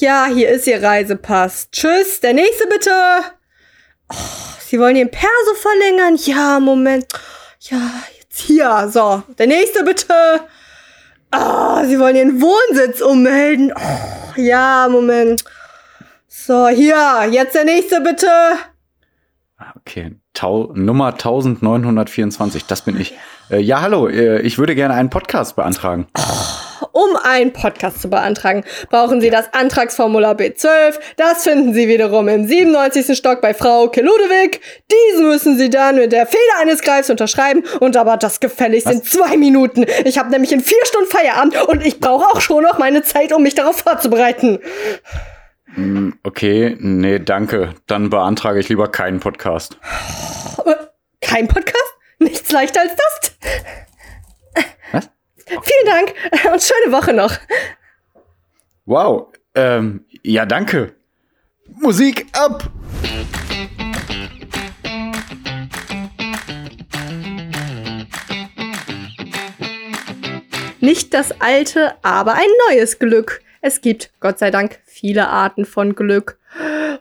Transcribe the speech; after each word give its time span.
ja, 0.00 0.26
hier 0.26 0.50
ist 0.50 0.66
Ihr 0.66 0.82
Reisepass. 0.82 1.68
Tschüss, 1.70 2.20
der 2.20 2.34
nächste 2.34 2.66
bitte. 2.66 2.90
Oh, 4.10 4.16
Sie 4.60 4.78
wollen 4.78 4.96
Ihren 4.96 5.10
Perso 5.10 5.54
verlängern? 5.60 6.16
Ja, 6.24 6.60
Moment. 6.60 7.06
Ja, 7.60 7.90
jetzt 8.18 8.40
hier. 8.40 8.88
So, 8.92 9.22
der 9.38 9.46
nächste 9.46 9.84
bitte. 9.84 10.14
Ah, 11.30 11.84
Sie 11.84 11.98
wollen 11.98 12.16
Ihren 12.16 12.40
Wohnsitz 12.40 13.00
ummelden. 13.00 13.72
Oh, 13.74 14.40
ja, 14.40 14.88
Moment. 14.90 15.44
So, 16.28 16.68
hier, 16.68 17.28
jetzt 17.30 17.54
der 17.54 17.64
nächste 17.64 18.00
bitte. 18.00 18.28
Okay, 19.76 20.16
Tau 20.34 20.72
Nummer 20.74 21.12
1924, 21.12 22.66
das 22.66 22.82
bin 22.82 23.00
ich. 23.00 23.14
Äh, 23.50 23.60
ja, 23.60 23.80
hallo, 23.82 24.08
äh, 24.08 24.40
ich 24.40 24.58
würde 24.58 24.74
gerne 24.74 24.94
einen 24.94 25.10
Podcast 25.10 25.56
beantragen. 25.56 26.06
Um 26.94 27.16
einen 27.16 27.52
Podcast 27.52 28.00
zu 28.00 28.08
beantragen, 28.08 28.62
brauchen 28.88 29.20
Sie 29.20 29.28
das 29.28 29.52
Antragsformular 29.52 30.36
B12. 30.36 30.94
Das 31.16 31.42
finden 31.42 31.74
Sie 31.74 31.88
wiederum 31.88 32.28
im 32.28 32.46
97. 32.46 33.18
Stock 33.18 33.40
bei 33.40 33.52
Frau 33.52 33.88
Keludewig. 33.88 34.60
Diesen 34.92 35.26
müssen 35.28 35.58
Sie 35.58 35.70
dann 35.70 35.96
mit 35.96 36.12
der 36.12 36.24
Feder 36.28 36.60
eines 36.60 36.82
Greifs 36.82 37.10
unterschreiben 37.10 37.64
und 37.80 37.96
aber 37.96 38.16
das 38.16 38.38
gefälligst 38.38 38.88
in 38.88 39.02
zwei 39.02 39.36
Minuten. 39.36 39.84
Ich 40.04 40.18
habe 40.18 40.30
nämlich 40.30 40.52
in 40.52 40.60
vier 40.60 40.78
Stunden 40.84 41.10
Feierabend 41.10 41.60
und 41.66 41.84
ich 41.84 41.98
brauche 41.98 42.26
auch 42.26 42.40
schon 42.40 42.62
noch 42.62 42.78
meine 42.78 43.02
Zeit, 43.02 43.32
um 43.32 43.42
mich 43.42 43.56
darauf 43.56 43.80
vorzubereiten. 43.80 44.60
Mm, 45.74 46.10
Okay, 46.22 46.76
nee, 46.78 47.18
danke. 47.18 47.74
Dann 47.88 48.08
beantrage 48.08 48.60
ich 48.60 48.68
lieber 48.68 48.86
keinen 48.86 49.18
Podcast. 49.18 49.78
Aber 50.58 50.92
kein 51.20 51.48
Podcast? 51.48 51.94
Nichts 52.20 52.52
leichter 52.52 52.82
als 52.82 52.92
das? 52.94 53.32
Vielen 55.46 55.86
Dank 55.86 56.14
und 56.52 56.62
schöne 56.62 56.92
Woche 56.92 57.12
noch. 57.12 57.32
Wow, 58.86 59.28
ähm, 59.54 60.04
ja, 60.22 60.46
danke. 60.46 60.94
Musik 61.66 62.26
ab! 62.32 62.70
Nicht 70.80 71.14
das 71.14 71.40
alte, 71.40 71.94
aber 72.02 72.34
ein 72.34 72.50
neues 72.68 72.98
Glück. 72.98 73.40
Es 73.62 73.80
gibt, 73.80 74.10
Gott 74.20 74.38
sei 74.38 74.50
Dank, 74.50 74.80
viele 74.84 75.28
Arten 75.28 75.64
von 75.64 75.94
Glück. 75.94 76.38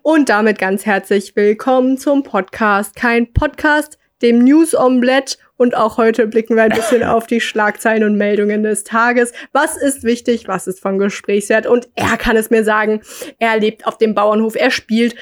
Und 0.02 0.30
damit 0.30 0.58
ganz 0.58 0.86
herzlich 0.86 1.36
willkommen 1.36 1.98
zum 1.98 2.24
Podcast. 2.24 2.96
Kein 2.96 3.34
Podcast, 3.34 3.98
dem 4.24 4.40
News 4.40 4.74
Omelette. 4.74 5.38
Und 5.56 5.78
auch 5.78 5.98
heute 5.98 6.26
blicken 6.28 6.56
wir 6.56 6.64
ein 6.64 6.72
bisschen 6.72 7.04
auf 7.04 7.28
die 7.28 7.40
Schlagzeilen 7.42 8.04
und 8.04 8.18
Meldungen 8.18 8.64
des 8.64 8.84
Tages. 8.84 9.34
Was 9.52 9.78
ist 9.78 10.04
wichtig? 10.04 10.48
Was 10.48 10.66
ist 10.68 10.80
von 10.80 10.98
Gesprächswert? 10.98 11.68
Und 11.68 11.90
er 11.96 12.18
kann 12.18 12.36
es 12.36 12.50
mir 12.50 12.64
sagen. 12.64 13.02
Er 13.38 13.58
lebt 13.60 13.86
auf 13.86 13.98
dem 13.98 14.16
Bauernhof. 14.16 14.56
Er 14.56 14.72
spielt 14.72 15.16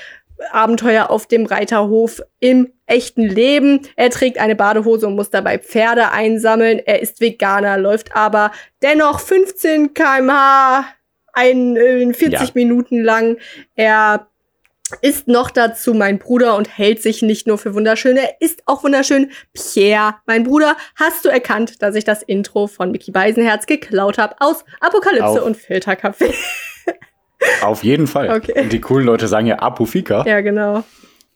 Abenteuer 0.52 1.10
auf 1.10 1.28
dem 1.28 1.46
Reiterhof 1.46 2.22
im 2.40 2.72
echten 2.86 3.24
Leben. 3.24 3.82
Er 3.96 4.10
trägt 4.10 4.40
eine 4.40 4.56
Badehose 4.56 5.08
und 5.08 5.16
muss 5.16 5.30
dabei 5.30 5.60
Pferde 5.60 6.12
einsammeln. 6.12 6.80
Er 6.80 7.02
ist 7.02 7.22
Veganer, 7.22 7.78
läuft 7.78 8.16
aber 8.16 8.52
dennoch 8.82 9.20
15 9.20 9.94
kmh, 9.94 10.86
ein, 11.34 11.76
äh, 11.78 12.14
40 12.14 12.32
Ja. 12.32 12.48
Minuten 12.56 13.04
lang. 13.04 13.38
Er 13.76 14.28
ist 15.02 15.28
noch 15.28 15.52
dazu 15.52 15.94
mein 15.94 16.20
Bruder 16.20 16.56
und 16.56 16.78
hält 16.78 17.02
sich 17.02 17.22
nicht 17.22 17.47
nur 17.47 17.58
für 17.58 17.73
wunderschön, 17.73 18.17
er 18.17 18.42
ist 18.42 18.64
auch 18.66 18.84
wunderschön. 18.84 19.31
Pierre, 19.53 20.16
mein 20.25 20.44
Bruder, 20.44 20.75
hast 20.95 21.25
du 21.25 21.30
erkannt, 21.30 21.81
dass 21.81 21.95
ich 21.95 22.03
das 22.03 22.23
Intro 22.23 22.67
von 22.67 22.92
Mickey 22.92 23.12
Beisenherz 23.12 23.66
geklaut 23.66 24.17
habe 24.17 24.36
aus 24.39 24.64
Apokalypse 24.80 25.42
Auf. 25.42 25.44
und 25.44 25.58
Filterkaffee? 25.58 26.34
Auf 27.62 27.84
jeden 27.84 28.08
Fall. 28.08 28.30
Okay. 28.30 28.62
Und 28.62 28.72
die 28.72 28.81
coolen 28.81 29.06
Leute 29.06 29.28
sagen 29.28 29.47
ja 29.47 29.59
Apofika. 29.59 30.25
Ja, 30.28 30.42
genau. 30.42 30.84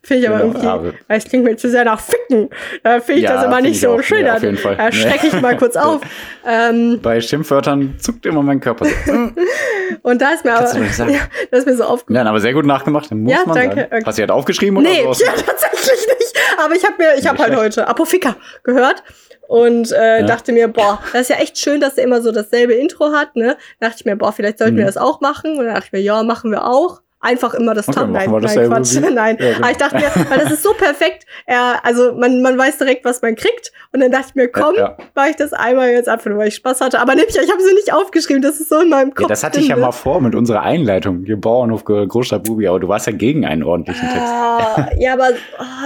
Finde 0.05 0.21
ich 0.23 0.29
aber 0.29 0.37
Genau, 0.37 0.49
irgendwie, 0.51 0.67
aber- 0.67 0.93
weil 1.07 1.17
es 1.17 1.25
klingt 1.25 1.43
mir 1.45 1.57
zu 1.57 1.69
sehr 1.69 1.83
nach 1.83 1.99
Ficken. 1.99 2.49
Da 2.83 2.99
finde 2.99 3.13
ich 3.21 3.23
Ja, 3.23 3.33
das 3.35 3.45
immer 3.45 3.59
nicht 3.61 3.71
ich 3.71 3.81
so 3.81 3.89
auch. 3.93 4.01
schön. 4.03 4.23
Da, 4.25 4.35
auf 4.35 4.43
jeden 4.43 4.57
Fall. 4.57 4.75
da 4.77 4.85
Nee. 4.85 4.91
strecke 4.91 5.27
ich 5.27 5.41
mal 5.41 5.57
kurz 5.57 5.75
auf. 5.75 6.01
ähm, 6.47 6.99
Bei 7.01 7.19
Schimpfwörtern 7.19 7.95
zuckt 7.99 8.25
immer 8.27 8.43
mein 8.43 8.59
Körper. 8.59 8.85
und 10.03 10.21
da 10.21 10.29
ist 10.31 10.45
mir 10.45 10.51
Kannst 10.51 11.01
aber, 11.01 11.11
ja, 11.11 11.19
das 11.51 11.61
ist 11.61 11.65
mir 11.65 11.75
so 11.75 11.83
aufgefallen. 11.85 12.23
Nein, 12.23 12.27
aber 12.27 12.39
sehr 12.39 12.53
gut 12.53 12.65
nachgemacht, 12.65 13.11
muss 13.11 13.31
Ja, 13.31 13.39
man 13.45 13.55
danke. 13.55 13.87
sagen. 13.89 14.05
Hast 14.05 14.17
du 14.17 14.21
halt 14.21 14.31
aufgeschrieben 14.31 14.77
oder 14.77 14.87
Nee, 14.89 15.01
so? 15.11 15.25
ja, 15.25 15.31
tatsächlich 15.31 16.07
nicht. 16.19 16.33
Aber 16.63 16.75
ich 16.75 16.83
habe 16.85 16.95
mir, 16.97 17.15
ich 17.17 17.27
habe 17.27 17.37
halt 17.39 17.47
schlecht. 17.53 17.61
heute 17.77 17.87
Apofika 17.87 18.35
gehört 18.63 19.03
und 19.47 19.91
äh, 19.91 20.19
Ja. 20.21 20.25
dachte 20.25 20.51
mir, 20.53 20.67
boah, 20.67 20.99
das 21.13 21.23
ist 21.23 21.29
ja 21.29 21.37
echt 21.37 21.57
schön, 21.57 21.81
dass 21.81 21.97
er 21.97 22.03
immer 22.03 22.21
so 22.21 22.31
dasselbe 22.31 22.73
Intro 22.73 23.11
hat, 23.11 23.35
ne? 23.35 23.57
Dachte 23.79 23.95
ich 23.99 24.05
mir, 24.05 24.15
boah, 24.15 24.31
vielleicht 24.31 24.59
sollten 24.59 24.75
wir 24.77 24.83
Mhm. 24.83 24.87
das 24.87 24.97
auch 24.97 25.19
machen. 25.21 25.57
Und 25.57 25.65
dann 25.65 25.73
dachte 25.75 25.87
ich 25.87 25.91
mir, 25.93 26.01
ja, 26.01 26.21
machen 26.23 26.51
wir 26.51 26.65
auch. 26.67 27.01
Einfach 27.25 27.55
immer 27.55 27.73
das 27.73 27.87
Okay, 27.87 28.01
machen 28.01 28.11
Nein, 28.13 28.29
nein, 28.29 28.67
Quatsch. 28.69 28.95
Nein. 29.13 29.37
Ja, 29.39 29.45
genau. 29.47 29.57
Aber 29.61 29.71
ich 29.71 29.77
dachte 29.77 29.95
mir, 29.95 30.11
weil 30.29 30.39
das 30.39 30.51
ist 30.51 30.61
so 30.63 30.73
perfekt. 30.73 31.25
Er, 31.47 31.83
also 31.83 32.13
man, 32.13 32.41
man 32.43 32.55
weiß 32.55 32.77
direkt, 32.77 33.03
was 33.03 33.21
man 33.23 33.35
kriegt. 33.35 33.71
Und 33.91 34.01
dann 34.01 34.11
dachte 34.11 34.27
ich 34.29 34.35
mir, 34.35 34.47
komm, 34.47 34.75
Ja, 34.75 34.81
ja. 34.81 34.97
mache 35.15 35.29
ich 35.31 35.35
das 35.35 35.51
einmal 35.51 35.89
jetzt 35.89 36.07
einfach 36.07 36.27
nur, 36.27 36.37
weil 36.37 36.49
ich 36.49 36.55
Spaß 36.55 36.81
hatte. 36.81 36.99
Aber 36.99 37.15
nämlich, 37.15 37.35
ich 37.35 37.51
habe 37.51 37.61
sie 37.63 37.73
nicht 37.73 37.91
aufgeschrieben. 37.91 38.43
Das 38.43 38.59
ist 38.59 38.69
so 38.69 38.79
in 38.79 38.89
meinem 38.89 39.09
Kopf. 39.09 39.21
Ja, 39.23 39.27
das 39.27 39.43
hatte 39.43 39.59
ich 39.59 39.67
ja 39.67 39.75
ne? 39.75 39.81
mal 39.81 39.91
vor 39.91 40.21
mit 40.21 40.35
unserer 40.35 40.61
Einleitung. 40.61 41.23
Hier 41.25 41.41
Bauernhof, 41.41 41.83
Großstadt 41.83 42.43
Bubi, 42.43 42.67
aber 42.67 42.79
du 42.79 42.87
warst 42.87 43.07
ja 43.07 43.13
gegen 43.13 43.43
einen 43.45 43.63
ordentlichen 43.63 44.07
Text. 44.07 44.27
Ah, 44.27 44.89
ja, 44.99 45.13
aber 45.13 45.31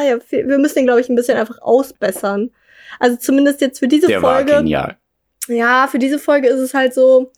ja, 0.06 0.18
wir 0.30 0.58
müssen 0.58 0.76
den, 0.76 0.86
glaube 0.86 1.00
ich, 1.00 1.08
ein 1.10 1.16
bisschen 1.16 1.38
einfach 1.38 1.62
ausbessern. 1.62 2.52
Also 3.00 3.16
zumindest 3.18 3.62
jetzt 3.62 3.80
für 3.80 3.88
diese 3.88 4.08
Der 4.08 4.22
war 4.22 4.36
Folge. 4.36 4.56
genial. 4.58 4.98
Ja, 5.48 5.88
für 5.90 6.00
diese 6.00 6.20
Folge 6.20 6.48
ist 6.50 6.60
es 6.60 6.74
halt 6.74 6.94
so. 6.94 7.32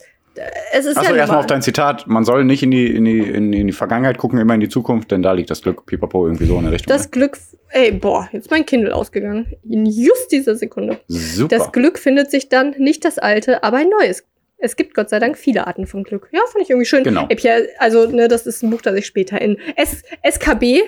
Es 0.72 0.86
ist 0.86 0.98
Achso, 0.98 1.12
ja 1.12 1.18
erstmal 1.18 1.40
auf 1.40 1.46
dein 1.48 1.62
Zitat. 1.62 2.08
Man 2.08 2.24
soll 2.24 2.46
nicht 2.46 2.64
in 2.64 2.72
die, 2.72 2.88
in, 2.96 3.04
die, 3.06 3.20
in, 3.20 3.52
in 3.52 3.68
die 3.68 3.74
Vergangenheit 3.74 4.18
gucken, 4.18 4.40
immer 4.40 4.54
in 4.54 4.62
die 4.62 4.70
Zukunft, 4.70 5.12
denn 5.12 5.22
da 5.22 5.34
liegt 5.34 5.50
das 5.50 5.62
Glück. 5.62 5.86
Pipapo, 5.86 6.26
irgendwie 6.26 6.46
so 6.46 6.56
in 6.58 6.64
der 6.64 6.72
Richtung. 6.72 6.88
das 6.96 7.12
Glück. 7.12 7.38
Ey, 7.70 7.92
boah, 7.92 8.30
jetzt 8.32 8.46
ist 8.46 8.52
mein 8.52 8.66
Kindle 8.66 8.94
ausgegangen. 8.96 9.54
In 9.70 9.86
just 9.86 10.32
dieser 10.32 10.56
Sekunde. 10.56 10.94
ne? 10.94 11.00
Super. 11.08 11.58
Das 11.58 11.72
Glück 11.72 12.00
findet 12.00 12.32
sich 12.32 12.48
dann 12.50 12.72
nicht 12.78 13.04
das 13.04 13.18
alte, 13.18 13.64
aber 13.64 13.78
ein 13.78 13.90
neues. 13.90 14.26
Es 14.58 14.76
gibt 14.76 14.94
Gott 14.94 15.10
sei 15.10 15.20
Dank 15.20 15.38
viele 15.38 15.68
Arten 15.68 15.88
von 15.88 16.04
Glück. 16.04 16.30
Ja, 16.32 16.42
fand 16.52 16.64
ich 16.64 16.70
irgendwie 16.70 16.86
schön. 16.86 17.04
Genau. 17.04 17.26
Ey, 17.30 17.36
Pierre, 17.36 17.68
also, 17.80 18.06
ne, 18.10 18.28
das 18.28 18.46
ist 18.46 18.62
ein 18.64 18.70
Buch, 18.70 18.82
das 18.82 18.96
ich 18.96 19.06
später 19.08 19.42
in 19.42 19.58
S 19.76 20.04
SKB, 20.24 20.82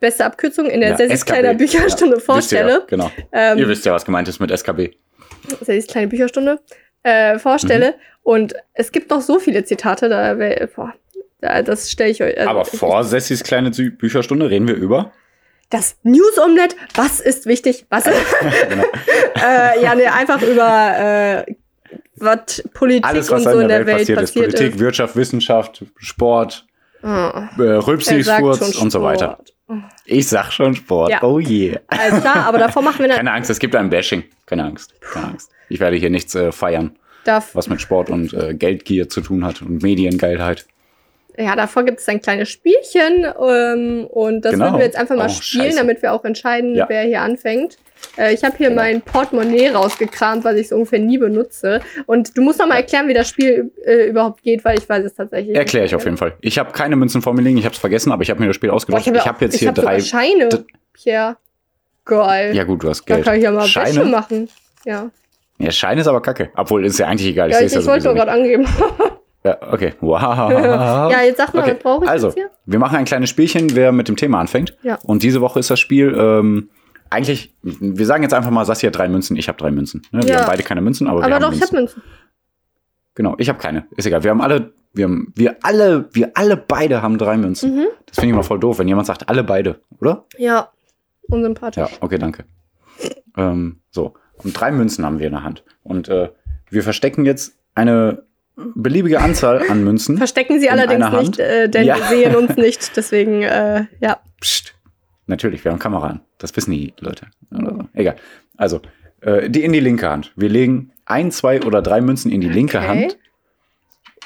beste 0.00 0.24
Abkürzung, 0.24 0.66
in 0.66 0.80
der 0.80 0.90
Ja, 0.90 0.96
sehr, 0.96 1.06
sehr 1.08 1.16
SKB. 1.16 1.32
kleiner 1.40 1.54
Bücherstunde 1.54 2.14
Ja, 2.16 2.18
ihr 2.18 2.20
ja, 2.26 2.32
vorstelle. 2.32 2.82
genau. 2.88 3.10
Ähm, 3.32 3.58
Ihr 3.58 3.68
wisst 3.68 3.84
ja, 3.84 3.92
was 3.92 4.04
gemeint 4.04 4.26
ist 4.28 4.40
mit 4.40 4.50
SKB. 4.50 4.90
Sallys 5.60 5.86
kleine 5.86 6.08
Bücherstunde 6.08 6.60
äh, 7.02 7.38
vorstelle. 7.38 7.90
Mhm. 7.90 7.94
Und 8.24 8.54
es 8.72 8.90
gibt 8.90 9.10
noch 9.10 9.20
so 9.20 9.38
viele 9.38 9.64
Zitate, 9.64 10.08
da, 10.08 10.34
boah, 10.74 10.92
da 11.40 11.62
das 11.62 11.90
stelle 11.90 12.10
ich 12.10 12.22
euch. 12.22 12.36
also 12.36 12.50
Aber 12.50 12.62
ich- 12.62 12.78
vor 12.78 13.04
Sessis 13.04 13.44
kleine 13.44 13.70
Bücherstunde 13.70 14.50
reden 14.50 14.66
wir 14.66 14.74
über. 14.74 15.12
Das 15.70 15.96
News 16.02 16.38
Omelette, 16.38 16.74
was 16.94 17.20
ist 17.20 17.46
wichtig? 17.46 17.86
Was 17.90 18.06
ist, 18.06 18.14
Genau. 18.68 18.84
äh, 19.36 19.82
ja, 19.82 19.94
ne, 19.94 20.12
einfach 20.12 20.42
über 20.42 21.44
äh, 21.46 21.54
was 22.16 22.62
Politik 22.74 23.04
Alles, 23.06 23.30
und 23.30 23.44
was 23.44 23.52
so 23.52 23.60
in 23.60 23.68
der 23.68 23.86
Welt 23.86 23.98
passiert, 23.98 24.20
ist. 24.22 24.34
passiert 24.34 24.54
Politik, 24.54 24.78
Wirtschaft, 24.78 25.16
Wissenschaft, 25.16 25.84
Sport, 25.98 26.66
Oh, 27.02 27.08
äh, 27.58 27.76
und 27.76 28.90
so 28.90 29.02
weiter. 29.02 29.38
Sport. 29.66 29.82
Ich 30.06 30.26
sag 30.26 30.50
schon 30.52 30.74
Sport. 30.74 31.10
Ja. 31.10 31.22
Oh 31.22 31.38
je. 31.38 31.78
Alles 31.88 32.22
klar, 32.22 32.46
aber 32.46 32.56
davor 32.56 32.82
machen 32.82 33.00
wir 33.00 33.08
dann. 33.08 33.16
Keine 33.18 33.32
Angst, 33.32 33.50
es 33.50 33.58
gibt 33.58 33.76
ein 33.76 33.90
Bashing. 33.90 34.24
Keine 34.46 34.64
Angst. 34.64 34.94
Keine 35.00 35.26
Angst. 35.28 35.50
Ich 35.68 35.80
werde 35.80 35.96
hier 35.96 36.08
nichts 36.08 36.34
äh, 36.34 36.50
feiern, 36.50 36.96
Darf, 37.24 37.54
was 37.54 37.68
mit 37.68 37.80
Sport 37.80 38.10
und 38.10 38.32
äh, 38.34 38.54
Geldgier 38.54 39.08
zu 39.08 39.20
tun 39.20 39.44
hat 39.44 39.62
und 39.62 39.82
Mediengeilheit. 39.82 40.66
ja, 41.36 41.56
davor 41.56 41.82
gibt 41.84 41.98
es 42.00 42.08
ein 42.08 42.20
kleines 42.22 42.48
Spielchen 42.50 43.24
ähm, 43.40 44.06
und 44.08 44.44
das 44.44 44.52
Genau. 44.52 44.66
würden 44.66 44.78
wir 44.78 44.84
jetzt 44.84 44.96
einfach 44.96 45.16
mal 45.16 45.26
Oh, 45.26 45.28
spielen, 45.32 45.64
scheiße. 45.64 45.78
damit 45.78 46.02
wir 46.02 46.12
auch 46.12 46.24
entscheiden, 46.24 46.74
Ja. 46.74 46.86
wer 46.88 47.02
hier 47.02 47.22
anfängt. 47.22 47.76
Äh, 48.18 48.34
ich 48.34 48.44
habe 48.44 48.56
hier 48.56 48.68
Genau. 48.68 48.82
mein 48.82 49.00
Portemonnaie 49.00 49.68
rausgekramt, 49.70 50.44
was 50.44 50.54
ich 50.56 50.68
so 50.68 50.76
ungefähr 50.76 50.98
nie 51.00 51.18
benutze. 51.18 51.80
Und 52.06 52.36
du 52.36 52.42
musst 52.42 52.58
noch 52.60 52.66
mal 52.68 52.76
erklären, 52.76 53.08
wie 53.08 53.14
das 53.14 53.28
Spiel 53.30 53.72
äh, 53.84 54.08
überhaupt 54.08 54.42
geht, 54.42 54.64
weil 54.64 54.78
ich 54.78 54.88
weiß 54.88 55.04
es 55.04 55.14
tatsächlich. 55.14 55.56
Erkläre 55.56 55.86
ich 55.86 55.94
auf 55.94 56.04
jeden 56.04 56.18
Fall. 56.18 56.34
Ich 56.40 56.58
habe 56.58 56.70
keine 56.72 56.94
Münzen 56.96 57.22
vor 57.22 57.32
mir 57.34 57.42
liegen, 57.42 57.56
ich 57.58 57.64
habe 57.64 57.72
es 57.74 57.80
vergessen, 57.80 58.12
aber 58.12 58.22
ich 58.22 58.30
habe 58.30 58.40
mir 58.40 58.46
das 58.48 58.56
Spiel 58.56 58.70
ausgedacht. 58.70 59.00
ich 59.02 59.08
habe 59.08 59.16
ja 59.18 59.24
habe 59.26 59.44
jetzt 59.44 59.54
ich 59.54 59.60
hier 59.60 59.68
hab 59.70 59.74
drei. 59.76 59.98
Scheine, 60.00 60.48
Pierre. 60.92 61.36
Geil. 62.04 62.54
Ja 62.54 62.64
gut, 62.64 62.82
du 62.84 62.90
hast 62.90 63.08
da 63.08 63.14
Geld. 63.14 63.24
kann 63.26 63.36
ich 63.38 63.42
ja 63.42 63.50
mal 63.50 63.62
Wäsche 63.64 63.70
Scheine? 63.80 64.04
machen. 64.04 64.48
Ja, 64.84 65.10
Ja, 65.58 65.70
Schein 65.70 65.98
ist 65.98 66.06
aber 66.06 66.20
kacke. 66.20 66.50
Obwohl, 66.56 66.84
ist 66.84 66.98
ja 66.98 67.06
eigentlich 67.06 67.28
egal. 67.28 67.50
ja 67.50 67.60
ich, 67.60 67.66
ich 67.66 67.72
wollte 67.74 67.84
sowieso 67.86 68.08
nur 68.08 68.14
gerade 68.16 68.32
angeben. 68.32 68.66
Ja, 69.46 69.58
okay. 69.70 69.92
Wow. 70.00 70.22
ja, 70.50 71.20
jetzt 71.22 71.36
sag 71.36 71.52
mal, 71.52 71.60
Okay, 71.64 71.72
was 71.74 71.82
brauche 71.82 72.04
ich 72.04 72.10
also, 72.10 72.28
jetzt 72.28 72.36
hier? 72.36 72.50
wir 72.64 72.78
machen 72.78 72.96
ein 72.96 73.04
kleines 73.04 73.28
Spielchen, 73.28 73.76
wer 73.76 73.92
mit 73.92 74.08
dem 74.08 74.16
Thema 74.16 74.40
anfängt. 74.40 74.74
Ja. 74.82 74.98
Und 75.02 75.22
diese 75.22 75.42
Woche 75.42 75.58
ist 75.60 75.70
das 75.70 75.78
Spiel 75.78 76.14
ähm, 76.18 76.70
eigentlich, 77.10 77.54
wir 77.62 78.06
sagen 78.06 78.22
jetzt 78.22 78.32
einfach 78.32 78.50
mal, 78.50 78.64
Sassi 78.64 78.86
hat 78.86 78.96
drei 78.96 79.06
Münzen, 79.06 79.36
ich 79.36 79.48
habe 79.48 79.58
drei 79.58 79.70
Münzen. 79.70 80.00
Ne? 80.12 80.22
Wir 80.22 80.30
Ja. 80.30 80.38
haben 80.40 80.46
beide 80.46 80.62
keine 80.62 80.80
Münzen, 80.80 81.06
aber, 81.08 81.18
wir 81.20 81.24
Aber 81.26 81.34
haben 81.34 81.42
doch, 81.42 81.52
ich 81.52 81.60
habe 81.60 81.76
Münzen. 81.76 82.02
Genau, 83.14 83.34
ich 83.36 83.50
habe 83.50 83.58
keine. 83.58 83.86
Ist 83.96 84.06
egal. 84.06 84.24
Wir 84.24 84.30
haben 84.30 84.40
alle, 84.40 84.72
wir 84.94 85.04
haben, 85.04 85.30
wir 85.36 85.56
alle, 85.62 86.08
wir 86.14 86.30
alle 86.34 86.56
beide 86.56 87.02
haben 87.02 87.18
drei 87.18 87.36
Münzen. 87.36 87.76
Mhm. 87.76 87.86
Das 88.06 88.14
finde 88.14 88.30
ich 88.30 88.34
mal 88.36 88.42
voll 88.44 88.58
doof, 88.60 88.78
wenn 88.78 88.88
jemand 88.88 89.06
sagt, 89.06 89.28
alle 89.28 89.44
beide, 89.44 89.78
oder? 90.00 90.24
Ja, 90.38 90.70
unsympathisch. 91.28 91.76
Ja, 91.82 91.88
okay, 92.00 92.16
danke. 92.16 92.44
Ähm, 93.36 93.80
so. 93.90 94.14
Und 94.42 94.58
drei 94.58 94.70
Münzen 94.72 95.04
haben 95.04 95.18
wir 95.18 95.26
in 95.26 95.32
der 95.32 95.42
Hand. 95.44 95.64
Und 95.82 96.08
äh, 96.08 96.28
wir 96.70 96.82
verstecken 96.82 97.24
jetzt 97.24 97.56
eine 97.74 98.24
beliebige 98.56 99.20
Anzahl 99.20 99.68
an 99.68 99.82
Münzen. 99.84 100.16
Verstecken 100.18 100.60
sie 100.60 100.66
in 100.66 100.72
allerdings 100.72 101.10
nicht, 101.10 101.38
äh, 101.38 101.68
denn 101.68 101.84
Ja. 101.86 101.96
wir 101.96 102.04
sehen 102.06 102.36
uns 102.36 102.56
nicht. 102.56 102.96
Deswegen, 102.96 103.42
äh, 103.42 103.86
ja. 104.00 104.20
Psst. 104.40 104.74
Natürlich, 105.26 105.64
wir 105.64 105.72
haben 105.72 105.78
Kamera 105.78 106.08
an. 106.08 106.20
Das 106.38 106.54
wissen 106.56 106.70
die 106.72 106.92
Leute. 107.00 107.26
Egal. 107.94 108.16
Also, 108.56 108.80
äh, 109.22 109.48
die 109.48 109.64
in 109.64 109.72
die 109.72 109.80
linke 109.80 110.08
Hand. 110.10 110.32
Wir 110.36 110.48
legen 110.50 110.92
ein, 111.06 111.30
zwei 111.32 111.62
oder 111.62 111.80
drei 111.82 112.00
Münzen 112.00 112.30
in 112.30 112.40
die 112.40 112.48
linke 112.48 112.78
Okay. 112.78 112.86
Hand. 112.88 113.18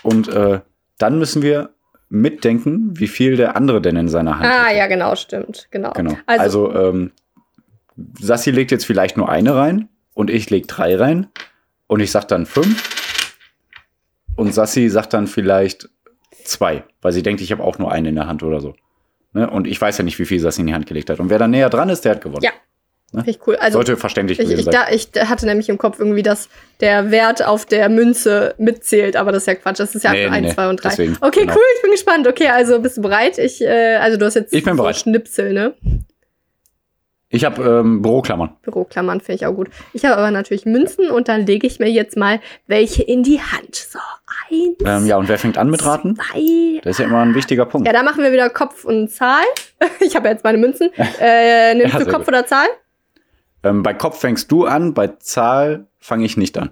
Und 0.02 0.28
äh, 0.28 0.60
dann 0.98 1.18
müssen 1.18 1.42
wir 1.42 1.70
mitdenken, 2.10 2.98
wie 2.98 3.08
viel 3.08 3.36
der 3.36 3.56
andere 3.56 3.80
denn 3.80 3.96
in 3.96 4.08
seiner 4.08 4.38
Hand 4.38 4.46
Ah, 4.46 4.66
hat. 4.66 4.76
ja, 4.76 4.86
genau, 4.88 5.14
stimmt. 5.14 5.68
Genau. 5.70 5.92
Genau. 5.92 6.16
Also, 6.26 6.68
Also, 6.70 6.88
ähm, 6.88 7.10
Sassi 8.20 8.50
legt 8.50 8.70
jetzt 8.70 8.84
vielleicht 8.86 9.16
nur 9.16 9.28
eine 9.28 9.54
rein 9.54 9.88
und 10.18 10.30
ich 10.30 10.50
leg 10.50 10.66
drei 10.66 10.96
rein 10.96 11.28
und 11.86 12.00
ich 12.00 12.10
sag 12.10 12.26
dann 12.26 12.44
fünf 12.44 13.36
und 14.34 14.52
Sassi 14.52 14.88
sagt 14.88 15.12
dann 15.12 15.28
vielleicht 15.28 15.88
zwei, 16.42 16.82
weil 17.00 17.12
sie 17.12 17.22
denkt, 17.22 17.40
ich 17.40 17.52
habe 17.52 17.62
auch 17.62 17.78
nur 17.78 17.92
eine 17.92 18.08
in 18.08 18.16
der 18.16 18.26
Hand 18.26 18.42
oder 18.42 18.60
so. 18.60 18.74
Ne? 19.32 19.48
Und 19.48 19.68
ich 19.68 19.80
weiß 19.80 19.96
ja 19.96 20.02
nicht, 20.02 20.18
wie 20.18 20.24
viel 20.24 20.40
Sassi 20.40 20.62
in 20.62 20.66
die 20.66 20.74
Hand 20.74 20.86
gelegt 20.86 21.08
hat. 21.08 21.20
Und 21.20 21.30
wer 21.30 21.38
da 21.38 21.46
näher 21.46 21.70
dran 21.70 21.88
ist, 21.88 22.04
der 22.04 22.16
hat 22.16 22.20
gewonnen. 22.20 22.42
Ja. 22.42 22.50
Finde 23.12 23.30
ich 23.30 23.38
cool. 23.46 23.54
Also, 23.56 23.78
Sollte 23.78 23.96
verständlich 23.96 24.40
ich, 24.40 24.44
gewesen 24.46 24.58
ich, 24.58 24.64
sein. 24.64 24.74
da, 24.74 24.92
ich 24.92 25.28
hatte 25.28 25.46
nämlich 25.46 25.68
im 25.68 25.78
Kopf 25.78 26.00
irgendwie, 26.00 26.24
dass 26.24 26.48
der 26.80 27.12
Wert 27.12 27.46
auf 27.46 27.64
der 27.64 27.88
Münze 27.88 28.56
mitzählt, 28.58 29.14
aber 29.14 29.30
das 29.30 29.44
ist 29.44 29.46
ja 29.46 29.54
Quatsch. 29.54 29.78
Das 29.78 29.94
ist 29.94 30.02
ja 30.02 30.10
Nee, 30.10 30.28
nee, 30.28 30.36
1, 30.36 30.48
nee. 30.48 30.54
2 30.54 30.68
und 30.68 30.82
3. 30.82 30.88
Deswegen, 30.88 31.16
okay, 31.20 31.40
genau. 31.42 31.54
cool, 31.54 31.62
ich 31.76 31.82
bin 31.82 31.92
gespannt. 31.92 32.26
Okay, 32.26 32.48
also 32.48 32.80
bist 32.80 32.96
du 32.96 33.02
bereit? 33.02 33.38
Ich, 33.38 33.62
äh, 33.62 33.96
also 33.96 34.18
du 34.18 34.26
hast 34.26 34.34
jetzt 34.34 34.52
Ich 34.52 34.64
bin 34.64 34.76
so 34.76 34.82
bereit. 34.82 34.96
Schnipsel, 34.96 35.52
ne? 35.52 35.74
Ich 37.30 37.44
habe 37.44 37.62
ähm, 37.62 38.00
Büroklammern. 38.00 38.56
Büroklammern 38.62 39.20
finde 39.20 39.34
ich 39.36 39.46
auch 39.46 39.52
gut. 39.52 39.68
Ich 39.92 40.04
habe 40.06 40.16
aber 40.16 40.30
natürlich 40.30 40.64
Münzen 40.64 41.10
und 41.10 41.28
dann 41.28 41.44
lege 41.44 41.66
ich 41.66 41.78
mir 41.78 41.90
jetzt 41.90 42.16
mal 42.16 42.40
welche 42.66 43.02
in 43.02 43.22
die 43.22 43.38
Hand. 43.40 43.74
So, 43.76 43.98
eins, 44.50 44.76
Ähm, 44.84 45.06
ja, 45.06 45.18
und 45.18 45.28
wer 45.28 45.38
fängt 45.38 45.58
an 45.58 45.68
mit 45.68 45.84
Raten? 45.84 46.16
zwei. 46.16 46.80
Das 46.82 46.92
ist 46.92 46.98
ja 47.00 47.04
immer 47.04 47.20
ein 47.20 47.34
wichtiger 47.34 47.66
Punkt. 47.66 47.86
Ja, 47.86 47.92
da 47.92 48.02
machen 48.02 48.24
wir 48.24 48.32
wieder 48.32 48.48
Kopf 48.48 48.84
und 48.84 49.08
Zahl. 49.10 49.44
Ich 50.00 50.16
habe 50.16 50.28
jetzt 50.28 50.42
meine 50.42 50.56
Münzen. 50.58 50.90
Äh, 51.20 51.74
nimmst 51.74 51.92
Ja, 51.98 52.00
du 52.00 52.06
Kopf 52.06 52.20
gut. 52.24 52.28
oder 52.28 52.46
Zahl? 52.46 52.66
Ähm, 53.62 53.82
bei 53.82 53.92
Kopf 53.92 54.20
fängst 54.20 54.50
du 54.50 54.64
an, 54.64 54.94
bei 54.94 55.08
Zahl 55.18 55.86
fange 55.98 56.24
ich 56.24 56.36
nicht 56.38 56.56
an. 56.56 56.70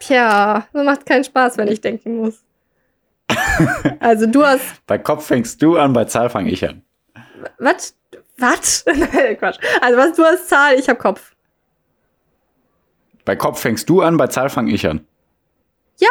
Tja, 0.00 0.66
das 0.72 0.84
macht 0.84 1.06
keinen 1.06 1.24
Spaß, 1.24 1.56
wenn 1.56 1.68
ich 1.68 1.80
denken 1.80 2.16
muss. 2.18 2.42
also 4.00 4.26
du 4.26 4.44
hast 4.44 4.84
Bei 4.86 4.98
Kopf 4.98 5.26
fängst 5.26 5.62
du 5.62 5.76
an, 5.78 5.92
bei 5.92 6.04
Zahl 6.04 6.28
fange 6.30 6.50
ich 6.50 6.68
an. 6.68 6.82
Was? 7.58 7.96
Was? 8.38 8.84
Quatsch. 9.38 9.58
Also 9.80 9.96
was 9.98 10.12
du 10.16 10.24
hast 10.24 10.48
Zahl, 10.48 10.74
ich 10.78 10.88
habe 10.88 10.98
Kopf. 10.98 11.32
Bei 13.24 13.36
Kopf 13.36 13.60
fängst 13.60 13.88
du 13.88 14.00
an, 14.02 14.16
bei 14.16 14.26
Zahl 14.26 14.50
fange 14.50 14.72
ich 14.72 14.86
an. 14.86 15.06
Ja, 15.98 16.08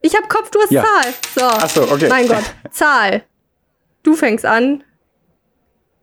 ich 0.00 0.14
habe 0.16 0.28
Kopf, 0.28 0.50
du 0.50 0.60
hast 0.60 0.70
Ja. 0.70 0.84
Zahl. 0.84 1.12
So. 1.34 1.44
Ach 1.44 1.68
so, 1.68 1.82
okay. 1.90 2.08
Mein 2.08 2.28
Gott, 2.28 2.44
Zahl. 2.70 3.24
Du 4.02 4.14
fängst 4.14 4.44
an 4.44 4.84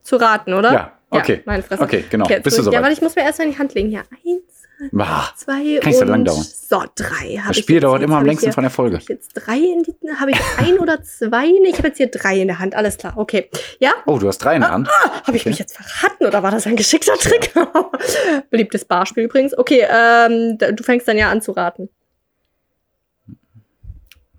zu 0.01 0.15
raten, 0.15 0.53
oder? 0.53 0.71
Ja, 0.73 0.97
okay. 1.11 1.43
meine 1.45 1.61
Fresse. 1.63 1.83
Okay, 1.83 2.03
genau. 2.09 2.27
jetzt 2.27 2.43
Bist 2.43 2.57
du 2.57 2.61
ich- 2.61 2.65
Ja, 2.65 2.71
soweit? 2.71 2.81
warte, 2.83 2.93
ich 2.93 3.01
muss 3.01 3.15
mir 3.15 3.23
erstmal 3.23 3.47
in 3.47 3.53
die 3.53 3.59
Hand 3.59 3.73
legen. 3.73 3.91
Ja, 3.91 4.01
eins, 4.11 4.48
Ah, 4.97 5.27
zwei 5.35 5.77
Kann 5.79 5.89
nicht 5.89 5.99
so 5.99 6.05
lang 6.05 6.23
dauern. 6.23 6.41
so 6.43 6.83
drei. 6.95 7.41
Das 7.47 7.57
ich 7.57 7.63
Spiel 7.63 7.75
jetzt. 7.75 7.83
dauert 7.83 7.99
Jetzt 8.01 8.07
immer 8.07 8.17
am 8.17 8.23
ich 8.23 8.27
längsten 8.29 8.45
hier- 8.47 8.53
von 8.53 8.63
der 8.63 8.71
Folge. 8.71 8.95
Hab 8.95 9.01
ich 9.03 9.09
jetzt 9.09 9.33
drei 9.33 9.57
in 9.57 9.83
die, 9.83 9.93
habe 10.17 10.31
ich 10.31 10.37
ein 10.57 10.79
oder 10.79 11.03
zwei? 11.03 11.47
Nee, 11.47 11.69
ich 11.69 11.77
habe 11.77 11.89
jetzt 11.89 11.97
hier 11.97 12.09
drei 12.09 12.39
in 12.39 12.47
der 12.47 12.59
Hand. 12.59 12.75
Alles 12.75 12.97
klar, 12.97 13.13
okay. 13.17 13.49
Ja, 13.79 13.91
Oh, 14.05 14.17
du 14.19 14.27
hast 14.27 14.37
drei 14.39 14.55
in 14.55 14.61
der 14.61 14.71
Hand. 14.71 14.87
habe 15.25 15.35
ich 15.35 15.45
mich 15.45 15.59
jetzt 15.59 15.75
verraten 15.77 16.25
oder 16.25 16.43
war 16.43 16.51
das 16.51 16.65
ein 16.65 16.75
geschickter 16.77 17.15
Trick? 17.15 17.53
Beliebtes 18.49 18.85
Barspiel 18.85 19.25
übrigens. 19.25 19.57
Okay, 19.57 19.85
ähm, 19.89 20.57
du 20.57 20.83
fängst 20.83 21.07
dann 21.07 21.17
ja 21.17 21.29
an 21.29 21.41
zu 21.41 21.51
raten. 21.51 21.89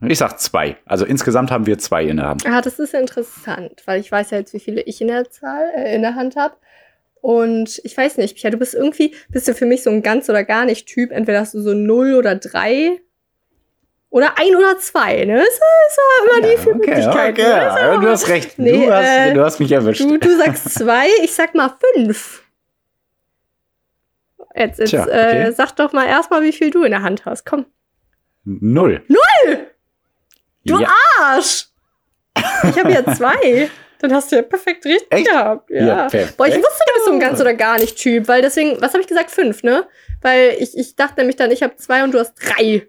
Ich 0.03 0.17
sag 0.19 0.41
zwei. 0.41 0.79
Also 0.87 1.05
insgesamt 1.05 1.51
haben 1.51 1.67
wir 1.67 1.79
zwei 1.79 2.05
in 2.05 2.17
der 2.17 2.29
Hand. 2.29 2.47
Ah, 2.47 2.63
das 2.63 2.79
ist 2.79 2.95
interessant, 2.95 3.83
weil 3.85 4.01
ich 4.01 4.11
weiß 4.11 4.31
ja 4.31 4.39
jetzt, 4.39 4.55
wie 4.55 4.61
viele 4.61 4.81
ich 4.81 5.03
in 5.03 5.09
der 5.09 5.29
Zahl, 5.31 5.71
äh, 5.77 5.95
in 5.95 6.01
der 6.01 6.15
Hand 6.15 6.37
habe. 6.37 6.55
Und 7.21 7.81
ich 7.85 7.97
weiß 7.97 8.17
nicht, 8.17 8.37
Pia, 8.37 8.51
du 8.51 8.57
bist 8.57 8.75
irgendwie, 8.75 9.15
bist 9.29 9.47
du 9.47 9.55
für 9.55 9.67
mich 9.67 9.83
so 9.83 9.91
ein 9.91 10.03
ganz 10.03 10.29
oder 10.29 10.45
gar 10.45 10.65
nicht 10.65 10.87
Typ. 10.87 11.11
Entweder 11.11 11.41
hast 11.41 11.55
du 11.55 11.61
so 11.61 11.75
null 11.75 12.15
oder 12.15 12.35
drei 12.37 13.01
oder 14.09 14.39
ein 14.39 14.57
oder 14.57 14.79
zwei, 14.79 15.25
ne? 15.25 15.37
Das 15.39 15.49
ist 15.49 15.61
ja 15.97 16.39
immer 16.39 16.49
die 16.49 16.57
vier 16.63 16.75
Möglichkeiten. 16.75 17.33
okay, 17.33 17.43
ne? 17.43 17.49
Ja 17.49 17.93
ja, 17.93 17.97
du 18.01 18.09
hast 18.09 18.29
recht. 18.29 18.59
Nee, 18.59 18.87
du, 18.87 18.93
hast, 18.93 19.07
äh, 19.07 19.35
du 19.35 19.45
hast 19.45 19.61
mich 19.61 19.71
erwischt. 19.71 20.01
Du, 20.01 20.19
du 20.19 20.37
sagst 20.37 20.71
zwei, 20.75 21.07
ich 21.23 21.33
sag 21.33 21.55
mal 21.55 21.73
fünf. 21.95 22.43
Jetzt, 24.55 24.81
jetzt 24.81 24.91
Tja, 24.91 25.07
äh, 25.07 25.43
okay. 25.43 25.53
sag 25.53 25.77
doch 25.77 25.93
mal 25.93 26.07
erstmal, 26.07 26.43
wie 26.43 26.53
viel 26.53 26.71
du 26.71 26.83
in 26.83 26.91
der 26.91 27.03
Hand 27.03 27.25
hast. 27.25 27.47
Komm. 27.47 27.67
Null. 28.45 29.03
Null? 29.07 29.67
Du 30.65 30.81
ja. 30.81 30.89
Arsch! 31.21 31.67
Ich 32.37 32.79
habe 32.79 32.93
ja 32.93 33.15
zwei. 33.15 33.71
Dann 34.01 34.15
hast 34.15 34.33
du 34.33 34.37
ja 34.37 34.43
perfekt 34.43 34.85
richtig 34.87 35.07
Echt? 35.11 35.27
gehabt. 35.27 35.71
Ja. 35.71 35.87
Ja, 35.87 36.09
perfekt. 36.09 36.37
Boah, 36.37 36.47
ich 36.47 36.57
wusste, 36.57 36.85
du 36.87 36.93
bist 36.95 37.05
so 37.07 37.13
ein 37.13 37.21
ganz 37.21 37.41
oder 37.41 37.55
gar 37.55 37.79
nicht 37.79 37.97
Typ, 37.97 38.29
weil 38.29 38.43
deswegen, 38.43 38.81
was 38.81 38.93
habe 38.93 39.03
ich 39.03 39.07
gesagt? 39.09 39.31
Fünf, 39.31 39.63
ne? 39.63 39.87
Weil 40.23 40.57
ich, 40.59 40.77
ich 40.77 40.97
dachte 40.97 41.17
nämlich 41.19 41.37
dann, 41.37 41.51
ich 41.51 41.63
habe 41.63 41.77
zwei 41.77 42.03
und 42.05 42.13
du 42.13 42.19
hast 42.19 42.35
drei. 42.35 42.87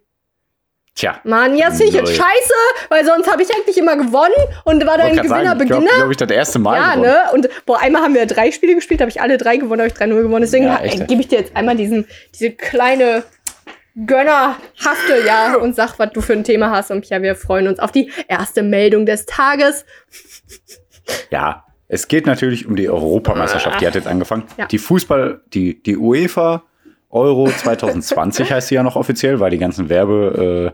Tja. 0.94 1.22
Mann, 1.24 1.56
jetzt 1.56 1.78
finde 1.78 1.86
ich 1.86 1.94
jetzt 1.94 2.16
scheiße, 2.16 2.54
weil 2.90 3.06
sonst 3.06 3.32
habe 3.32 3.42
ich 3.42 3.50
eigentlich 3.56 3.78
immer 3.78 3.96
gewonnen 3.96 4.34
und 4.66 4.86
war 4.86 4.98
dann 4.98 5.16
Gewinner, 5.16 5.30
sagen, 5.30 5.42
ich 5.42 5.46
glaube, 5.46 5.66
Beginner. 5.66 5.98
glaub 5.98 6.12
ich, 6.12 6.18
das 6.18 6.30
erste 6.30 6.60
Mal. 6.60 6.76
Ja, 6.78 6.96
gewonnen. 6.96 7.12
ne? 7.12 7.18
Und 7.34 7.50
boah, 7.66 7.80
einmal 7.80 8.02
haben 8.02 8.14
wir 8.14 8.26
drei 8.26 8.52
Spiele 8.52 8.76
gespielt, 8.76 9.00
habe 9.00 9.10
ich 9.10 9.22
alle 9.22 9.38
drei 9.38 9.56
gewonnen, 9.56 9.82
habe 9.82 9.88
ich 9.88 9.96
3-0 9.96 10.22
gewonnen. 10.22 10.42
Deswegen 10.42 10.66
Ja, 10.66 10.82
gebe 11.08 11.22
ich 11.22 11.30
dir 11.30 11.40
jetzt 11.40 11.56
einmal 11.56 11.78
diesen, 11.78 12.08
diese 12.36 12.52
kleine 12.52 13.24
Gönnerhafte, 14.06 15.26
ja, 15.26 15.56
und 15.56 15.76
sag, 15.76 15.98
was 15.98 16.12
du 16.12 16.22
für 16.22 16.34
ein 16.34 16.44
Thema 16.44 16.72
hast. 16.72 16.92
Und 16.92 17.08
ja, 17.10 17.22
wir 17.22 17.36
freuen 17.36 17.68
uns 17.68 17.80
auf 17.80 17.92
die 17.92 18.12
erste 18.28 18.62
Meldung 18.62 19.06
des 19.06 19.26
Tages. 19.26 19.86
Ja, 21.32 21.66
es 21.88 22.08
geht 22.08 22.26
natürlich 22.26 22.66
um 22.66 22.76
die 22.76 22.90
Europameisterschaft. 22.90 23.82
Die 23.82 23.88
hat 23.88 23.96
jetzt 23.96 24.08
angefangen. 24.08 24.44
Ja. 24.58 24.66
Die 24.66 24.78
Fußball, 24.78 25.42
die, 25.54 25.84
die 25.84 25.98
UEFA 25.98 26.64
Euro 27.10 27.50
2020 27.50 28.52
heißt 28.54 28.70
sie 28.70 28.76
ja 28.76 28.84
noch 28.84 28.96
offiziell, 28.96 29.40
weil 29.42 29.52
die 29.52 29.58
ganzen 29.58 29.90
Werbe, 29.90 30.74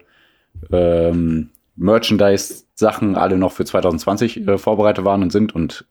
äh, 0.71 1.07
ähm, 1.09 1.49
Merchandise-Sachen 1.75 3.15
alle 3.15 3.37
noch 3.37 3.51
für 3.51 3.65
2020 3.65 4.47
äh, 4.47 4.57
vorbereitet 4.57 5.05
waren 5.05 5.23
und 5.23 5.31
sind. 5.31 5.55
Und 5.55 5.85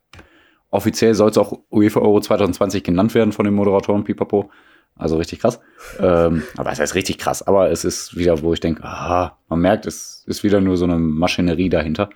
offiziell 0.71 1.15
soll 1.15 1.31
es 1.31 1.39
auch 1.39 1.59
UEFA 1.71 2.01
Euro 2.01 2.21
2020 2.21 2.83
genannt 2.83 3.15
werden 3.15 3.33
von 3.33 3.45
den 3.45 3.55
Moderatoren 3.55 4.05
Pipapo. 4.05 4.51
Also 4.95 5.17
richtig 5.17 5.41
krass. 5.41 5.61
ähm, 6.01 6.43
aber 6.57 6.73
es 6.73 6.81
heißt 6.81 6.95
richtig 6.95 7.19
krass. 7.19 7.43
Aber 7.43 7.71
es 7.71 7.85
ist 7.85 8.17
wieder, 8.17 8.43
wo 8.43 8.53
ich 8.53 8.61
denke, 8.61 8.83
ah, 8.85 9.37
man 9.49 9.61
merkt, 9.61 9.87
es 9.87 10.25
ist 10.27 10.43
wieder 10.43 10.61
nur 10.61 10.77
so 10.77 10.85
eine 10.85 10.99
Maschinerie 10.99 11.69
dahinter. 11.69 12.11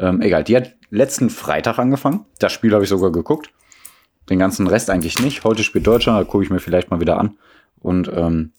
Ähm, 0.00 0.20
egal, 0.22 0.42
die 0.44 0.56
hat 0.56 0.74
letzten 0.90 1.30
Freitag 1.30 1.78
angefangen. 1.78 2.24
Das 2.38 2.52
Spiel 2.52 2.72
habe 2.72 2.82
ich 2.82 2.88
sogar 2.90 3.12
geguckt. 3.12 3.50
Den 4.28 4.38
ganzen 4.38 4.66
Rest 4.66 4.90
eigentlich 4.90 5.18
nicht. 5.18 5.44
Heute 5.44 5.62
spielt 5.62 5.86
Deutschland, 5.86 6.18
da 6.20 6.24
gucke 6.24 6.42
ich 6.44 6.50
mir 6.50 6.60
vielleicht 6.60 6.90
mal 6.90 7.00
wieder 7.00 7.18
an. 7.18 7.36
Und 7.80 8.10
ähm, 8.14 8.52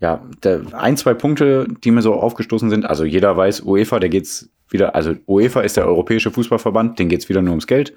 ja, 0.00 0.22
der, 0.42 0.62
ein, 0.72 0.96
zwei 0.96 1.14
Punkte, 1.14 1.68
die 1.84 1.90
mir 1.90 2.02
so 2.02 2.14
aufgestoßen 2.14 2.70
sind. 2.70 2.84
Also 2.86 3.04
jeder 3.04 3.36
weiß, 3.36 3.62
UEFA, 3.62 4.00
der 4.00 4.08
geht's 4.08 4.50
wieder, 4.68 4.94
also 4.94 5.14
UEFA 5.26 5.60
ist 5.60 5.76
der 5.76 5.86
Europäische 5.86 6.30
Fußballverband, 6.30 6.98
den 6.98 7.08
geht's 7.08 7.28
wieder 7.28 7.42
nur 7.42 7.52
ums 7.52 7.66
Geld. 7.66 7.94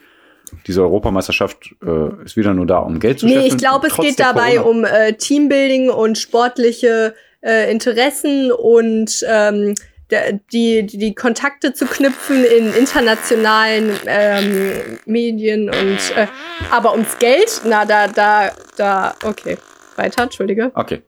Diese 0.68 0.82
Europameisterschaft 0.84 1.76
äh, 1.84 2.24
ist 2.24 2.38
wieder 2.38 2.54
nur 2.54 2.68
da, 2.68 2.78
um 2.80 3.00
Geld 3.00 3.20
zu 3.20 3.26
Nee, 3.26 3.34
scheffeln. 3.34 3.52
ich 3.52 3.58
glaube, 3.58 3.88
es 3.88 3.98
geht 3.98 4.20
dabei 4.20 4.58
Corona- 4.58 4.70
um 4.70 4.86
äh, 4.86 5.14
Teambuilding 5.14 5.90
und 5.90 6.18
sportliche 6.20 7.16
äh, 7.42 7.72
Interessen 7.72 8.52
und 8.52 9.26
ähm, 9.28 9.74
die, 10.12 10.86
die, 10.86 10.98
die 10.98 11.16
Kontakte 11.16 11.74
zu 11.74 11.86
knüpfen 11.86 12.44
in 12.44 12.74
internationalen 12.74 13.92
ähm, 14.06 15.00
Medien 15.06 15.70
und 15.70 16.16
äh, 16.16 16.28
aber 16.72 16.94
ums 16.94 17.18
Geld, 17.18 17.62
na 17.66 17.86
da, 17.86 18.08
da, 18.08 18.52
da, 18.78 19.16
okay. 19.24 19.58
Weiter, 19.96 20.24
entschuldige. 20.24 20.72
Okay. 20.76 21.02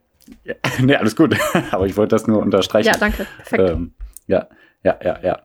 Ja, 0.43 0.55
nee, 0.81 0.95
alles 0.95 1.15
gut. 1.15 1.35
Aber 1.71 1.85
ich 1.85 1.95
wollte 1.97 2.15
das 2.15 2.27
nur 2.27 2.41
unterstreichen. 2.41 2.87
Ja, 2.87 2.97
danke. 2.97 3.25
Perfekt. 3.37 3.69
Ähm, 3.69 3.93
ja, 4.27 4.47
ja, 4.83 4.97
ja, 5.03 5.19
ja. 5.21 5.39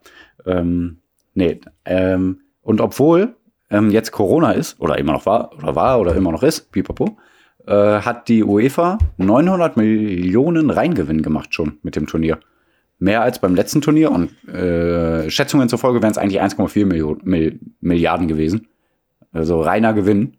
Ähm, 0.45 1.01
nee, 1.33 1.59
ähm, 1.85 2.41
und 2.61 2.81
obwohl 2.81 3.35
ähm, 3.69 3.89
jetzt 3.91 4.11
Corona 4.11 4.51
ist, 4.51 4.79
oder 4.79 4.97
immer 4.97 5.13
noch 5.13 5.25
war, 5.25 5.51
oder 5.57 5.75
war, 5.75 5.99
oder 5.99 6.15
immer 6.15 6.31
noch 6.31 6.43
ist, 6.43 6.71
pipapo, 6.71 7.17
äh, 7.65 7.73
hat 7.73 8.27
die 8.27 8.43
UEFA 8.43 8.97
900 9.17 9.77
Millionen 9.77 10.69
Reingewinn 10.69 11.21
gemacht 11.21 11.53
schon 11.53 11.79
mit 11.81 11.95
dem 11.95 12.07
Turnier. 12.07 12.39
Mehr 13.03 13.21
als 13.21 13.39
beim 13.39 13.53
letzten 13.53 13.81
Turnier 13.81 14.11
und 14.11 14.31
äh, 14.47 15.29
Schätzungen 15.29 15.67
zufolge 15.67 16.01
wären 16.01 16.11
es 16.11 16.17
eigentlich 16.17 16.41
1,4 16.41 16.85
Millionen- 16.85 17.19
Mil 17.23 17.59
Milliarden 17.81 18.29
gewesen. 18.29 18.69
Also 19.33 19.59
reiner 19.59 19.91
Gewinn. 19.93 20.37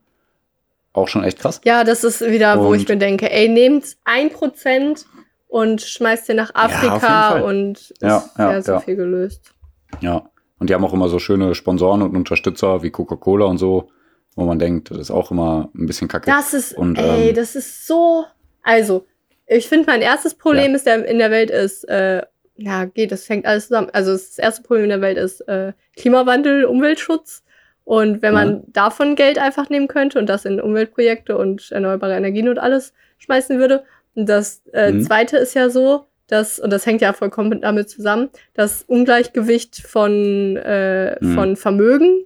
Auch 0.94 1.09
schon 1.09 1.25
echt 1.25 1.40
krass. 1.40 1.61
Ja, 1.64 1.85
das 1.85 2.04
ist 2.04 2.21
wieder, 2.23 2.59
wo 2.62 2.68
Und- 2.68 2.76
ich 2.80 2.88
mir 2.88 2.97
denke, 2.97 3.30
ey, 3.30 3.49
nehmt 3.50 3.97
ein 4.04 4.30
Prozent 4.30 5.04
und 5.49 5.83
schmeißt 5.83 6.28
den 6.30 6.37
nach 6.37 6.54
Afrika 6.54 7.00
Fall. 7.00 7.42
und 7.42 7.78
ist 7.78 7.94
Ja, 8.00 8.25
ja, 8.38 8.52
ja, 8.52 8.62
so 8.62 8.73
ja. 8.73 8.80
viel 8.80 8.97
gelöst. 8.97 9.52
Ja. 10.00 10.23
Und 10.59 10.71
die 10.71 10.75
haben 10.75 10.85
auch 10.87 10.94
immer 10.94 11.09
so 11.11 11.18
schöne 11.18 11.54
Sponsoren 11.54 12.00
und 12.00 12.16
Unterstützer 12.16 12.83
wie 12.83 12.90
Coca-Cola 12.90 13.44
und 13.44 13.59
so, 13.59 13.90
wo 14.37 14.44
man 14.47 14.59
denkt, 14.59 14.90
das 14.90 14.99
ist 14.99 15.11
auch 15.11 15.30
immer 15.30 15.68
ein 15.75 15.85
bisschen 15.87 16.09
kacke. 16.09 16.30
Das 16.30 16.54
ist, 16.54 16.73
Und, 16.78 16.97
ey, 16.97 17.28
ähm, 17.28 17.35
das 17.35 17.56
ist 17.56 17.87
so. 17.87 18.25
Also, 18.62 19.04
Ich 19.47 19.68
finde, 19.68 19.85
mein 19.87 20.00
erstes 20.00 20.33
Problem 20.35 20.71
ja. 20.71 20.76
ist 20.76 20.87
der, 20.87 21.04
in 21.06 21.18
der 21.18 21.30
Welt 21.30 21.50
ist, 21.50 21.85
äh, 21.85 22.23
ja, 22.56 22.84
geht, 22.84 23.12
das 23.12 23.25
fängt 23.25 23.46
alles 23.46 23.68
zusammen. 23.68 23.90
Also 23.92 24.12
das 24.12 24.38
erste 24.38 24.62
Problem 24.62 24.84
in 24.84 24.90
der 24.90 25.00
Welt 25.00 25.18
ist 25.18 25.40
äh, 25.49 25.73
Klimawandel, 25.96 26.64
Umweltschutz. 26.64 27.42
Und 27.84 28.23
wenn 28.23 28.32
man 28.32 28.49
mhm. 28.49 28.73
davon 28.73 29.14
Geld 29.14 29.38
einfach 29.38 29.68
nehmen 29.68 29.88
könnte 29.88 30.18
und 30.18 30.26
das 30.26 30.44
in 30.44 30.61
Umweltprojekte 30.61 31.37
und 31.37 31.70
erneuerbare 31.70 32.16
Energien 32.16 32.49
und 32.49 32.58
alles 32.58 32.94
schmeißen 33.18 33.58
würde. 33.58 33.84
Und 34.14 34.28
das 34.28 34.62
äh, 34.73 34.92
mhm. 34.92 35.02
zweite 35.02 35.37
ist 35.37 35.54
ja 35.54 35.68
so, 35.68 36.06
dass, 36.26 36.58
und 36.58 36.73
das 36.73 36.87
hängt 36.87 37.02
ja 37.02 37.12
vollkommen 37.12 37.61
damit 37.61 37.90
zusammen, 37.90 38.30
das 38.54 38.82
Ungleichgewicht 38.82 39.87
von, 39.87 40.56
äh, 40.56 41.16
mhm. 41.20 41.34
von 41.34 41.56
Vermögen 41.56 42.25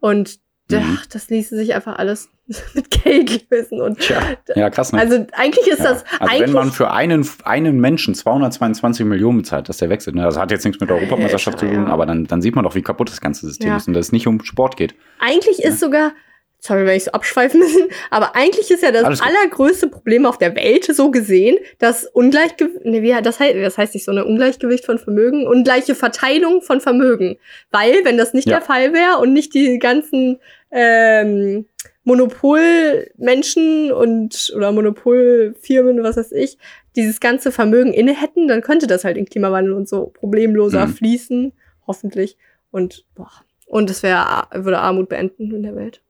und 0.00 0.40
mhm. 0.70 0.96
ach, 0.96 1.06
das 1.06 1.30
ließe 1.30 1.56
sich 1.56 1.74
einfach 1.74 1.96
alles 1.98 2.30
mit 2.74 2.90
Geld 2.90 3.46
lösen. 3.50 3.80
Und 3.80 3.98
Tja. 3.98 4.20
ja, 4.54 4.70
krass. 4.70 4.92
Ne? 4.92 5.00
Also 5.00 5.26
eigentlich 5.32 5.66
ist 5.66 5.80
ja. 5.80 5.92
das. 5.92 6.04
Also 6.18 6.42
wenn 6.42 6.52
man 6.52 6.70
für 6.70 6.90
einen, 6.90 7.28
einen 7.44 7.80
Menschen 7.80 8.14
222 8.14 9.06
Millionen 9.06 9.38
bezahlt, 9.38 9.68
dass 9.68 9.78
der 9.78 9.88
wechselt, 9.88 10.16
ne? 10.16 10.22
das 10.22 10.38
hat 10.38 10.50
jetzt 10.50 10.64
nichts 10.64 10.80
mit 10.80 10.90
der 10.90 10.96
Europameisterschaft 10.96 11.58
zu 11.58 11.66
tun, 11.66 11.86
aber 11.86 12.06
dann, 12.06 12.26
dann 12.26 12.42
sieht 12.42 12.54
man 12.54 12.64
doch, 12.64 12.74
wie 12.74 12.82
kaputt 12.82 13.10
das 13.10 13.20
ganze 13.20 13.46
System 13.46 13.76
ist 13.76 13.88
und 13.88 13.94
dass 13.94 14.06
es 14.06 14.12
nicht 14.12 14.26
um 14.26 14.42
Sport 14.44 14.76
geht. 14.76 14.94
Eigentlich 15.18 15.62
ist 15.62 15.80
sogar 15.80 16.12
sorry, 16.60 16.86
wenn 16.86 16.96
ich 16.96 17.04
so 17.04 17.12
abschweifen 17.12 17.60
müssen, 17.60 17.88
aber 18.10 18.36
eigentlich 18.36 18.70
ist 18.70 18.82
ja 18.82 18.92
das 18.92 19.20
allergrößte 19.20 19.88
Problem 19.88 20.26
auf 20.26 20.38
der 20.38 20.54
Welt 20.54 20.84
so 20.84 21.10
gesehen, 21.10 21.56
dass 21.78 22.04
Ungleichgewicht, 22.04 22.84
ne, 22.84 23.02
wie, 23.02 23.14
das 23.22 23.40
heißt, 23.40 23.56
das 23.56 23.78
heißt 23.78 23.94
nicht 23.94 24.04
so 24.04 24.12
eine 24.12 24.24
Ungleichgewicht 24.24 24.84
von 24.84 24.98
Vermögen, 24.98 25.46
ungleiche 25.46 25.94
Verteilung 25.94 26.62
von 26.62 26.80
Vermögen. 26.80 27.38
Weil, 27.70 28.04
wenn 28.04 28.18
das 28.18 28.34
nicht 28.34 28.48
ja. 28.48 28.58
der 28.58 28.66
Fall 28.66 28.92
wäre 28.92 29.18
und 29.18 29.32
nicht 29.32 29.54
die 29.54 29.78
ganzen 29.78 30.38
ähm, 30.70 31.66
Monopolmenschen 32.04 33.92
und 33.92 34.52
oder 34.56 34.72
Monopolfirmen, 34.72 36.02
was 36.02 36.16
weiß 36.16 36.32
ich, 36.32 36.58
dieses 36.96 37.20
ganze 37.20 37.52
Vermögen 37.52 37.92
inne 37.92 38.14
hätten, 38.14 38.48
dann 38.48 38.62
könnte 38.62 38.86
das 38.86 39.04
halt 39.04 39.16
in 39.16 39.26
Klimawandel 39.26 39.74
und 39.74 39.88
so 39.88 40.06
problemloser 40.06 40.86
mhm. 40.86 40.92
fließen, 40.92 41.52
hoffentlich. 41.86 42.36
Und 42.70 43.04
boah. 43.14 43.30
Und 43.66 43.90
es 43.90 44.02
wäre 44.02 44.48
würde 44.52 44.78
Armut 44.78 45.08
beenden 45.08 45.54
in 45.54 45.62
der 45.62 45.76
Welt. 45.76 46.02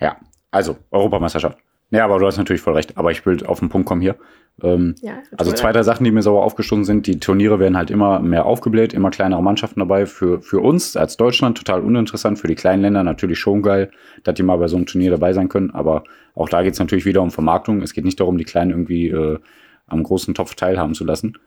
Ja, 0.00 0.20
also 0.50 0.76
Europameisterschaft. 0.90 1.58
Ja, 1.90 2.04
aber 2.04 2.18
du 2.18 2.26
hast 2.26 2.36
natürlich 2.36 2.62
voll 2.62 2.74
recht. 2.74 2.96
Aber 2.96 3.10
ich 3.12 3.24
will 3.26 3.44
auf 3.46 3.60
den 3.60 3.68
Punkt 3.68 3.86
kommen 3.86 4.00
hier. 4.00 4.16
Ähm, 4.62 4.94
ja, 5.02 5.18
also 5.36 5.52
zwei, 5.52 5.70
drei 5.72 5.82
Sachen, 5.82 6.04
die 6.04 6.10
mir 6.10 6.22
sauer 6.22 6.42
aufgestoßen 6.42 6.84
sind. 6.84 7.06
Die 7.06 7.20
Turniere 7.20 7.60
werden 7.60 7.76
halt 7.76 7.90
immer 7.90 8.20
mehr 8.20 8.46
aufgebläht, 8.46 8.94
immer 8.94 9.10
kleinere 9.10 9.42
Mannschaften 9.42 9.80
dabei. 9.80 10.06
Für, 10.06 10.40
für 10.40 10.60
uns 10.60 10.96
als 10.96 11.16
Deutschland 11.16 11.58
total 11.58 11.82
uninteressant. 11.82 12.38
Für 12.38 12.48
die 12.48 12.54
kleinen 12.54 12.82
Länder 12.82 13.04
natürlich 13.04 13.38
schon 13.38 13.62
geil, 13.62 13.90
dass 14.24 14.34
die 14.34 14.42
mal 14.42 14.56
bei 14.56 14.68
so 14.68 14.76
einem 14.76 14.86
Turnier 14.86 15.10
dabei 15.10 15.32
sein 15.32 15.48
können. 15.48 15.70
Aber 15.70 16.04
auch 16.34 16.48
da 16.48 16.62
geht 16.62 16.72
es 16.72 16.78
natürlich 16.78 17.04
wieder 17.04 17.22
um 17.22 17.30
Vermarktung. 17.30 17.82
Es 17.82 17.92
geht 17.92 18.04
nicht 18.04 18.18
darum, 18.18 18.38
die 18.38 18.44
Kleinen 18.44 18.70
irgendwie 18.70 19.08
äh, 19.08 19.38
am 19.86 20.02
großen 20.02 20.34
Topf 20.34 20.54
teilhaben 20.54 20.94
zu 20.94 21.04
lassen. 21.04 21.38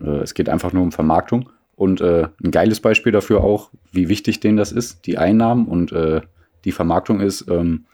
Äh, 0.00 0.22
es 0.22 0.34
geht 0.34 0.48
einfach 0.48 0.72
nur 0.72 0.82
um 0.82 0.92
Vermarktung. 0.92 1.50
Und 1.76 2.00
äh, 2.00 2.28
ein 2.42 2.50
geiles 2.50 2.80
Beispiel 2.80 3.12
dafür 3.12 3.42
auch, 3.42 3.70
wie 3.92 4.08
wichtig 4.08 4.40
denen 4.40 4.58
das 4.58 4.72
ist, 4.72 5.06
die 5.06 5.16
Einnahmen 5.16 5.66
und 5.66 5.92
äh, 5.92 6.20
die 6.66 6.72
Vermarktung 6.72 7.20
ist, 7.20 7.48
ähm, 7.48 7.86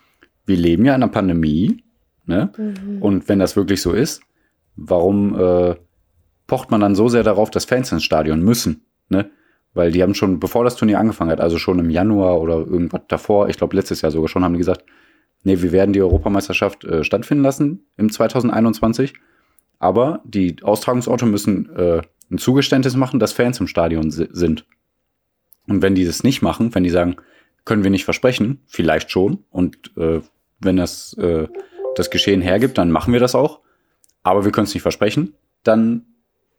wir 0.46 0.56
leben 0.56 0.84
ja 0.84 0.94
in 0.94 1.02
einer 1.02 1.12
Pandemie, 1.12 1.84
ne? 2.24 2.52
Mhm. 2.56 3.02
Und 3.02 3.28
wenn 3.28 3.38
das 3.38 3.56
wirklich 3.56 3.82
so 3.82 3.92
ist, 3.92 4.22
warum 4.76 5.38
äh, 5.38 5.74
pocht 6.46 6.70
man 6.70 6.80
dann 6.80 6.94
so 6.94 7.08
sehr 7.08 7.22
darauf, 7.22 7.50
dass 7.50 7.64
Fans 7.64 7.92
ins 7.92 8.04
Stadion 8.04 8.42
müssen, 8.42 8.82
ne? 9.08 9.30
Weil 9.74 9.92
die 9.92 10.02
haben 10.02 10.14
schon, 10.14 10.40
bevor 10.40 10.64
das 10.64 10.76
Turnier 10.76 10.98
angefangen 10.98 11.30
hat, 11.30 11.40
also 11.40 11.58
schon 11.58 11.78
im 11.78 11.90
Januar 11.90 12.40
oder 12.40 12.54
irgendwas 12.54 13.02
davor, 13.08 13.50
ich 13.50 13.58
glaube 13.58 13.76
letztes 13.76 14.00
Jahr 14.00 14.10
sogar 14.10 14.28
schon, 14.28 14.42
haben 14.42 14.54
die 14.54 14.58
gesagt, 14.58 14.84
nee, 15.44 15.60
wir 15.60 15.72
werden 15.72 15.92
die 15.92 16.00
Europameisterschaft 16.00 16.84
äh, 16.84 17.04
stattfinden 17.04 17.44
lassen 17.44 17.86
im 17.98 18.10
2021, 18.10 19.12
aber 19.78 20.22
die 20.24 20.56
Austragungsorte 20.62 21.26
müssen 21.26 21.68
äh, 21.76 22.00
ein 22.30 22.38
Zugeständnis 22.38 22.96
machen, 22.96 23.20
dass 23.20 23.32
Fans 23.32 23.60
im 23.60 23.66
Stadion 23.66 24.10
sind. 24.10 24.66
Und 25.68 25.82
wenn 25.82 25.94
die 25.94 26.04
das 26.04 26.22
nicht 26.22 26.42
machen, 26.42 26.74
wenn 26.74 26.84
die 26.84 26.90
sagen, 26.90 27.16
können 27.64 27.82
wir 27.82 27.90
nicht 27.90 28.04
versprechen, 28.04 28.60
vielleicht 28.66 29.10
schon. 29.10 29.44
Und 29.50 29.92
äh, 29.96 30.20
wenn 30.58 30.76
das 30.76 31.14
äh, 31.14 31.48
das 31.94 32.10
Geschehen 32.10 32.40
hergibt, 32.42 32.78
dann 32.78 32.90
machen 32.90 33.12
wir 33.12 33.20
das 33.20 33.34
auch. 33.34 33.60
Aber 34.22 34.44
wir 34.44 34.52
können 34.52 34.66
es 34.66 34.74
nicht 34.74 34.82
versprechen. 34.82 35.34
Dann 35.62 36.06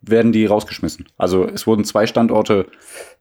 werden 0.02 0.32
die 0.32 0.46
rausgeschmissen. 0.46 1.08
Also 1.18 1.46
es 1.46 1.68
wurden 1.68 1.84
zwei 1.84 2.08
Standorte, 2.08 2.68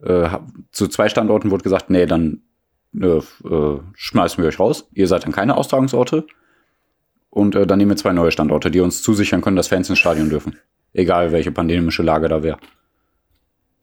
äh, 0.02 0.28
zu 0.72 0.88
zwei 0.88 1.08
Standorten 1.08 1.50
wurde 1.50 1.62
gesagt, 1.62 1.90
nee, 1.90 2.06
dann 2.06 2.42
äh, 2.94 3.18
äh, 3.18 3.80
schmeißen 3.94 4.42
wir 4.42 4.48
euch 4.48 4.60
raus. 4.60 4.88
Ihr 4.92 5.08
seid 5.08 5.24
dann 5.24 5.32
keine 5.32 5.56
Austragungsorte. 5.56 6.26
Und 7.30 7.54
äh, 7.54 7.66
dann 7.66 7.78
nehmen 7.78 7.90
wir 7.90 7.96
zwei 7.96 8.12
neue 8.12 8.30
Standorte, 8.30 8.70
die 8.70 8.80
uns 8.80 9.02
zusichern 9.02 9.42
können, 9.42 9.56
dass 9.56 9.68
Fans 9.68 9.90
ins 9.90 9.98
Stadion 9.98 10.30
dürfen. 10.30 10.58
Egal, 10.92 11.32
welche 11.32 11.52
pandemische 11.52 12.02
Lage 12.02 12.28
da 12.28 12.42
wäre. 12.42 12.58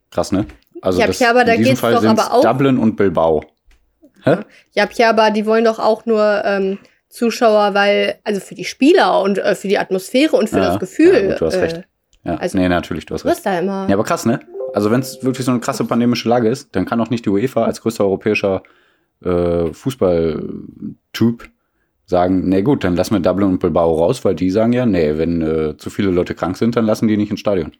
Krass, 0.09 0.31
ne? 0.31 0.45
Also 0.81 0.99
ja, 0.99 1.07
das, 1.07 1.19
ja, 1.19 1.29
aber 1.29 1.45
da 1.45 1.53
in 1.53 1.59
diesem 1.59 1.77
Fall 1.77 1.99
sind 2.01 2.19
Dublin 2.43 2.77
und 2.77 2.95
Bilbao. 2.95 3.43
Hä? 4.23 4.37
Ja, 4.73 4.87
ja, 4.93 5.09
aber 5.09 5.31
die 5.31 5.45
wollen 5.45 5.65
doch 5.65 5.79
auch 5.79 6.05
nur 6.05 6.41
ähm, 6.45 6.79
Zuschauer, 7.09 7.73
weil, 7.73 8.15
also 8.23 8.39
für 8.39 8.55
die 8.55 8.65
Spieler 8.65 9.21
und 9.21 9.37
äh, 9.37 9.55
für 9.55 9.67
die 9.67 9.77
Atmosphäre 9.77 10.35
und 10.35 10.49
für 10.49 10.57
ja, 10.57 10.65
das 10.65 10.79
Gefühl. 10.79 11.13
Ja, 11.13 11.29
gut, 11.31 11.41
du 11.41 11.45
hast 11.45 11.55
äh, 11.55 11.59
recht. 11.59 11.83
Ja, 12.23 12.35
also, 12.35 12.57
nee, 12.57 12.69
natürlich, 12.69 13.05
du 13.05 13.13
hast 13.13 13.25
recht. 13.25 13.45
Da 13.45 13.59
immer. 13.59 13.87
Ja, 13.87 13.95
aber 13.95 14.03
krass, 14.03 14.25
ne? 14.25 14.39
Also 14.73 14.89
wenn 14.89 15.01
es 15.01 15.23
wirklich 15.23 15.45
so 15.45 15.51
eine 15.51 15.59
krasse 15.59 15.85
pandemische 15.85 16.27
Lage 16.27 16.49
ist, 16.49 16.75
dann 16.75 16.85
kann 16.85 16.99
auch 16.99 17.09
nicht 17.09 17.25
die 17.25 17.29
UEFA 17.29 17.65
als 17.65 17.81
größter 17.81 18.05
europäischer 18.05 18.63
äh, 19.23 19.71
Fußballtyp 19.71 21.49
sagen, 22.05 22.49
nee 22.49 22.61
gut, 22.63 22.83
dann 22.83 22.95
lassen 22.95 23.13
wir 23.13 23.19
Dublin 23.19 23.49
und 23.49 23.59
Bilbao 23.59 23.93
raus, 23.93 24.25
weil 24.25 24.35
die 24.35 24.49
sagen 24.49 24.73
ja, 24.73 24.85
nee, 24.85 25.17
wenn 25.17 25.41
äh, 25.41 25.77
zu 25.77 25.89
viele 25.89 26.09
Leute 26.09 26.35
krank 26.35 26.57
sind, 26.57 26.75
dann 26.75 26.85
lassen 26.85 27.07
die 27.07 27.17
nicht 27.17 27.31
ins 27.31 27.39
Stadion. 27.39 27.71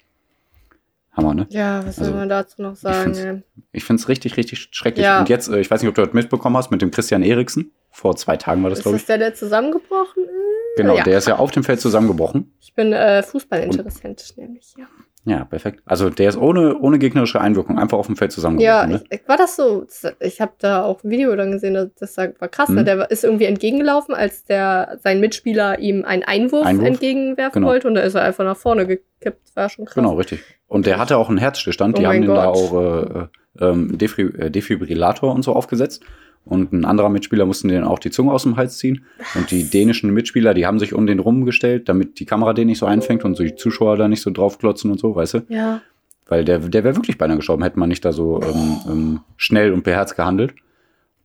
Hammer, 1.16 1.34
ne? 1.34 1.48
Ja, 1.50 1.80
was 1.86 2.00
also, 2.00 2.12
soll 2.12 2.20
man 2.20 2.30
dazu 2.30 2.62
noch 2.62 2.76
sagen? 2.76 3.44
Ich 3.72 3.84
finde 3.84 4.02
es 4.02 4.10
richtig, 4.10 4.36
richtig 4.38 4.70
schrecklich. 4.72 5.06
Ja. 5.06 5.20
Und 5.20 5.30
jetzt, 5.30 5.48
äh, 5.48 5.60
ich 5.60 5.70
weiß 5.70 5.82
nicht, 5.82 5.90
ob 5.90 5.96
du 5.96 6.04
das 6.04 6.14
mitbekommen 6.14 6.58
hast, 6.58 6.72
mit 6.72 6.82
dem 6.82 6.92
Christian 6.92 7.22
Eriksen. 7.22 7.72
Vor 7.92 8.16
zwei 8.16 8.38
Tagen 8.38 8.64
war 8.64 8.72
das, 8.72 8.82
glaube 8.82 8.98
ich. 8.98 9.04
Ist 9.04 9.10
das 9.10 9.18
der, 9.20 9.30
der 9.30 9.36
zusammengebrochen 9.36 10.24
ist? 10.24 10.78
Genau, 10.78 10.98
ja. 10.98 11.04
der 11.04 11.20
ist 11.20 11.28
ja 11.28 11.38
auf 11.38 11.52
dem 11.52 11.64
Feld 11.64 11.80
zusammengebrochen. 11.80 12.56
Ich 12.60 12.74
bin 12.74 12.94
äh, 12.94 13.22
Fußballinteressent, 13.22 14.34
nämlich, 14.38 14.74
ja. 14.78 14.88
Ja, 15.26 15.46
perfekt. 15.46 15.82
Also 15.86 16.10
der 16.10 16.30
ist 16.30 16.38
ohne, 16.38 16.78
ohne 16.78 17.00
gegnerische 17.00 17.40
Einwirkung 17.40 17.80
einfach 17.80 17.98
auf 17.98 18.08
dem 18.08 18.18
Feld 18.18 18.34
zusammengebrochen. 18.34 18.92
Ja, 18.92 18.98
ne? 18.98 19.04
ich, 19.10 19.22
war 19.28 19.38
das 19.38 19.56
so? 19.56 19.86
Ich 20.20 20.42
habe 20.42 20.52
da 20.58 20.84
auch 20.84 21.02
ein 21.04 21.10
Video 21.10 21.34
dann 21.36 21.52
gesehen, 21.52 21.92
das 21.98 22.18
war 22.18 22.28
krass. 22.50 22.68
Ne? 22.70 22.82
Mhm. 22.82 22.86
Der 22.86 23.12
ist 23.12 23.24
irgendwie 23.24 23.46
entgegengelaufen, 23.46 24.14
als 24.14 24.44
der 24.44 24.98
sein 25.02 25.22
Mitspieler 25.22 25.80
ihm 25.80 26.04
einen 26.04 26.24
Einwurf, 26.24 26.66
Einwurf? 26.66 26.88
entgegenwerfen 26.88 27.62
genau. 27.62 27.68
wollte 27.68 27.88
und 27.88 27.96
da 27.96 28.02
ist 28.02 28.16
er 28.16 28.24
einfach 28.24 28.44
nach 28.44 28.58
vorne 28.58 28.86
gekippt. 28.86 29.56
War 29.56 29.70
schon 29.70 29.86
krass. 29.86 29.96
Genau, 29.96 30.16
richtig. 30.16 30.44
Und 30.68 30.86
der 30.86 30.98
hatte 30.98 31.18
auch 31.18 31.30
einen 31.30 31.38
Herzstillstand. 31.38 31.96
Oh 31.96 32.00
Die 32.02 32.08
haben 32.08 32.22
den 32.22 32.34
da 32.34 32.48
auch 32.48 32.74
äh, 32.74 33.28
ähm, 33.62 33.98
äh, 34.00 34.50
Defibrillator 34.50 35.34
und 35.34 35.44
so 35.44 35.54
aufgesetzt. 35.54 36.04
Und 36.46 36.74
ein 36.74 36.84
anderer 36.84 37.10
Mitspieler 37.10 37.46
musste 37.46 37.70
den 37.70 37.84
auch 37.84 38.00
die 38.00 38.12
Zunge 38.12 38.34
aus 38.34 38.44
dem 38.44 38.58
Hals 38.58 38.78
ziehen. 38.78 39.06
Und 39.36 39.50
die 39.52 39.70
dänischen 39.70 40.14
Mitspieler, 40.14 40.54
die 40.54 40.66
haben 40.66 40.78
sich 40.78 40.94
um 40.94 41.08
den 41.08 41.20
rumgestellt, 41.20 41.88
damit 41.88 42.20
die 42.20 42.26
Kamera 42.26 42.54
den 42.54 42.68
nicht 42.68 42.80
so 42.80 42.86
einfängt 42.86 43.24
und 43.24 43.36
so 43.36 43.44
die 43.44 43.56
Zuschauer 43.56 43.96
da 43.96 44.08
nicht 44.08 44.22
so 44.22 44.30
draufklotzen 44.30 44.92
und 44.92 45.00
so, 45.00 45.16
weißt 45.16 45.36
du? 45.36 45.42
Ja. 45.48 45.82
Weil 46.26 46.44
der, 46.44 46.60
der 46.60 46.84
wäre 46.84 46.96
wirklich 46.96 47.18
beinahe 47.18 47.38
gestorben, 47.38 47.64
hätte 47.64 47.80
man 47.80 47.90
nicht 47.90 48.04
da 48.04 48.12
so 48.12 48.42
ähm, 48.42 48.78
ähm, 48.88 49.20
schnell 49.38 49.72
und 49.72 49.84
beherzt 49.84 50.16
gehandelt. 50.16 50.54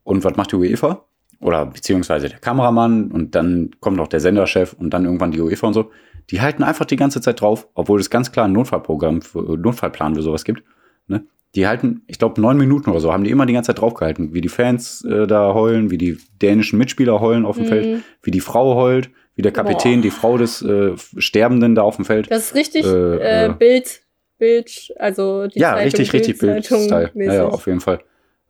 Und 0.05 0.25
was 0.25 0.37
macht 0.37 0.53
die 0.53 0.57
UEFA? 0.57 1.05
Oder 1.41 1.67
beziehungsweise 1.67 2.29
der 2.29 2.39
Kameramann 2.39 3.11
und 3.11 3.35
dann 3.35 3.71
kommt 3.81 3.97
noch 3.97 4.09
der 4.09 4.21
Senderchef 4.21 4.73
und 4.73 4.91
dann 4.91 5.05
irgendwann 5.05 5.31
die 5.31 5.41
UEFA 5.41 5.69
und 5.69 5.75
so. 5.75 5.91
Die 6.31 6.41
halten 6.41 6.63
einfach 6.63 6.85
die 6.85 6.97
ganze 6.97 7.21
Zeit 7.21 7.41
drauf, 7.41 7.69
obwohl 7.75 8.01
es 8.01 8.11
ganz 8.11 8.33
klar 8.33 8.47
ein 8.47 8.53
Notfallprogramm, 8.53 9.23
für, 9.23 9.57
Notfallplan 9.57 10.15
für 10.15 10.23
sowas 10.23 10.45
gibt. 10.45 10.63
Ne? 11.07 11.25
Die 11.59 11.67
halten, 11.67 12.03
ich 12.07 12.19
glaube, 12.19 12.41
neun 12.41 12.57
Minuten 12.57 12.91
oder 12.91 13.00
so, 13.00 13.12
haben 13.12 13.25
die 13.25 13.31
immer 13.31 13.45
die 13.45 13.53
ganze 13.53 13.69
Zeit 13.69 13.81
draufgehalten, 13.81 14.33
wie 14.33 14.41
die 14.41 14.49
Fans 14.49 15.05
äh, 15.05 15.27
da 15.27 15.55
heulen, 15.55 15.91
wie 15.91 15.99
die 15.99 16.17
dänischen 16.41 16.79
Mitspieler 16.79 17.21
heulen 17.21 17.45
auf 17.45 17.57
dem 17.57 17.65
mhm. 17.65 17.69
Feld, 17.69 18.03
wie 18.23 18.31
die 18.31 18.41
Frau 18.41 18.77
heult, 18.77 19.11
wie 19.35 19.43
der 19.43 19.53
Kapitän, 19.53 19.97
Boah. 19.97 20.03
die 20.03 20.11
Frau 20.11 20.38
des 20.38 20.62
äh, 20.62 20.93
Sterbenden 21.17 21.75
da 21.75 21.83
auf 21.83 21.97
dem 21.97 22.05
Feld. 22.05 22.31
Das 22.31 22.47
ist 22.47 22.55
richtig 22.55 22.85
äh, 22.87 23.17
äh, 23.17 23.47
äh 23.47 23.53
Bild, 23.53 24.03
Bild, 24.38 24.93
also 24.99 25.49
die 25.49 25.59
Ja, 25.59 25.71
Zeitung, 25.75 25.85
richtig, 25.85 26.12
richtig 26.12 26.38
Bild-Style. 26.38 27.11
Ja, 27.15 27.35
ja, 27.35 27.49
auf 27.49 27.67
jeden 27.67 27.81
Fall. 27.81 28.00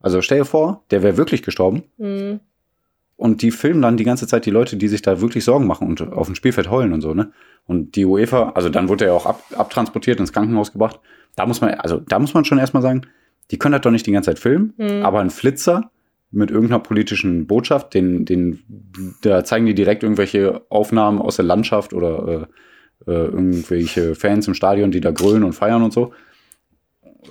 Also 0.01 0.21
stell 0.21 0.39
dir 0.39 0.45
vor, 0.45 0.85
der 0.91 1.03
wäre 1.03 1.17
wirklich 1.17 1.43
gestorben. 1.43 1.85
Mhm. 1.97 2.41
Und 3.19 3.43
die 3.43 3.51
filmen 3.51 3.83
dann 3.83 3.97
die 3.97 4.05
ganze 4.05 4.29
Zeit 4.29 4.47
die 4.47 4.51
Leute, 4.51 4.77
die 4.77 4.87
sich 4.87 5.03
da 5.03 5.21
wirklich 5.21 5.45
Sorgen 5.45 5.67
machen 5.67 5.89
und 5.89 6.01
auf 6.13 6.29
dem 6.29 6.37
Spielfeld 6.37 6.71
heulen 6.71 6.93
und 6.93 7.01
so, 7.01 7.15
ne? 7.15 7.33
Und 7.67 7.97
die 7.97 8.05
UEFA, 8.05 8.53
also 8.55 8.69
dann 8.69 8.89
wurde 8.89 9.07
er 9.07 9.15
auch 9.15 9.27
ab, 9.27 9.43
abtransportiert, 9.57 10.21
ins 10.21 10.33
Krankenhaus 10.33 10.71
gebracht. 10.71 11.01
Da 11.35 11.45
muss 11.45 11.61
man, 11.61 11.75
also 11.75 11.99
da 11.99 12.21
muss 12.21 12.33
man 12.33 12.45
schon 12.45 12.59
erstmal 12.59 12.83
sagen, 12.83 13.03
die 13.51 13.59
können 13.59 13.73
das 13.73 13.81
doch 13.81 13.91
nicht 13.91 14.07
die 14.07 14.13
ganze 14.13 14.31
Zeit 14.31 14.39
filmen, 14.39 14.73
mhm. 14.79 15.03
aber 15.03 15.19
ein 15.19 15.31
Flitzer 15.31 15.91
mit 16.31 16.53
irgendeiner 16.53 16.79
politischen 16.79 17.49
Botschaft, 17.49 17.93
den, 17.93 18.25
den, 18.25 18.61
da 19.23 19.43
zeigen 19.43 19.67
die 19.67 19.75
direkt 19.75 20.05
irgendwelche 20.05 20.63
Aufnahmen 20.69 21.19
aus 21.21 21.37
der 21.37 21.45
Landschaft 21.45 21.93
oder 21.93 22.47
äh, 23.07 23.11
äh, 23.11 23.25
irgendwelche 23.25 24.15
Fans 24.15 24.47
im 24.47 24.55
Stadion, 24.55 24.93
die 24.93 25.01
da 25.01 25.11
grölen 25.11 25.43
und 25.43 25.55
feiern 25.55 25.83
und 25.83 25.93
so. 25.93 26.13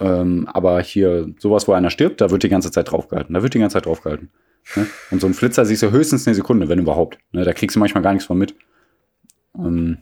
Ähm, 0.02 0.50
aber 0.52 0.82
hier 0.82 1.34
sowas, 1.40 1.66
wo 1.68 1.72
einer 1.72 1.92
stirbt, 1.92 2.20
da 2.20 2.30
wird 2.30 2.44
die 2.44 2.50
ganze 2.50 2.72
Zeit 2.72 2.92
draufgehalten. 2.92 3.34
Da 3.34 3.42
wird 3.42 3.54
die 3.54 3.60
ganze 3.60 3.76
Zeit 3.76 3.86
draufgehalten. 3.86 4.32
Ne? 4.76 4.88
Und 5.12 5.22
so 5.22 5.28
ein 5.28 5.34
Flitzer 5.34 5.66
siehst 5.66 5.84
du 5.84 5.92
höchstens 5.92 6.28
eine 6.28 6.36
Sekunde, 6.36 6.68
wenn 6.70 6.80
überhaupt. 6.80 7.18
Ne? 7.32 7.44
Da 7.44 7.54
kriegst 7.54 7.76
du 7.76 7.80
manchmal 7.80 8.04
gar 8.04 8.14
nichts 8.14 8.28
von 8.28 8.38
mit. 8.38 8.56
Ähm, 9.58 9.98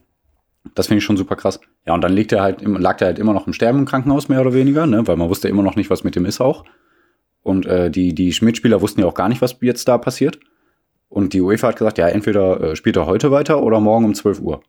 Das 0.73 0.87
finde 0.87 0.97
ich 0.99 1.03
schon 1.03 1.17
super 1.17 1.35
krass. 1.35 1.59
Ja, 1.85 1.93
und 1.93 2.01
dann 2.01 2.13
liegt 2.13 2.31
er 2.31 2.41
halt, 2.41 2.61
lag 2.61 2.99
er 2.99 3.07
halt 3.07 3.19
immer 3.19 3.33
noch 3.33 3.45
im 3.47 3.53
Sterben 3.53 3.79
im 3.79 3.85
Krankenhaus, 3.85 4.29
mehr 4.29 4.41
oder 4.41 4.53
weniger, 4.53 4.87
ne? 4.87 5.07
weil 5.07 5.15
man 5.15 5.29
wusste 5.29 5.47
immer 5.47 5.61
noch 5.63 5.75
nicht, 5.75 5.89
was 5.89 6.03
mit 6.03 6.15
dem 6.15 6.25
ist 6.25 6.41
auch. 6.41 6.65
Und 7.43 7.67
äh, 7.67 7.91
die, 7.91 8.15
die 8.15 8.35
Mitspieler 8.41 8.81
wussten 8.81 9.01
ja 9.01 9.05
auch 9.05 9.13
gar 9.13 9.29
nicht, 9.29 9.41
was 9.41 9.57
jetzt 9.61 9.87
da 9.87 9.99
passiert. 9.99 10.39
Und 11.09 11.33
die 11.33 11.41
UEFA 11.41 11.67
hat 11.67 11.77
gesagt, 11.77 11.99
ja, 11.99 12.07
entweder 12.07 12.59
äh, 12.61 12.75
spielt 12.75 12.97
er 12.97 13.05
heute 13.05 13.29
weiter 13.29 13.61
oder 13.61 13.79
morgen 13.79 14.05
um 14.05 14.15
12 14.15 14.41
Uhr. 14.41 14.63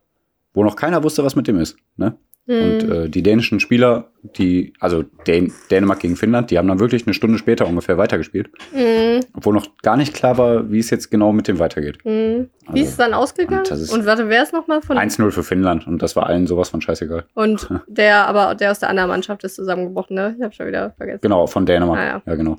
Wo 0.53 0.63
noch 0.63 0.77
keiner 0.77 1.03
wusste, 1.03 1.25
was 1.25 1.35
mit 1.37 1.47
dem 1.49 1.59
ist. 1.59 1.79
Ne? 1.97 2.17
Und 2.49 2.83
Hm. 2.83 2.93
äh, 2.93 3.09
die 3.09 3.25
dänischen 3.25 3.59
Spieler, 3.59 4.13
die, 4.39 4.73
also 4.79 5.03
Dän 5.27 5.53
Dänemark 5.71 5.99
gegen 5.99 6.15
Finnland, 6.15 6.51
die 6.53 6.59
haben 6.59 6.69
dann 6.69 6.79
wirklich 6.79 7.05
eine 7.05 7.13
Stunde 7.15 7.39
später 7.39 7.67
ungefähr 7.67 7.99
weitergespielt. 7.99 8.51
Hm. 8.73 9.21
Obwohl 9.35 9.53
noch 9.53 9.67
gar 9.83 9.97
nicht 9.97 10.15
klar 10.15 10.39
war, 10.39 10.71
wie 10.71 10.79
es 10.79 10.91
jetzt 10.91 11.11
genau 11.11 11.33
mit 11.33 11.49
dem 11.49 11.59
weitergeht. 11.59 11.99
Hm. 12.05 12.49
Wie 12.63 12.69
Also, 12.69 12.83
ist 12.83 12.91
es 12.91 12.97
dann 12.97 13.15
ausgegangen? 13.15 13.65
und 13.69 13.91
Und 13.91 14.07
warte, 14.07 14.29
wer 14.29 14.43
ist 14.45 14.53
nochmal 14.53 14.81
von 14.81 14.97
1-0 14.97 15.31
für 15.33 15.43
Finnland 15.43 15.87
und 15.89 16.01
das 16.03 16.15
war 16.15 16.27
allen 16.27 16.47
sowas 16.47 16.69
von 16.69 16.81
scheißegal. 16.81 17.25
Und 17.35 17.69
der, 17.89 18.29
aber 18.29 18.55
der 18.55 18.71
aus 18.71 18.79
der 18.79 18.91
anderen 18.91 19.09
Mannschaft 19.11 19.43
ist 19.43 19.57
zusammengebrochen, 19.57 20.15
ne? 20.15 20.35
Ich 20.37 20.43
habe 20.45 20.55
schon 20.55 20.69
wieder 20.69 20.91
vergessen. 20.93 21.21
Genau, 21.23 21.47
von 21.49 21.67
Dänemark. 21.67 21.99
Ah, 21.99 22.07
ja. 22.07 22.23
ja. 22.27 22.35
genau. 22.37 22.59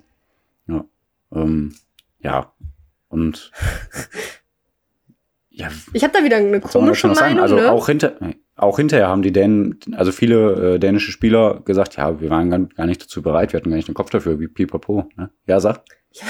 Ja. 0.67 0.85
Ähm, 1.33 1.73
ja. 2.19 2.51
Und 3.07 3.51
ja, 5.57 5.69
Ich 5.93 6.03
habe 6.03 6.13
da 6.17 6.23
wieder 6.23 6.37
eine 6.37 6.59
komische? 6.59 7.07
Meinung, 7.07 7.39
Also 7.39 7.55
ne? 7.55 7.71
auch 7.71 7.87
hinter 7.87 8.13
auch 8.55 8.77
hinterher 8.77 9.07
haben 9.07 9.21
die 9.21 9.31
Dänen, 9.31 9.79
also 9.95 10.11
viele 10.11 10.75
äh, 10.75 10.79
dänische 10.79 11.11
Spieler 11.11 11.61
gesagt, 11.63 11.95
ja, 11.97 12.19
wir 12.19 12.29
waren 12.31 12.49
gar, 12.49 12.59
gar 12.59 12.85
nicht 12.87 13.03
dazu 13.03 13.21
bereit, 13.21 13.53
wir 13.53 13.59
hatten 13.59 13.69
gar 13.69 13.75
nicht 13.75 13.87
den 13.87 13.93
Kopf 13.93 14.09
dafür, 14.09 14.39
wie 14.39 14.47
pipapo. 14.47 15.07
Ne? 15.15 15.29
Ja, 15.45 15.59
sag. 15.59 15.81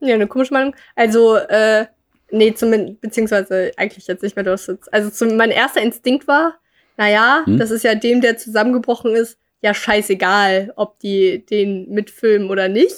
Ja, 0.00 0.14
eine 0.14 0.26
komische 0.28 0.54
Meinung. 0.54 0.74
Also, 0.96 1.36
äh, 1.36 1.86
nee, 2.30 2.54
zumindest, 2.54 3.00
beziehungsweise 3.00 3.72
eigentlich 3.76 4.06
jetzt 4.06 4.22
nicht 4.22 4.36
mehr, 4.36 4.44
du 4.44 4.52
hast 4.52 4.68
jetzt, 4.68 4.92
also 4.94 5.10
zum, 5.10 5.36
mein 5.36 5.50
erster 5.50 5.82
Instinkt 5.82 6.26
war, 6.28 6.54
naja, 6.96 7.42
Hm? 7.44 7.58
das 7.58 7.70
ist 7.70 7.82
ja 7.84 7.94
dem, 7.96 8.20
der 8.20 8.36
zusammengebrochen 8.38 9.14
ist, 9.14 9.38
ja 9.60 9.74
scheißegal, 9.74 10.72
ob 10.76 10.98
die 11.00 11.44
den 11.46 11.88
mitfilmen 11.90 12.48
oder 12.50 12.68
nicht. 12.68 12.96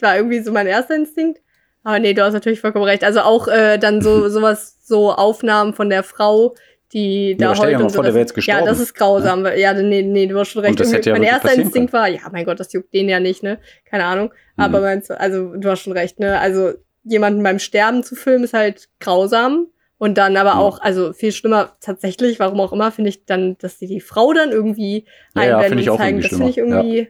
War 0.00 0.16
irgendwie 0.16 0.40
so 0.40 0.52
mein 0.52 0.66
erster 0.66 0.94
Instinkt. 0.96 1.40
Aber 1.82 1.98
nee, 1.98 2.12
du 2.14 2.22
hast 2.22 2.32
natürlich 2.34 2.60
vollkommen 2.60 2.84
recht. 2.84 3.04
Also 3.04 3.20
auch 3.20 3.48
äh, 3.48 3.78
dann 3.78 4.02
so 4.02 4.28
sowas, 4.30 4.76
so 4.82 5.12
Aufnahmen 5.12 5.72
von 5.74 5.88
der 5.90 6.02
Frau, 6.02 6.54
die 6.92 7.36
da 7.36 7.46
aber 7.46 7.56
stell 7.56 7.68
dir 7.70 7.76
heute 7.76 7.78
mal 7.78 7.84
und 7.86 7.92
so, 7.92 8.02
der 8.02 8.14
jetzt 8.20 8.34
gestorben, 8.34 8.60
Ja, 8.64 8.66
das 8.66 8.80
ist 8.80 8.94
grausam. 8.94 9.46
Ja, 9.56 9.72
nee, 9.74 10.02
nee, 10.02 10.26
du 10.26 10.38
hast 10.38 10.48
schon 10.48 10.62
recht. 10.62 10.80
Und 10.80 11.06
ja 11.06 11.12
mein 11.12 11.22
erster 11.22 11.52
Instinkt 11.54 11.92
war, 11.92 12.08
ja, 12.08 12.20
mein 12.32 12.44
Gott, 12.44 12.58
das 12.60 12.72
juckt 12.72 12.92
den 12.92 13.08
ja 13.08 13.20
nicht, 13.20 13.42
ne? 13.42 13.58
Keine 13.84 14.04
Ahnung. 14.04 14.32
Aber 14.56 14.78
Mhm. 14.78 14.84
meinst 14.84 15.10
du, 15.10 15.18
also 15.20 15.54
du 15.56 15.70
hast 15.70 15.82
schon 15.82 15.92
recht, 15.92 16.18
ne? 16.18 16.38
Also 16.40 16.72
jemanden 17.04 17.42
beim 17.42 17.58
Sterben 17.58 18.02
zu 18.02 18.14
filmen 18.16 18.44
ist 18.44 18.52
halt 18.54 18.88
grausam. 18.98 19.68
Und 19.98 20.16
dann 20.16 20.36
aber 20.38 20.50
Ja. 20.50 20.58
auch, 20.58 20.80
also 20.80 21.12
viel 21.12 21.30
schlimmer 21.30 21.76
tatsächlich, 21.80 22.40
warum 22.40 22.58
auch 22.60 22.72
immer, 22.72 22.90
finde 22.90 23.10
ich 23.10 23.26
dann, 23.26 23.58
dass 23.58 23.76
die 23.78 23.86
die 23.86 24.00
Frau 24.00 24.32
dann 24.32 24.50
irgendwie 24.50 25.04
Ja, 25.34 25.42
ja, 25.44 25.58
einblenden 25.58 25.68
finde 25.68 25.82
ich 25.82 25.90
auch 25.90 25.96
zeigen. 25.98 26.18
irgendwie 26.18 26.28
Das 26.28 26.36
finde 26.38 26.50
ich 26.50 26.58
irgendwie 26.58 27.08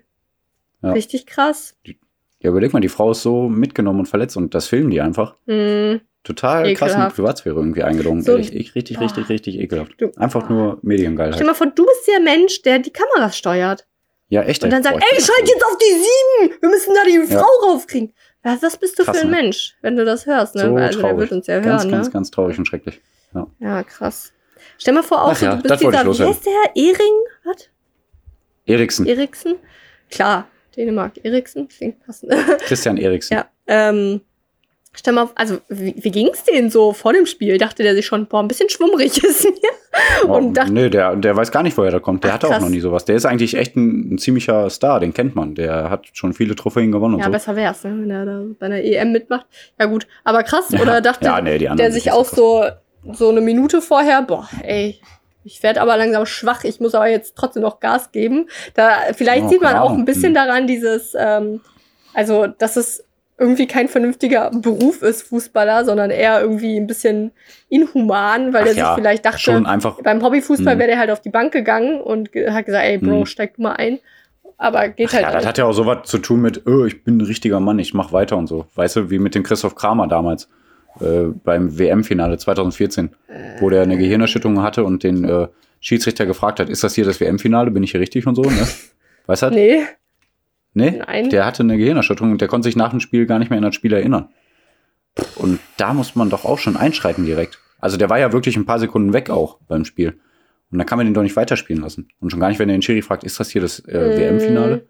Ja. 0.83 0.93
richtig 0.93 1.27
krass. 1.27 1.77
Ja, 2.42 2.50
überleg 2.50 2.73
mal, 2.73 2.80
die 2.80 2.88
Frau 2.88 3.11
ist 3.11 3.23
so 3.23 3.49
mitgenommen 3.49 4.00
und 4.00 4.06
verletzt 4.06 4.37
und 4.37 4.54
das 4.54 4.66
filmen 4.66 4.90
die 4.90 5.00
einfach. 5.00 5.35
Hm, 5.47 6.00
Total 6.23 6.62
krass 6.75 6.90
in 6.92 6.97
die 6.97 7.00
Ekelhaft. 7.00 7.16
Privatsphäre 7.16 7.56
irgendwie 7.56 7.82
eingedrungen. 7.82 8.23
So- 8.23 8.32
Ehrlich, 8.32 8.54
ich, 8.54 8.75
richtig, 8.75 8.97
Boah. 8.99 9.04
richtig, 9.04 9.28
richtig 9.28 9.59
ekelhaft. 9.59 9.92
Du- 9.99 10.11
Einfach 10.16 10.49
nur 10.49 10.78
Mediengeilheit. 10.82 11.35
Stell 11.35 11.47
mal 11.47 11.54
vor, 11.54 11.66
du 11.68 11.85
bist 11.87 12.06
der 12.09 12.20
Mensch, 12.20 12.62
der 12.62 12.78
die 12.78 12.90
Kameras 12.90 13.37
steuert. 13.37 13.87
Ja, 14.28 14.42
echt. 14.42 14.62
Und 14.62 14.70
dann 14.70 14.82
sagt, 14.82 14.99
Boah, 14.99 15.06
ey, 15.12 15.20
schalt 15.20 15.49
jetzt 15.49 15.64
auf 15.64 15.76
die 15.78 15.94
sieben! 15.94 16.61
Wir 16.61 16.68
müssen 16.68 16.94
da 16.94 17.00
die 17.04 17.32
Ja. 17.32 17.40
Frau 17.40 17.68
raufkriegen. 17.73 18.12
Was, 18.42 18.62
was 18.62 18.76
bist 18.78 18.99
du 18.99 19.04
Krass, 19.04 19.18
für 19.18 19.25
ein 19.25 19.30
ne? 19.30 19.37
Mensch, 19.42 19.76
wenn 19.82 19.97
du 19.97 20.04
das 20.04 20.25
hörst, 20.26 20.54
ne? 20.54 20.62
So 20.62 20.75
also 20.76 20.99
der 20.99 21.09
traurig. 21.11 21.18
wird 21.18 21.32
uns 21.32 21.47
ja 21.47 21.59
ganz, 21.61 21.82
hören, 21.82 21.90
ganz, 21.92 22.06
ne? 22.06 22.12
ganz 22.12 22.30
traurig 22.30 22.59
und 22.59 22.66
schrecklich. 22.66 23.00
Ja, 23.59 23.82
krass. 23.82 24.32
Stell 24.78 24.94
mal 24.94 25.02
vor, 25.02 25.23
auch 25.25 25.32
Ach 25.32 25.42
ja, 25.42 25.56
du 25.56 25.62
bist 25.62 25.80
dieser, 25.82 25.92
wie 26.04 26.25
heißt 26.25 26.47
der? 26.47 26.52
Ehring? 26.76 27.14
Was? 27.44 27.68
Eriksen, 28.66 29.06
Eriksen? 29.06 29.56
Klar, 30.11 30.49
Dänemark. 30.77 31.12
Eriksen? 31.23 31.69
Klingt 31.69 32.05
passend. 32.05 32.33
Christian 32.61 32.97
Eriksen. 32.97 33.35
ja. 33.35 33.47
Ähm, 33.66 34.21
stell 34.92 35.12
mal, 35.12 35.29
also, 35.37 35.59
wie, 35.68 35.94
wie 35.99 36.11
ging's 36.11 36.42
denen 36.44 36.71
so 36.71 36.92
vor 36.92 37.12
dem 37.12 37.27
Spiel? 37.27 37.57
Dachte 37.59 37.83
der 37.83 37.94
sich 37.94 38.07
schon, 38.07 38.27
boah, 38.27 38.40
ein 38.42 38.49
bisschen 38.49 38.68
schwummrig 38.68 39.23
ist 39.23 39.44
mir. 39.44 39.55
Oh, 40.25 40.35
Und 40.37 40.55
dachte, 40.55 40.73
nee, 40.73 40.88
der, 40.88 41.16
der 41.16 41.37
weiß 41.37 41.51
gar 41.51 41.62
nicht, 41.64 41.77
woher 41.77 41.90
der 41.90 42.01
kommt. 42.01 42.23
Der 42.23 42.31
Ach, 42.31 42.35
hatte 42.35 42.47
auch 42.47 42.53
krass. 42.53 42.62
noch 42.62 42.68
nie 42.68 42.79
sowas. 42.81 43.05
Der 43.07 43.16
ist 43.16 43.27
eigentlich 43.27 43.57
echt 43.57 43.75
ein, 43.77 44.14
ein 44.14 44.18
ziemlicher 44.18 44.71
Star, 44.71 45.01
den 45.01 45.12
kennt 45.14 45.35
man. 45.35 45.55
Der 45.57 45.90
hat 45.90 46.07
schon 46.12 46.33
viele 46.33 46.55
Trophäen 46.55 46.92
gewonnen 46.92 47.14
und 47.14 47.21
ja, 47.21 47.27
so. 47.27 47.33
besser 47.33 47.57
wär's, 47.57 47.83
ne, 47.85 47.97
wenn 48.01 48.11
er 48.11 48.25
da 48.25 48.42
bei 48.59 48.66
einer 48.66 48.79
EM 48.83 49.11
mitmacht. 49.12 49.47
Ja, 49.81 49.87
gut. 49.87 50.07
Aber 50.23 50.42
krass, 50.44 50.66
Ja. 50.71 50.81
oder 50.81 51.01
dachte 51.01 51.25
ja, 51.25 51.40
nee, 51.40 51.59
der 51.59 51.90
sich 51.92 52.12
auch 52.12 52.25
krass. 52.27 52.37
so, 52.37 52.64
so 53.12 53.31
eine 53.31 53.40
Minute 53.40 53.83
vorher, 53.83 54.23
boah, 54.23 54.49
ey, 54.62 55.01
ich 55.44 55.62
werde 55.62 55.81
aber 55.81 55.96
langsam 55.96 56.26
schwach, 56.26 56.64
ich 56.64 56.81
muss 56.81 56.94
aber 56.94 57.09
jetzt 57.09 57.37
trotzdem 57.37 57.62
noch 57.62 57.81
Gas 57.81 58.12
geben. 58.12 58.48
Da, 58.74 58.98
vielleicht 59.14 59.46
Oh, 59.46 59.48
sieht 59.48 59.62
man 59.62 59.76
auch 59.76 59.90
ein 59.90 59.92
Ahnung. 59.92 60.05
bisschen 60.05 60.29
Hm. 60.29 60.35
daran, 60.35 60.66
dieses, 60.66 61.14
ähm, 61.18 61.61
also, 62.12 62.46
dass 62.46 62.76
es 62.76 63.05
irgendwie 63.38 63.66
kein 63.66 63.88
vernünftiger 63.88 64.50
Beruf 64.50 65.00
ist, 65.00 65.22
Fußballer, 65.22 65.87
sondern 65.87 66.11
eher 66.11 66.42
irgendwie 66.42 66.76
ein 66.76 66.87
bisschen 66.87 67.33
inhuman, 67.70 68.53
weil 68.53 68.64
Ach 68.64 68.66
er 68.68 68.74
ja, 68.74 68.87
sich 68.94 68.94
vielleicht 69.03 69.24
dachte, 69.24 69.62
beim 70.03 70.22
Hobbyfußball 70.22 70.74
Hm. 70.74 70.79
wäre 70.79 70.88
der 70.88 70.98
halt 70.98 71.11
auf 71.11 71.22
die 71.22 71.31
Bank 71.31 71.53
gegangen 71.53 72.00
und 72.03 72.29
hat 72.50 72.66
gesagt, 72.66 72.85
ey, 72.85 72.98
Bro, 72.98 73.20
Hm. 73.20 73.26
steig 73.26 73.57
du 73.57 73.62
mal 73.62 73.72
ein. 73.72 73.98
Aber 74.59 74.88
geht 74.88 75.09
Ach 75.09 75.14
halt 75.14 75.22
ja, 75.22 75.33
das 75.33 75.46
hat 75.46 75.57
ja 75.57 75.64
auch 75.64 75.72
sowas 75.72 76.00
zu 76.05 76.18
tun 76.18 76.42
mit, 76.42 76.66
oh, 76.66 76.85
ich 76.85 77.03
bin 77.03 77.16
ein 77.16 77.22
richtiger 77.22 77.61
Mann, 77.61 77.79
ich 77.79 77.94
mach 77.94 78.12
weiter 78.12 78.37
und 78.37 78.46
so. 78.46 78.66
Weißt 78.74 78.96
du, 78.96 79.11
wie 79.11 79.18
mit 79.18 79.35
dem 79.35 79.42
Christoph 79.42 79.74
Kramer 79.74 80.07
damals 80.07 80.50
äh, 81.01 81.33
beim 81.45 81.79
WM-Finale 81.79 82.39
2014, 82.39 83.11
wo 83.61 83.71
der 83.71 83.83
eine 83.83 83.97
Gehirnerschütterung 83.99 84.63
hatte 84.63 84.85
und 84.85 85.03
den 85.03 85.25
äh, 85.25 85.49
Schiedsrichter 85.81 86.27
gefragt 86.27 86.61
hat, 86.61 86.69
ist 86.69 86.85
das 86.85 86.95
hier 86.95 87.05
das 87.05 87.21
WM-Finale, 87.21 87.71
bin 87.71 87.83
ich 87.83 87.93
hier 87.93 88.01
richtig 88.01 88.27
und 88.27 88.35
so, 88.35 88.43
ne? 88.43 88.67
Weißt 89.27 89.43
du? 89.43 89.51
Nee, 89.51 89.81
Nee, 90.73 91.03
Nein. 91.05 91.31
der 91.31 91.47
hatte 91.47 91.63
eine 91.65 91.77
Gehirnerschütterung 91.77 92.31
und 92.33 92.41
der 92.41 92.49
konnte 92.49 92.69
sich 92.69 92.77
nach 92.77 92.91
dem 92.91 93.01
Spiel 93.01 93.27
gar 93.27 93.39
nicht 93.41 93.51
mehr 93.51 93.57
an 93.57 93.65
das 93.65 93.75
Spiel 93.75 93.93
erinnern. 93.93 94.29
Und 95.37 95.59
da 95.77 95.93
muss 95.95 96.15
man 96.15 96.31
doch 96.31 96.45
auch 96.45 96.59
schon 96.59 96.77
einschreiten 96.77 97.25
direkt. 97.25 97.59
Also 97.81 97.97
der 97.97 98.09
war 98.09 98.19
ja 98.19 98.33
wirklich 98.33 98.57
ein 98.57 98.67
paar 98.67 98.79
Sekunden 98.79 99.13
weg 99.13 99.31
auch 99.31 99.59
beim 99.67 99.85
Spiel. 99.85 100.21
Und 100.71 100.79
da 100.79 100.85
kann 100.85 100.99
man 100.99 101.07
den 101.07 101.15
doch 101.15 101.23
nicht 101.23 101.35
weiterspielen 101.35 101.83
lassen. 101.83 102.09
Und 102.21 102.31
schon 102.31 102.39
gar 102.39 102.49
nicht, 102.49 102.61
wenn 102.61 102.69
er 102.69 102.77
den 102.77 102.83
Schiri 102.83 103.03
fragt, 103.03 103.25
ist 103.25 103.41
das 103.41 103.51
hier 103.51 103.61
das 103.61 103.81
äh, 103.81 103.99
Mm. 103.99 104.19
WM-Finale? 104.21 104.87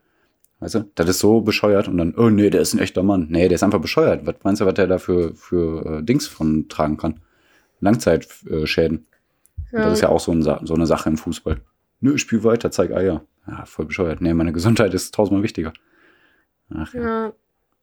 Weißt 0.60 0.74
du, 0.74 0.90
das 0.94 1.08
ist 1.08 1.18
so 1.20 1.40
bescheuert 1.40 1.88
und 1.88 1.96
dann, 1.98 2.14
oh 2.16 2.28
nee, 2.28 2.50
der 2.50 2.60
ist 2.60 2.74
ein 2.74 2.80
echter 2.80 3.02
Mann. 3.02 3.28
Nee, 3.30 3.48
der 3.48 3.54
ist 3.56 3.62
einfach 3.62 3.80
bescheuert. 3.80 4.26
Was 4.26 4.34
meinst 4.42 4.60
du, 4.60 4.66
was 4.66 4.74
der 4.74 4.86
da 4.86 4.98
für, 4.98 5.34
für 5.34 5.98
äh, 6.00 6.02
Dings 6.02 6.26
von 6.26 6.68
tragen 6.68 6.96
kann? 6.98 7.20
Langzeitschäden. 7.80 9.06
ja. 9.72 9.84
Das 9.84 9.94
ist 9.94 10.00
ja 10.02 10.08
auch 10.10 10.20
so, 10.20 10.32
ein, 10.32 10.42
so 10.42 10.74
eine 10.74 10.86
Sache 10.86 11.08
im 11.08 11.16
Fußball. 11.16 11.60
Nö, 12.00 12.14
ich 12.14 12.20
spiel 12.20 12.44
weiter, 12.44 12.70
zeig 12.70 12.92
Eier. 12.92 13.22
Ja, 13.46 13.64
voll 13.64 13.86
bescheuert. 13.86 14.20
Nee, 14.20 14.34
meine 14.34 14.52
Gesundheit 14.52 14.92
ist 14.94 15.14
tausendmal 15.14 15.42
wichtiger. 15.42 15.72
Ach 16.74 16.92
ja. 16.94 17.00
Ja, 17.02 17.32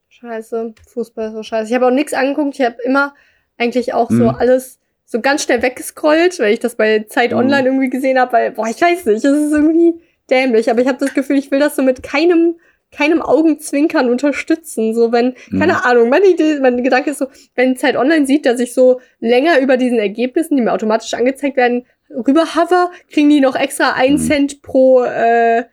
scheiße. 0.10 0.74
Fußball 0.88 1.28
ist 1.30 1.34
so 1.34 1.44
scheiße. 1.44 1.70
Ich 1.70 1.76
habe 1.76 1.88
auch 1.88 1.92
nichts 1.92 2.13
angeguckt. 2.13 2.60
Ich 2.60 2.66
habe 2.66 2.78
immer 2.84 3.13
eigentlich 3.58 3.94
auch 3.94 4.10
so 4.10 4.24
Mhm. 4.26 4.30
alles 4.38 4.80
so 5.06 5.20
ganz 5.22 5.44
schnell 5.44 5.62
weggescrollt, 5.62 6.40
weil 6.40 6.54
ich 6.54 6.60
das 6.60 6.76
bei 6.76 7.06
Zeit 7.10 7.32
Mhm. 7.32 7.38
Online 7.38 7.68
irgendwie 7.70 7.90
gesehen 7.90 8.20
habe, 8.20 8.34
weil, 8.34 8.52
boah, 8.52 8.68
ich 8.68 8.80
weiß 8.82 9.06
nicht, 9.06 9.18
es 9.18 9.24
ist 9.24 9.52
irgendwie 9.52 10.00
dämlich. 10.30 10.70
Aber 10.70 10.82
ich 10.82 10.88
habe 10.88 10.98
das 11.00 11.13
Gefühl, 11.13 11.38
ich 11.38 11.50
will 11.52 11.60
das 11.60 11.76
so 11.76 11.82
mit 11.82 12.04
keinem, 12.04 12.56
keinem 12.91 13.21
Augenzwinkern 13.21 14.10
unterstützen. 14.10 14.93
So, 14.95 15.12
wenn, 15.12 15.34
Mhm. 15.50 15.60
keine 15.60 15.86
Ahnung, 15.86 16.10
meine 16.10 16.26
Idee, 16.28 16.60
mein 16.62 16.82
Gedanke 16.84 17.12
ist 17.12 17.19
so, 17.19 17.28
wenn 17.56 17.76
Zeit 17.76 17.95
Online 17.97 18.26
sieht, 18.26 18.45
dass 18.45 18.60
ich 18.60 18.73
so 18.73 19.00
länger 19.19 19.60
über 19.60 19.78
diesen 19.78 20.00
Ergebnissen, 20.00 20.56
die 20.56 20.63
mir 20.63 20.73
automatisch 20.73 21.13
angezeigt 21.13 21.58
werden, 21.58 21.86
rüber 22.10 22.45
hover, 22.56 22.91
kriegen 23.12 23.30
die 23.30 23.41
noch 23.41 23.56
extra 23.56 23.91
ein 23.95 24.13
Mhm. 24.13 24.17
Cent 24.19 24.62
pro, 24.62 25.04
äh, 25.04 25.65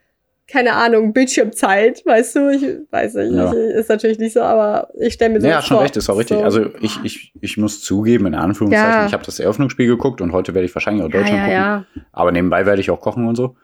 keine 0.47 0.75
Ahnung, 0.75 1.15
Bildschirmzeit, 1.15 2.05
weißt 2.05 2.37
du? 2.37 2.49
Ich 2.51 2.63
weiß 2.91 3.15
nicht, 3.15 3.33
Ja. 3.33 3.51
ich, 3.53 3.59
ist 3.77 3.89
natürlich 3.89 4.19
nicht 4.19 4.35
so, 4.35 4.43
aber 4.43 4.89
ich 4.99 5.15
stelle 5.15 5.33
mir 5.33 5.41
so 5.41 5.47
Ja, 5.47 5.63
schon 5.63 5.77
vor. 5.77 5.85
recht, 5.85 5.97
ist 5.97 6.11
auch 6.11 6.19
richtig. 6.19 6.37
So. 6.37 6.43
Also 6.45 6.67
ich, 6.81 6.99
ich, 7.03 7.33
ich 7.41 7.57
muss 7.57 7.81
zugeben, 7.81 8.27
in 8.27 8.35
Anführungszeichen, 8.35 9.01
Ja. 9.01 9.07
ich 9.07 9.15
habe 9.15 9.25
das 9.25 9.41
Eröffnungsspiel 9.41 9.87
geguckt 9.87 10.21
und 10.21 10.33
heute 10.33 10.53
werde 10.55 10.67
ich 10.67 10.75
wahrscheinlich 10.75 11.03
auch 11.05 11.09
Deutschland 11.11 11.51
ja, 11.51 11.77
gucken. 11.95 12.07
Aber 12.13 12.31
nebenbei 12.33 12.67
werde 12.67 12.81
ich 12.83 12.91
auch 12.91 13.01
kochen 13.01 13.27
und 13.27 13.37
so. 13.37 13.57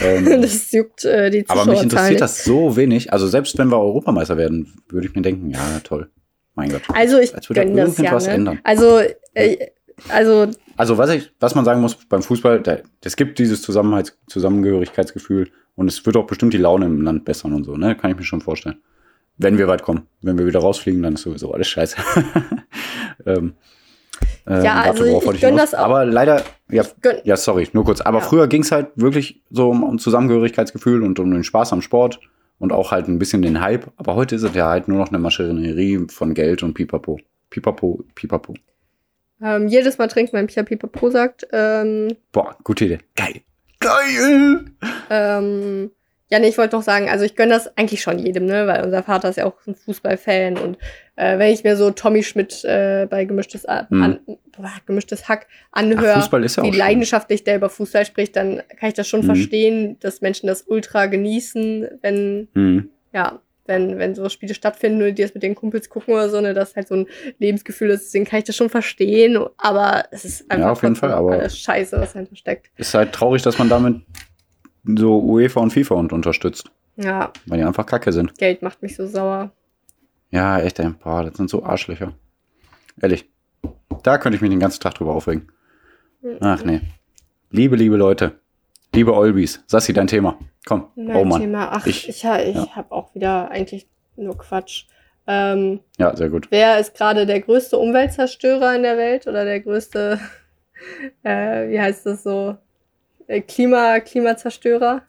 Ähm, 0.00 0.24
das 0.42 0.70
juckt 0.72 1.04
äh, 1.04 1.30
die 1.30 1.44
aber 1.48 1.60
Zuschauerzahlen 1.60 1.70
mich 1.70 1.82
interessiert 1.82 2.20
das 2.20 2.44
so 2.44 2.76
wenig. 2.76 3.12
Also 3.12 3.26
selbst 3.26 3.56
wenn 3.58 3.68
wir 3.68 3.78
Europameister 3.78 4.36
werden, 4.36 4.72
würde 4.88 5.06
ich 5.06 5.14
mir 5.14 5.22
denken, 5.22 5.50
ja, 5.50 5.80
toll. 5.82 6.10
Mein 6.54 6.70
Gott. 6.70 6.82
Also 6.92 7.18
ich 7.18 7.34
Als 7.34 7.48
würde 7.48 7.66
das 7.74 7.98
ja. 7.98 8.18
Ne? 8.18 8.28
ändern. 8.28 8.60
Also, 8.62 9.00
äh, 9.34 9.56
also 10.08 10.48
Also 10.76 10.98
was 10.98 11.10
ich, 11.10 11.32
was 11.40 11.54
man 11.54 11.64
sagen 11.64 11.80
muss 11.80 11.96
beim 11.96 12.22
Fußball, 12.22 12.62
es 13.02 13.16
gibt 13.16 13.38
dieses 13.38 13.62
Zusammenhalts 13.62 14.16
Zusammengehörigkeitsgefühl 14.28 15.50
und 15.74 15.88
es 15.88 16.04
wird 16.06 16.16
auch 16.16 16.26
bestimmt 16.26 16.52
die 16.52 16.58
Laune 16.58 16.86
im 16.86 17.02
Land 17.02 17.24
bessern 17.24 17.52
und 17.52 17.64
so, 17.64 17.76
ne? 17.76 17.96
Kann 17.96 18.10
ich 18.10 18.16
mir 18.16 18.24
schon 18.24 18.40
vorstellen. 18.40 18.80
Wenn 19.36 19.58
wir 19.58 19.66
weit 19.66 19.82
kommen. 19.82 20.06
Wenn 20.22 20.38
wir 20.38 20.46
wieder 20.46 20.60
rausfliegen, 20.60 21.02
dann 21.02 21.14
ist 21.14 21.22
sowieso 21.22 21.52
alles 21.52 21.66
scheiße. 21.66 21.96
ähm, 23.26 23.54
ähm, 24.46 24.64
Ja, 24.64 24.82
also 24.82 25.04
ich 25.04 25.12
wollte 25.26 25.40
gönn 25.40 25.50
hinaus? 25.54 25.70
das 25.70 25.74
auch. 25.80 25.84
Aber 25.84 26.04
leider, 26.04 26.42
ja, 26.70 26.84
ja, 27.24 27.36
sorry, 27.36 27.68
nur 27.72 27.84
kurz. 27.84 28.00
Aber 28.00 28.18
Ja. 28.18 28.24
früher 28.24 28.46
ging 28.48 28.62
es 28.62 28.72
halt 28.72 28.88
wirklich 28.96 29.42
so 29.50 29.70
um, 29.70 29.82
um 29.82 29.98
Zusammengehörigkeitsgefühl 29.98 31.02
und 31.02 31.18
um 31.18 31.30
den 31.30 31.44
Spaß 31.44 31.72
am 31.72 31.82
Sport 31.82 32.20
und 32.58 32.72
auch 32.72 32.90
halt 32.92 33.08
ein 33.08 33.18
bisschen 33.18 33.42
den 33.42 33.60
Hype. 33.60 33.86
Aber 33.96 34.14
heute 34.14 34.34
ist 34.36 34.42
es 34.42 34.54
ja 34.54 34.68
halt 34.68 34.88
nur 34.88 34.98
noch 34.98 35.08
eine 35.08 35.18
Maschinerie 35.18 36.06
von 36.08 36.34
Geld 36.34 36.62
und 36.62 36.74
Pipapo. 36.74 37.18
Pipapo, 37.50 38.02
Pipapo. 38.14 38.54
Ähm, 39.42 39.68
jedes 39.68 39.98
Mal 39.98 40.08
trinken, 40.08 40.32
wenn 40.34 40.46
Pia 40.46 40.62
Pipapo 40.62 41.10
sagt. 41.10 41.46
Ähm, 41.52 42.16
Boah, 42.32 42.56
gute 42.64 42.84
Idee. 42.86 42.98
Geil. 43.16 43.40
Geil! 43.80 44.64
ähm, 45.10 45.90
ja, 46.34 46.40
nee, 46.40 46.48
ich 46.48 46.58
wollte 46.58 46.74
noch 46.74 46.82
sagen, 46.82 47.08
also 47.08 47.24
ich 47.24 47.36
gönne 47.36 47.52
das 47.54 47.76
eigentlich 47.78 48.02
schon 48.02 48.18
jedem, 48.18 48.46
ne, 48.46 48.66
weil 48.66 48.82
unser 48.84 49.04
Vater 49.04 49.28
ist 49.28 49.36
ja 49.36 49.46
auch 49.46 49.54
ein 49.68 49.76
Fußballfan 49.76 50.56
und 50.58 50.78
äh, 51.14 51.38
wenn 51.38 51.52
ich 51.52 51.62
mir 51.62 51.76
so 51.76 51.92
Tommy 51.92 52.24
Schmidt 52.24 52.64
äh, 52.64 53.06
bei 53.08 53.24
gemischtes, 53.24 53.64
A- 53.68 53.88
Hm. 53.88 54.02
an, 54.02 54.18
boah, 54.56 54.72
gemischtes 54.84 55.28
Hack 55.28 55.46
Ach, 55.70 55.82
anhöre, 55.82 56.06
ja 56.08 56.26
auch 56.26 56.32
wie 56.64 56.70
schön. 56.70 56.72
leidenschaftlich 56.72 57.44
der 57.44 57.54
über 57.54 57.70
Fußball 57.70 58.04
spricht, 58.04 58.34
dann 58.34 58.62
kann 58.80 58.88
ich 58.88 58.94
das 58.94 59.06
schon 59.06 59.20
Mhm. 59.20 59.26
verstehen, 59.26 59.96
dass 60.00 60.22
Menschen 60.22 60.48
das 60.48 60.62
ultra 60.66 61.06
genießen, 61.06 61.88
wenn, 62.02 62.48
Hm. 62.54 62.88
ja, 63.12 63.38
wenn, 63.66 63.98
wenn 64.00 64.16
so 64.16 64.28
Spiele 64.28 64.54
stattfinden 64.54 65.02
und 65.02 65.14
die 65.16 65.22
das 65.22 65.34
mit 65.34 65.44
den 65.44 65.54
Kumpels 65.54 65.88
gucken 65.88 66.14
oder 66.14 66.28
so, 66.28 66.40
ne, 66.40 66.52
das 66.52 66.74
halt 66.74 66.88
so 66.88 66.96
ein 66.96 67.06
Lebensgefühl 67.38 67.90
ist, 67.90 68.06
deswegen 68.06 68.24
kann 68.24 68.40
ich 68.40 68.44
das 68.44 68.56
schon 68.56 68.70
verstehen, 68.70 69.38
aber 69.56 70.06
es 70.10 70.24
ist 70.24 70.50
einfach 70.50 70.70
auf 70.70 70.82
jeden 70.82 70.96
Fall, 70.96 71.12
aber- 71.12 71.32
alles 71.34 71.56
scheiße, 71.60 71.96
was 72.00 72.12
dahinter 72.12 72.34
steckt. 72.34 72.70
Ist 72.76 72.92
halt 72.92 73.12
traurig, 73.12 73.42
dass 73.42 73.56
man 73.56 73.68
damit 73.68 74.00
so 74.84 75.18
UEFA 75.20 75.60
und 75.60 75.72
FIFA 75.72 75.94
und 75.96 76.12
unterstützt, 76.12 76.70
Ja, 76.96 77.32
weil 77.46 77.58
die 77.58 77.64
einfach 77.64 77.86
kacke 77.86 78.12
sind. 78.12 78.36
Geld 78.38 78.62
macht 78.62 78.82
mich 78.82 78.96
so 78.96 79.06
sauer. 79.06 79.50
Ja, 80.30 80.58
echt, 80.60 80.78
ey. 80.80 80.90
Boah, 81.02 81.24
das 81.24 81.36
sind 81.36 81.48
so 81.50 81.64
Arschlöcher. 81.64 82.12
Ehrlich. 83.00 83.28
Da 84.02 84.18
könnte 84.18 84.36
ich 84.36 84.42
mich 84.42 84.50
den 84.50 84.60
ganzen 84.60 84.80
Tag 84.80 84.94
drüber 84.94 85.14
aufregen. 85.14 85.48
Ach 86.40 86.62
nee. 86.64 86.80
Liebe, 87.50 87.76
liebe 87.76 87.96
Leute. 87.96 88.40
Liebe 88.94 89.14
Olbis. 89.14 89.62
Sassi, 89.66 89.92
dein 89.92 90.06
Thema. 90.06 90.38
Komm. 90.66 90.88
Mein 90.96 91.16
oh 91.16 91.24
Mann. 91.24 91.40
Thema. 91.40 91.68
Ach, 91.72 91.86
Ich- 91.86 92.08
ich, 92.08 92.16
ich, 92.16 92.22
ja. 92.22 92.68
habe 92.76 92.92
auch 92.92 93.14
wieder 93.14 93.50
eigentlich 93.50 93.86
nur 94.16 94.36
Quatsch. 94.38 94.84
Ähm, 95.26 95.80
Ja, 95.98 96.14
sehr 96.16 96.28
gut. 96.30 96.48
wer 96.50 96.78
ist 96.78 96.94
gerade 96.94 97.24
der 97.26 97.40
größte 97.40 97.78
Umweltzerstörer 97.78 98.76
in 98.76 98.82
der 98.82 98.98
Welt 98.98 99.26
oder 99.26 99.44
der 99.44 99.60
größte, 99.60 100.20
äh, 101.22 101.68
wie 101.70 101.80
heißt 101.80 102.04
das 102.06 102.22
so, 102.22 102.56
Klima, 103.46 104.00
Klimazerstörer? 104.00 105.02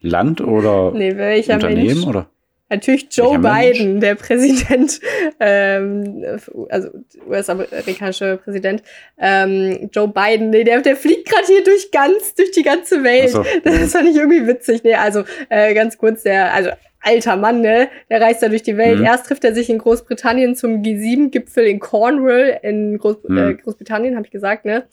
Land 0.00 0.40
oder 0.40 0.92
Nee, 0.92 1.16
welcher 1.16 1.54
Unternehmen 1.54 1.86
Mensch? 1.86 2.06
oder? 2.06 2.26
Natürlich 2.72 3.08
Joe 3.10 3.42
Welcher 3.42 3.56
Mensch? 3.58 3.78
Biden, 3.78 4.00
der 4.00 4.14
Präsident, 4.14 5.00
ähm, 5.40 6.24
also 6.68 6.88
US-amerikanische 7.28 8.38
Präsident. 8.42 8.84
Ähm, 9.18 9.90
Joe 9.92 10.06
Biden, 10.06 10.50
nee, 10.50 10.62
der, 10.62 10.80
der 10.80 10.94
fliegt 10.94 11.28
gerade 11.28 11.46
hier 11.46 11.64
durch 11.64 11.90
ganz, 11.90 12.34
durch 12.36 12.52
die 12.52 12.62
ganze 12.62 13.02
Welt. 13.02 13.30
So. 13.30 13.44
Das 13.64 13.90
fand 13.90 14.08
ich 14.08 14.16
irgendwie 14.16 14.46
witzig. 14.46 14.84
Nee, 14.84 14.94
also 14.94 15.24
äh, 15.48 15.74
ganz 15.74 15.98
kurz, 15.98 16.22
der, 16.22 16.54
also 16.54 16.70
alter 17.02 17.36
Mann, 17.36 17.60
ne? 17.60 17.88
Der 18.10 18.20
reist 18.20 18.42
da 18.42 18.48
durch 18.48 18.62
die 18.62 18.76
Welt. 18.76 18.98
Mhm. 19.00 19.04
Erst 19.06 19.26
trifft 19.26 19.44
er 19.44 19.54
sich 19.54 19.70
in 19.70 19.78
Großbritannien 19.78 20.54
zum 20.54 20.82
G7-Gipfel 20.82 21.64
in 21.66 21.78
Cornwall 21.80 22.58
in 22.62 22.98
Groß 22.98 23.16
Mhm. 23.28 23.38
äh, 23.38 23.54
Großbritannien, 23.54 24.16
habe 24.16 24.26
ich 24.26 24.30
gesagt, 24.32 24.64
ne? 24.64 24.84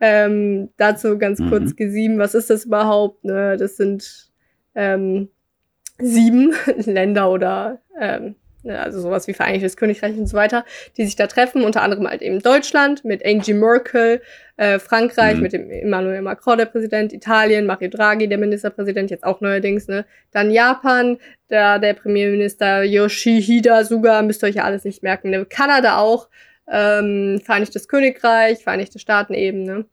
Ähm, 0.00 0.68
dazu 0.76 1.18
ganz 1.18 1.40
Mhm. 1.40 1.48
kurz 1.50 1.70
G7, 1.72 2.18
was 2.18 2.34
ist 2.34 2.50
das 2.50 2.64
überhaupt? 2.66 3.24
Ne? 3.24 3.56
Das 3.56 3.76
sind 3.76 4.30
ähm, 4.74 5.28
sieben 5.98 6.52
Länder 6.86 7.30
oder 7.30 7.80
ähm, 8.00 8.34
also 8.70 9.00
sowas 9.00 9.26
wie 9.28 9.34
Vereinigtes 9.34 9.76
Königreich 9.76 10.16
und 10.16 10.26
so 10.26 10.36
weiter, 10.36 10.64
die 10.96 11.04
sich 11.04 11.16
da 11.16 11.26
treffen, 11.26 11.62
unter 11.64 11.82
anderem 11.82 12.08
halt 12.08 12.22
eben 12.22 12.40
Deutschland 12.40 13.04
mit 13.04 13.24
Angie 13.24 13.54
Merkel, 13.54 14.20
äh, 14.56 14.78
Frankreich 14.78 15.36
Mhm. 15.36 15.42
mit 15.42 15.52
dem 15.52 15.70
Emmanuel 15.70 16.22
Macron, 16.22 16.58
der 16.58 16.66
Präsident, 16.66 17.12
Italien, 17.12 17.66
Mario 17.66 17.88
Draghi, 17.90 18.26
der 18.28 18.38
Ministerpräsident, 18.38 19.10
jetzt 19.10 19.24
auch 19.24 19.40
neuerdings, 19.40 19.86
ne? 19.88 20.04
Dann 20.32 20.50
Japan, 20.50 21.18
da 21.48 21.78
der 21.78 21.94
Premierminister 21.94 22.82
Yoshihide 22.82 23.84
Suga, 23.84 24.22
müsst 24.22 24.42
ihr 24.42 24.48
euch 24.48 24.54
ja 24.56 24.64
alles 24.64 24.84
nicht 24.84 25.02
merken, 25.02 25.30
ne? 25.30 25.44
Kanada 25.44 25.98
auch, 25.98 26.28
ähm, 26.70 27.40
Vereinigtes 27.44 27.86
Königreich, 27.88 28.62
Vereinigte 28.64 28.98
Staaten 28.98 29.34
eben, 29.34 29.62
ne? 29.62 29.84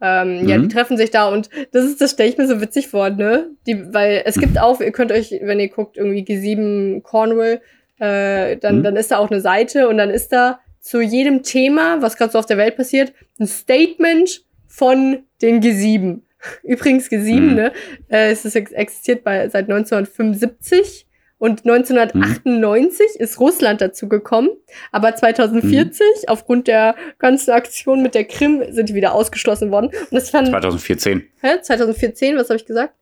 Ähm, 0.00 0.46
Ja, 0.48 0.56
Mhm. 0.58 0.62
die 0.62 0.68
treffen 0.74 0.96
sich 0.96 1.10
da 1.10 1.28
und 1.28 1.50
das 1.72 1.84
ist, 1.84 2.00
das 2.00 2.12
stelle 2.12 2.28
ich 2.30 2.38
mir 2.38 2.46
so 2.46 2.60
witzig 2.60 2.88
vor, 2.88 3.10
ne? 3.10 3.50
Die, 3.66 3.92
weil 3.92 4.22
es 4.24 4.38
gibt 4.38 4.56
auch, 4.58 4.80
ihr 4.80 4.92
könnt 4.92 5.10
euch, 5.12 5.32
wenn 5.42 5.58
ihr 5.60 5.68
guckt, 5.68 5.96
irgendwie 5.96 6.22
G7 6.24 7.02
Cornwall, 7.02 7.60
äh, 7.98 8.56
dann, 8.56 8.78
Mhm. 8.78 8.82
dann 8.84 8.96
ist 8.96 9.10
da 9.10 9.18
auch 9.18 9.30
eine 9.30 9.40
Seite 9.40 9.88
und 9.88 9.98
dann 9.98 10.10
ist 10.10 10.32
da 10.32 10.60
zu 10.80 11.00
jedem 11.00 11.42
Thema, 11.42 12.00
was 12.02 12.16
gerade 12.16 12.32
so 12.32 12.38
auf 12.38 12.46
der 12.46 12.56
Welt 12.56 12.76
passiert, 12.76 13.12
ein 13.40 13.46
Statement 13.46 14.44
von 14.66 15.24
den 15.42 15.60
G7. 15.60 16.20
Übrigens 16.62 17.08
G7, 17.10 17.40
Mhm. 17.40 17.54
ne? 17.54 17.72
Äh, 18.08 18.30
es 18.30 18.44
ist, 18.44 18.54
ex- 18.56 18.72
existiert 18.72 19.24
bei, 19.24 19.48
seit 19.48 19.68
1975 19.68 21.06
und 21.38 21.64
1998 21.66 23.06
ist 23.18 23.38
Russland 23.40 23.80
dazu 23.80 24.08
gekommen, 24.08 24.50
aber 24.92 25.14
2040 25.14 26.02
aufgrund 26.28 26.66
der 26.66 26.96
ganzen 27.18 27.52
Aktion 27.52 28.02
mit 28.02 28.14
der 28.14 28.24
Krim 28.24 28.62
sind 28.70 28.88
die 28.88 28.94
wieder 28.94 29.14
ausgeschlossen 29.14 29.70
worden. 29.70 29.86
Und 29.86 30.12
das 30.12 30.30
fand 30.30 30.48
2014. 30.48 31.24
hä? 31.40 31.48
2014, 31.62 32.36
was 32.36 32.48
habe 32.48 32.56
ich 32.56 32.66
gesagt? 32.66 32.94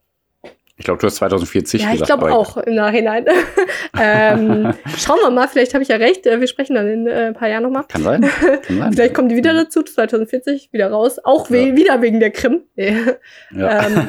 Ich 0.79 0.85
glaube, 0.85 0.99
du 0.99 1.07
hast 1.07 1.15
2040 1.15 1.81
ja, 1.81 1.87
ich 1.87 1.93
gesagt. 1.93 2.07
glaube 2.07 2.27
aber- 2.27 2.35
auch 2.37 2.57
im 2.57 2.75
Nachhinein. 2.75 3.25
ähm, 3.99 4.73
schauen 4.97 5.17
wir 5.21 5.31
mal, 5.31 5.47
vielleicht 5.47 5.73
habe 5.73 5.81
ich 5.81 5.89
ja 5.89 5.95
recht. 5.95 6.25
Äh, 6.27 6.39
Wir 6.39 6.47
sprechen 6.47 6.75
dann 6.75 6.87
in 6.87 7.07
äh, 7.07 7.27
ein 7.27 7.33
paar 7.33 7.49
Jahren 7.49 7.63
nochmal. 7.63 7.85
Kann 7.87 8.03
sein. 8.03 8.21
Kann 8.67 8.77
sein. 8.77 8.93
Vielleicht 8.93 9.13
kommen 9.15 9.29
die 9.29 9.35
wieder 9.35 9.53
dazu, 9.53 9.81
2040 9.81 10.69
wieder 10.71 10.91
raus. 10.91 11.17
Auch 11.23 11.49
we 11.49 11.69
Ja. 11.69 11.75
wieder 11.75 12.01
wegen 12.01 12.19
der 12.19 12.31
Krim. 12.31 12.61
Nee. 12.75 12.95
Ja. 13.51 13.85
Ähm. 13.87 14.07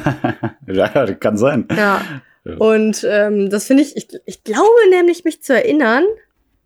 ja, 0.67 0.87
das 1.05 1.19
kann 1.19 1.37
sein. 1.37 1.67
Ja. 1.75 2.01
Ja. 2.45 2.55
Und 2.57 3.05
ähm, 3.09 3.49
das 3.49 3.65
finde 3.65 3.83
ich, 3.83 3.97
ich, 3.97 4.07
ich 4.25 4.43
glaube 4.43 4.69
nämlich, 4.91 5.23
mich 5.23 5.41
zu 5.43 5.53
erinnern. 5.53 6.03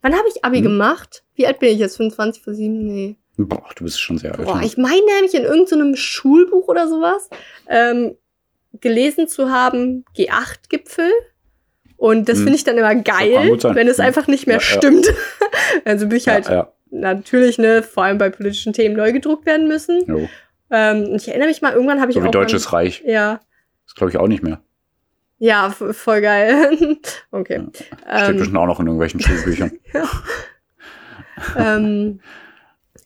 Wann 0.02 0.14
habe 0.14 0.28
ich 0.28 0.44
Abi 0.44 0.58
Hm. 0.58 0.64
gemacht? 0.64 1.24
Wie 1.36 1.48
alt 1.48 1.60
bin 1.60 1.70
ich 1.70 1.80
jetzt? 1.80 1.96
25 1.98 2.44
vor 2.44 2.54
7? 2.54 2.86
Nee. 2.86 3.16
Boah, 3.38 3.64
du 3.76 3.86
bist 3.86 4.00
schon 4.02 4.18
sehr 4.18 4.38
alt. 4.38 4.46
Boah, 4.46 4.62
ich 4.64 4.78
meine 4.78 5.02
nämlich 5.16 5.34
in 5.34 5.44
irgendeinem 5.44 5.96
Schulbuch 5.96 6.68
oder 6.68 6.88
sowas 6.88 7.30
ähm, 7.68 8.16
gelesen 8.82 9.28
zu 9.28 9.52
haben, 9.52 10.06
G8-Gipfel. 10.18 11.10
Und 11.98 12.28
das 12.28 12.38
Hm. 12.40 12.44
finde 12.46 12.58
ich 12.58 12.64
dann 12.64 12.78
immer 12.78 12.96
geil, 12.96 13.50
wenn 13.76 13.88
es 13.88 14.00
einfach 14.00 14.28
nicht 14.28 14.46
mehr 14.48 14.58
Ja, 14.58 14.62
ja. 14.62 14.78
stimmt. 14.78 15.08
also 15.86 16.08
bin 16.08 16.18
ich 16.18 16.28
halt 16.28 16.48
ja, 16.48 16.54
ja. 16.54 16.74
natürlich, 16.92 17.58
ne, 17.58 17.82
vor 17.84 18.04
allem 18.04 18.18
bei 18.18 18.30
politischen 18.30 18.74
Themen 18.74 18.96
neu 18.96 19.14
gedruckt 19.14 19.46
werden 19.46 19.68
müssen. 19.68 20.04
Jo. 20.08 20.28
Ähm, 20.70 21.14
ich 21.16 21.28
erinnere 21.30 21.48
mich 21.48 21.62
mal, 21.62 21.74
irgendwann 21.74 22.02
habe 22.02 22.12
ich 22.12 22.16
So 22.18 22.24
wie 22.24 22.28
auch. 22.28 22.32
Deutsches 22.32 22.74
Reich. 22.74 23.04
Mal, 23.04 23.12
ja. 23.12 23.40
Das 23.86 23.96
glaube 23.96 24.12
ich 24.12 24.18
auch 24.18 24.28
nicht 24.28 24.44
mehr. 24.44 24.60
Ja, 25.38 25.70
voll 25.72 26.22
geil. 26.22 26.98
okay. 27.32 27.64
Steht 27.74 27.88
Ähm, 28.10 28.38
bestimmt 28.38 28.58
auch 28.58 28.66
noch 28.66 28.80
in 28.80 28.88
irgendwelchen 28.88 29.20
Schulbüchern. 29.20 29.72
ähm, 31.58 32.20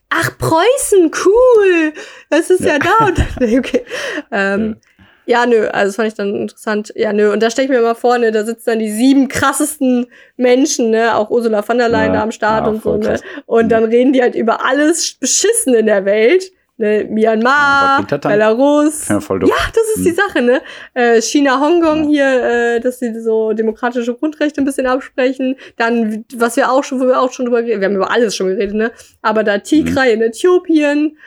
ach, 0.10 0.38
Preußen, 0.38 1.12
cool. 1.26 1.94
Das 2.30 2.50
ist 2.50 2.62
ja, 2.62 2.74
Ja. 2.74 2.80
da. 2.80 3.06
Und, 3.06 3.20
okay. 3.58 3.86
Ähm, 4.32 4.78
ja. 4.80 4.97
Nö, 5.46 5.68
also 5.68 5.88
das 5.90 5.96
fand 5.98 6.08
ich 6.08 6.14
dann 6.14 6.36
interessant. 6.36 6.94
Ja, 6.96 7.12
nö, 7.14 7.32
und 7.34 7.44
da 7.44 7.50
stelle 7.50 7.66
ich 7.66 7.72
mir 7.72 7.82
mal 7.82 7.96
vor, 7.96 8.18
ne, 8.18 8.32
da 8.32 8.44
sitzen 8.46 8.64
dann 8.72 8.80
die 8.80 8.92
sieben 8.92 9.28
krassesten 9.28 10.08
Menschen, 10.38 10.90
ne, 10.92 11.16
auch 11.16 11.30
Ursula 11.30 11.62
von 11.62 11.78
der 11.78 11.90
Leyen 11.90 12.14
Ja, 12.14 12.20
da 12.20 12.24
am 12.24 12.32
Start 12.32 12.66
ja, 12.66 12.72
und 12.72 12.82
so, 12.82 12.96
ne. 12.98 13.20
Und 13.46 13.70
dann 13.70 13.84
reden 13.84 14.14
die 14.14 14.22
halt 14.22 14.36
über 14.36 14.64
alles 14.66 15.16
Beschissen 15.20 15.74
in 15.76 15.86
der 15.86 16.06
Welt. 16.06 16.52
Ne, 16.80 17.02
Ja, 17.02 17.10
Myanmar? 17.10 18.06
Belarus, 18.22 19.08
Ja, 19.10 19.20
voll 19.20 19.40
doof. 19.40 19.50
ja, 19.50 19.56
das 19.74 19.96
ist 19.98 20.06
die 20.06 20.10
Hm. 20.12 20.16
Sache, 20.16 20.42
ne? 20.44 20.62
Äh, 20.94 21.22
China, 21.24 21.60
Hongkong 21.60 22.04
Ja. 22.12 22.30
hier, 22.36 22.44
äh, 22.76 22.80
dass 22.80 23.00
sie 23.00 23.20
so 23.20 23.54
demokratische 23.54 24.14
Grundrechte 24.14 24.62
ein 24.62 24.66
bisschen 24.66 24.86
absprechen. 24.86 25.56
Dann, 25.76 26.24
was 26.36 26.56
wir 26.56 26.72
auch 26.72 26.84
schon, 26.84 27.00
wo 27.00 27.08
wir 27.08 27.20
auch 27.20 27.32
schon 27.34 27.46
drüber 27.46 27.64
geredet, 27.64 27.82
wir 27.82 27.88
haben 27.88 27.96
über 27.96 28.12
alles 28.12 28.36
schon 28.36 28.48
geredet, 28.50 28.76
ne? 28.76 28.92
Aber 29.24 29.44
da 29.44 29.58
Tigray 29.58 30.14
in 30.14 30.22
Äthiopien 30.22 31.18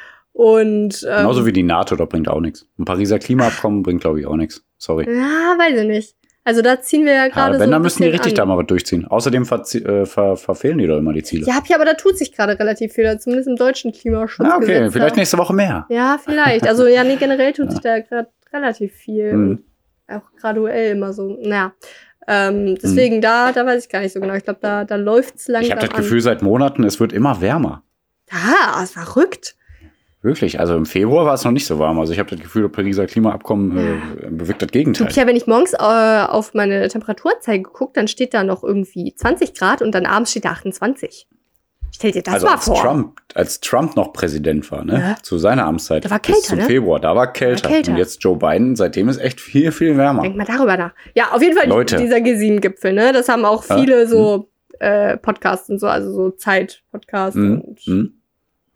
und 0.40 1.02
ähm, 1.06 1.16
Genauso 1.18 1.44
wie 1.44 1.52
die 1.52 1.62
NATO, 1.62 1.96
da 1.96 2.06
bringt 2.06 2.26
auch 2.28 2.40
nichts. 2.40 2.66
Ein 2.78 2.86
Pariser 2.86 3.18
Klimaabkommen 3.18 3.82
bringt, 3.82 4.00
glaube 4.00 4.20
ich, 4.20 4.26
auch 4.26 4.36
nichts. 4.36 4.64
Sorry. 4.78 5.04
ja, 5.06 5.54
weiß 5.58 5.80
ich 5.82 5.86
nicht. 5.86 6.16
Also 6.44 6.62
da 6.62 6.80
ziehen 6.80 7.04
wir 7.04 7.12
ja 7.12 7.24
Ja, 7.26 7.28
gerade 7.28 7.54
so. 7.56 7.60
wenn, 7.60 7.68
ein 7.68 7.72
dann 7.72 7.82
müssen 7.82 8.02
die 8.02 8.08
richtig 8.08 8.32
da 8.32 8.42
an. 8.44 8.48
mal 8.48 8.56
was 8.56 8.66
durchziehen. 8.66 9.06
Außerdem 9.06 9.44
verzie- 9.44 9.84
äh, 9.84 10.06
ver 10.06 10.38
verfehlen 10.38 10.78
die 10.78 10.86
doch 10.86 10.96
immer 10.96 11.12
die 11.12 11.22
Ziele. 11.22 11.44
Ja, 11.46 11.56
hab 11.56 11.66
ich, 11.66 11.74
aber 11.74 11.84
da 11.84 11.92
tut 11.92 12.16
sich 12.16 12.32
gerade 12.32 12.58
relativ 12.58 12.94
viel, 12.94 13.18
zumindest 13.18 13.50
im 13.50 13.56
deutschen 13.56 13.92
Klimaschutz. 13.92 14.46
Ah, 14.50 14.56
okay, 14.56 14.90
vielleicht 14.90 15.16
nächste 15.16 15.36
Woche 15.36 15.52
mehr. 15.52 15.84
Ja, 15.90 16.18
vielleicht. 16.24 16.66
Also 16.66 16.86
ja, 16.86 17.04
nee, 17.04 17.16
generell 17.16 17.52
tut 17.52 17.66
Ja. 17.68 17.70
sich 17.72 17.80
da 17.80 18.00
gerade 18.00 18.28
relativ 18.50 18.94
viel. 18.94 19.32
Mhm. 19.34 19.64
Auch 20.08 20.22
graduell 20.40 20.92
immer 20.96 21.12
so. 21.12 21.36
Naja. 21.42 21.72
Ähm, 22.26 22.76
deswegen, 22.82 23.20
da, 23.20 23.52
da 23.52 23.66
weiß 23.66 23.84
ich 23.84 23.90
gar 23.90 24.00
nicht 24.00 24.12
so 24.14 24.20
genau. 24.20 24.32
Ich 24.34 24.44
glaube, 24.44 24.60
da, 24.62 24.84
da 24.86 24.96
läuft's 24.96 25.48
langsam 25.48 25.66
Ich 25.66 25.70
habe 25.72 25.82
das 25.86 25.90
an. 25.90 26.02
Gefühl 26.02 26.22
seit 26.22 26.40
Monaten, 26.40 26.82
es 26.84 26.98
wird 26.98 27.12
immer 27.12 27.42
wärmer. 27.42 27.82
Ist 28.82 28.94
verrückt. 28.94 29.56
Wirklich. 30.22 30.60
Also 30.60 30.76
im 30.76 30.84
Februar 30.84 31.24
war 31.24 31.34
es 31.34 31.44
noch 31.44 31.52
nicht 31.52 31.66
so 31.66 31.78
warm. 31.78 31.98
Also 31.98 32.12
ich 32.12 32.18
habe 32.18 32.28
das 32.30 32.40
Gefühl, 32.40 32.62
das 32.64 32.72
Pariser 32.72 33.06
Klimaabkommen 33.06 33.76
äh, 33.78 34.26
bewirkt 34.30 34.60
das 34.60 34.70
Gegenteil. 34.70 35.06
Pia, 35.06 35.26
wenn 35.26 35.36
ich 35.36 35.46
morgens 35.46 35.72
äh, 35.72 35.76
auf 35.78 36.52
meine 36.52 36.86
Temperaturanzeige 36.88 37.62
gucke, 37.62 37.92
dann 37.94 38.06
steht 38.06 38.34
da 38.34 38.44
noch 38.44 38.62
irgendwie 38.62 39.14
20 39.14 39.54
Grad 39.54 39.80
und 39.80 39.92
dann 39.94 40.04
abends 40.04 40.32
steht 40.32 40.44
da 40.44 40.50
28. 40.50 41.26
Stell 41.92 42.12
dir 42.12 42.22
das 42.22 42.34
also 42.34 42.46
mal 42.46 42.52
als 42.54 42.64
vor. 42.66 42.76
Trump, 42.80 43.20
als 43.34 43.60
Trump 43.60 43.96
noch 43.96 44.12
Präsident 44.12 44.70
war, 44.70 44.84
ne? 44.84 45.00
Ja. 45.00 45.16
Zu 45.22 45.38
seiner 45.38 45.64
Amtszeit. 45.66 46.04
Da 46.04 46.10
war 46.10 46.18
bis 46.20 46.26
kälter, 46.34 46.48
zum 46.48 46.58
ne? 46.58 46.64
Februar, 46.64 47.00
da 47.00 47.16
war 47.16 47.32
kälter. 47.32 47.68
kälter. 47.68 47.92
Und 47.92 47.98
jetzt 47.98 48.22
Joe 48.22 48.36
Biden, 48.36 48.76
seitdem 48.76 49.08
ist 49.08 49.18
echt 49.18 49.40
viel, 49.40 49.72
viel 49.72 49.96
wärmer. 49.96 50.22
Denk 50.22 50.36
mal 50.36 50.44
darüber 50.46 50.76
nach. 50.76 50.92
Ja, 51.14 51.32
auf 51.32 51.42
jeden 51.42 51.56
Fall 51.56 51.66
Leute. 51.68 51.96
dieser 51.96 52.18
G7-Gipfel, 52.18 52.92
ne? 52.92 53.12
Das 53.12 53.28
haben 53.28 53.44
auch 53.44 53.64
viele 53.64 54.06
so 54.06 54.48
äh, 54.78 55.16
Podcasts 55.16 55.68
und 55.68 55.78
so, 55.80 55.88
also 55.88 56.12
so 56.12 56.30
Zeit-Podcasts 56.30 57.36
Mhm. 57.36 57.60
und 57.62 57.86
Mhm. 57.88 58.12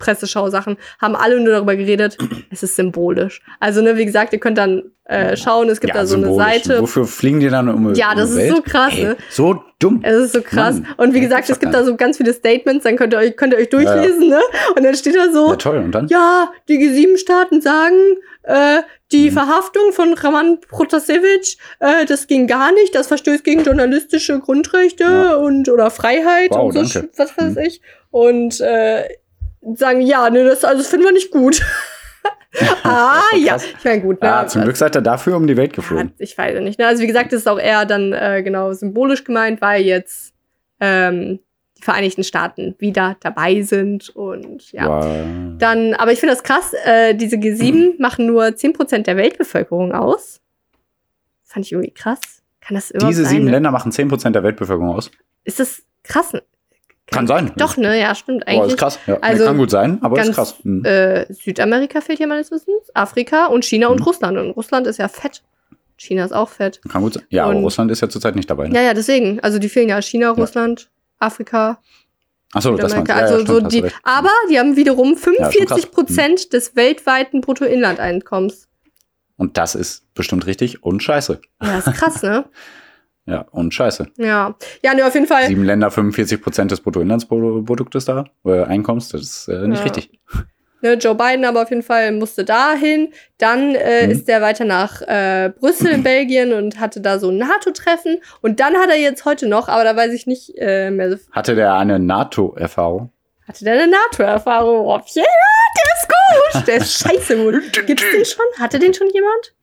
Presseschau-Sachen, 0.04 0.76
haben 1.00 1.16
alle 1.16 1.40
nur 1.40 1.52
darüber 1.54 1.76
geredet. 1.76 2.16
Es 2.50 2.62
ist 2.62 2.76
symbolisch. 2.76 3.40
Also, 3.60 3.80
ne, 3.82 3.96
wie 3.96 4.04
gesagt, 4.04 4.32
ihr 4.32 4.38
könnt 4.38 4.58
dann 4.58 4.82
äh, 5.06 5.36
schauen, 5.36 5.68
es 5.68 5.80
gibt 5.80 5.94
Ja, 5.94 6.00
da 6.00 6.06
so 6.06 6.16
eine. 6.16 6.34
Seite. 6.34 6.80
Wofür 6.80 7.06
fliegen 7.06 7.40
die 7.40 7.48
dann 7.48 7.68
um 7.68 7.94
Ja, 7.94 8.12
um 8.12 8.16
das 8.18 8.30
die 8.30 8.36
ist 8.36 8.42
Welt? 8.44 8.56
so 8.56 8.62
krass, 8.62 8.92
Ey, 8.96 9.04
ne? 9.04 9.16
So 9.30 9.62
dumm. 9.78 10.00
Es 10.02 10.16
ist 10.16 10.32
so 10.32 10.40
krass. 10.40 10.76
Mann, 10.80 10.86
und 10.96 11.14
wie 11.14 11.20
gesagt, 11.20 11.50
es 11.50 11.58
gibt 11.60 11.74
da 11.74 11.84
so 11.84 11.94
ganz 11.96 12.16
viele 12.16 12.32
Statements, 12.32 12.84
dann 12.84 12.96
könnt 12.96 13.12
ihr 13.12 13.18
euch, 13.18 13.36
könnt 13.36 13.52
ihr 13.52 13.58
euch 13.58 13.68
durchlesen, 13.70 14.28
ne? 14.28 14.40
Und 14.76 14.82
dann 14.84 14.94
steht 14.94 15.16
da 15.16 15.30
so, 15.32 15.48
Ja, 15.50 15.56
toll. 15.56 15.78
Und 15.78 15.92
dann? 15.92 16.08
ja, 16.08 16.50
die 16.68 16.78
G7-Staaten 16.78 17.60
sagen, 17.60 17.96
äh, 18.44 18.82
die 19.12 19.30
Mhm. 19.30 19.34
Verhaftung 19.34 19.92
von 19.92 20.14
Raman 20.14 20.58
Protasevich, 20.68 21.58
äh, 21.80 22.04
das 22.06 22.26
ging 22.26 22.46
gar 22.46 22.72
nicht, 22.72 22.94
das 22.94 23.08
verstößt 23.08 23.44
gegen 23.44 23.62
journalistische 23.62 24.38
Grundrechte 24.40 25.04
Ja. 25.04 25.34
und 25.36 25.68
oder 25.68 25.90
Freiheit 25.90 26.50
Wow, 26.50 26.74
und 26.74 26.88
so, 26.88 27.00
danke. 27.00 27.10
was 27.16 27.36
weiß 27.36 27.54
Mhm. 27.56 27.58
ich. 27.66 27.80
Und 28.10 28.60
äh, 28.60 29.04
sagen, 29.74 30.00
ja, 30.00 30.30
ne, 30.30 30.44
das, 30.44 30.64
also 30.64 30.78
das 30.78 30.88
finden 30.88 31.06
wir 31.06 31.12
nicht 31.12 31.30
gut. 31.30 31.62
ah, 32.84 33.22
ja. 33.36 33.56
Ich 33.56 33.84
meine, 33.84 34.00
gut, 34.00 34.22
ne? 34.22 34.32
Ah, 34.32 34.46
zum 34.46 34.62
Glück 34.62 34.76
seid 34.76 34.96
ihr 34.96 35.02
dafür 35.02 35.36
um 35.36 35.46
die 35.46 35.56
Welt 35.56 35.72
ja, 35.72 35.76
geflogen. 35.76 36.12
ich 36.18 36.36
weiß 36.36 36.54
ja 36.54 36.60
nicht. 36.60 36.78
Ne? 36.78 36.86
Also 36.86 37.02
wie 37.02 37.06
gesagt, 37.06 37.32
das 37.32 37.40
ist 37.40 37.48
auch 37.48 37.58
eher 37.58 37.84
dann 37.84 38.12
äh, 38.12 38.42
genau 38.42 38.72
symbolisch 38.72 39.24
gemeint, 39.24 39.60
weil 39.60 39.82
jetzt 39.82 40.32
ähm, 40.80 41.40
die 41.78 41.82
Vereinigten 41.82 42.24
Staaten 42.24 42.74
wieder 42.78 43.16
dabei 43.20 43.62
sind 43.62 44.10
und 44.10 44.70
ja. 44.72 44.88
Wow. 44.88 45.56
Dann, 45.58 45.94
aber 45.94 46.12
ich 46.12 46.20
finde 46.20 46.34
das 46.34 46.42
krass, 46.42 46.72
äh, 46.84 47.14
diese 47.14 47.36
G7 47.36 47.94
machen 48.00 48.26
nur 48.26 48.44
10% 48.44 49.02
der 49.02 49.16
Weltbevölkerung 49.16 49.92
aus. 49.92 50.40
Fand 51.42 51.66
ich 51.66 51.72
irgendwie 51.72 51.92
krass. 51.92 52.20
Kann 52.60 52.76
das 52.76 52.90
überhaupt 52.90 53.10
Diese 53.10 53.24
sein? 53.24 53.32
sieben? 53.32 53.48
Länder 53.48 53.70
machen 53.70 53.92
10% 53.92 54.30
der 54.30 54.42
Weltbevölkerung 54.42 54.94
aus. 54.94 55.10
Ist 55.44 55.60
das 55.60 55.82
krass? 56.02 56.32
Kann 57.10 57.26
sein. 57.26 57.52
Doch, 57.56 57.76
ne? 57.76 58.00
Ja, 58.00 58.14
stimmt 58.14 58.44
Boah, 58.46 58.52
ist 58.52 58.60
eigentlich. 58.62 58.76
krass. 58.78 58.98
Ja, 59.06 59.18
Also 59.20 59.44
kann 59.44 59.58
gut 59.58 59.70
sein, 59.70 59.98
aber 60.02 60.18
ist 60.18 60.24
ganz, 60.24 60.36
krass. 60.36 60.54
Hm. 60.62 60.84
Äh, 60.84 61.32
Südamerika 61.32 62.00
fehlt 62.00 62.18
hier 62.18 62.26
meines 62.26 62.50
Wissens, 62.50 62.90
Afrika 62.94 63.46
und 63.46 63.64
China 63.64 63.88
und 63.88 64.00
Mhm. 64.00 64.04
Russland. 64.06 64.38
Und 64.38 64.50
Russland 64.52 64.86
ist 64.86 64.98
ja 64.98 65.08
fett. 65.08 65.42
China 65.96 66.24
ist 66.24 66.32
auch 66.32 66.48
fett. 66.48 66.80
Kann 66.88 67.02
gut 67.02 67.14
sein. 67.14 67.22
Ja, 67.28 67.44
aber 67.44 67.54
und- 67.56 67.62
Russland 67.62 67.90
ist 67.90 68.00
ja 68.00 68.08
zurzeit 68.08 68.34
nicht 68.36 68.48
dabei. 68.50 68.68
Ne? 68.68 68.74
Ja, 68.74 68.82
ja, 68.82 68.94
deswegen. 68.94 69.38
Also 69.40 69.58
die 69.58 69.68
fehlen 69.68 69.88
ja 69.88 70.00
China, 70.02 70.30
Russland, 70.30 70.88
Afrika, 71.18 71.78
Achso, 72.52 72.74
das 72.76 72.92
meinst 72.94 73.08
du. 73.08 73.12
Ja, 73.12 73.18
also 73.18 73.34
ja, 73.34 73.38
so 73.40 73.44
stimmt, 73.46 73.64
hast 73.64 73.72
die, 73.74 73.84
aber 74.04 74.30
die 74.48 74.58
haben 74.60 74.76
wiederum 74.76 75.14
Ja, 75.14 75.18
schon 75.18 75.34
krass. 75.36 75.52
45 75.54 75.90
Prozent 75.90 76.52
des 76.52 76.76
weltweiten 76.76 77.40
Bruttoinlandeinkommens. 77.40 78.68
Und 79.36 79.56
das 79.58 79.74
ist 79.74 80.04
bestimmt 80.14 80.46
richtig 80.46 80.82
und 80.84 81.02
scheiße. 81.02 81.40
Ja, 81.62 81.78
ist 81.78 81.92
krass, 81.94 82.22
ne? 82.22 82.44
Ja, 83.26 83.46
und 83.52 83.72
scheiße. 83.72 84.08
Ja. 84.18 84.54
Ja, 84.82 84.94
ne, 84.94 85.06
auf 85.06 85.14
jeden 85.14 85.26
Fall. 85.26 85.46
Sieben 85.46 85.64
Länder, 85.64 85.90
45 85.90 86.42
Prozent 86.42 86.70
des 86.70 86.80
Bruttoinlandsproduktes 86.80 88.04
da, 88.04 88.24
äh, 88.44 88.62
Einkommens, 88.64 89.08
das 89.08 89.22
ist 89.22 89.48
äh, 89.48 89.66
nicht 89.66 89.78
Ja. 89.78 89.84
richtig. 89.84 90.10
Ne, 90.82 90.94
Joe 90.94 91.14
Biden 91.14 91.46
aber 91.46 91.62
auf 91.62 91.70
jeden 91.70 91.82
Fall 91.82 92.12
musste 92.12 92.44
dahin. 92.44 93.14
Dann 93.38 93.74
äh, 93.74 94.04
Mhm. 94.04 94.10
ist 94.12 94.28
er 94.28 94.42
weiter 94.42 94.66
nach 94.66 95.00
äh, 95.00 95.50
Brüssel 95.58 95.92
in 95.92 96.02
Belgien 96.02 96.52
und 96.52 96.78
hatte 96.78 97.00
da 97.00 97.18
so 97.18 97.30
ein 97.30 97.38
NATO-Treffen. 97.38 98.18
Und 98.42 98.60
dann 98.60 98.74
hat 98.76 98.90
er 98.90 98.98
jetzt 98.98 99.24
heute 99.24 99.48
noch, 99.48 99.68
aber 99.68 99.84
da 99.84 99.96
weiß 99.96 100.12
ich 100.12 100.26
nicht 100.26 100.52
äh, 100.58 100.90
mehr 100.90 101.10
so. 101.12 101.16
Hatte 101.32 101.54
der 101.54 101.72
eine 101.72 101.98
NATO-Erfahrung? 101.98 103.10
Hatte 103.48 103.64
der 103.64 103.72
eine 103.74 103.86
NATO-Erfahrung? 103.90 104.84
Oh, 104.86 104.98
ja, 105.14 105.22
der 105.24 105.94
ist 105.96 106.08
gut. 106.58 106.66
Der 106.68 106.76
ist 106.76 106.92
scheiße 106.98 107.36
gut. 107.38 107.86
Gibt's 107.86 108.04
den 108.14 108.24
schon? 108.26 108.44
Hatte 108.58 108.78
den 108.78 108.92
schon 108.92 109.08
jemand? 109.08 109.54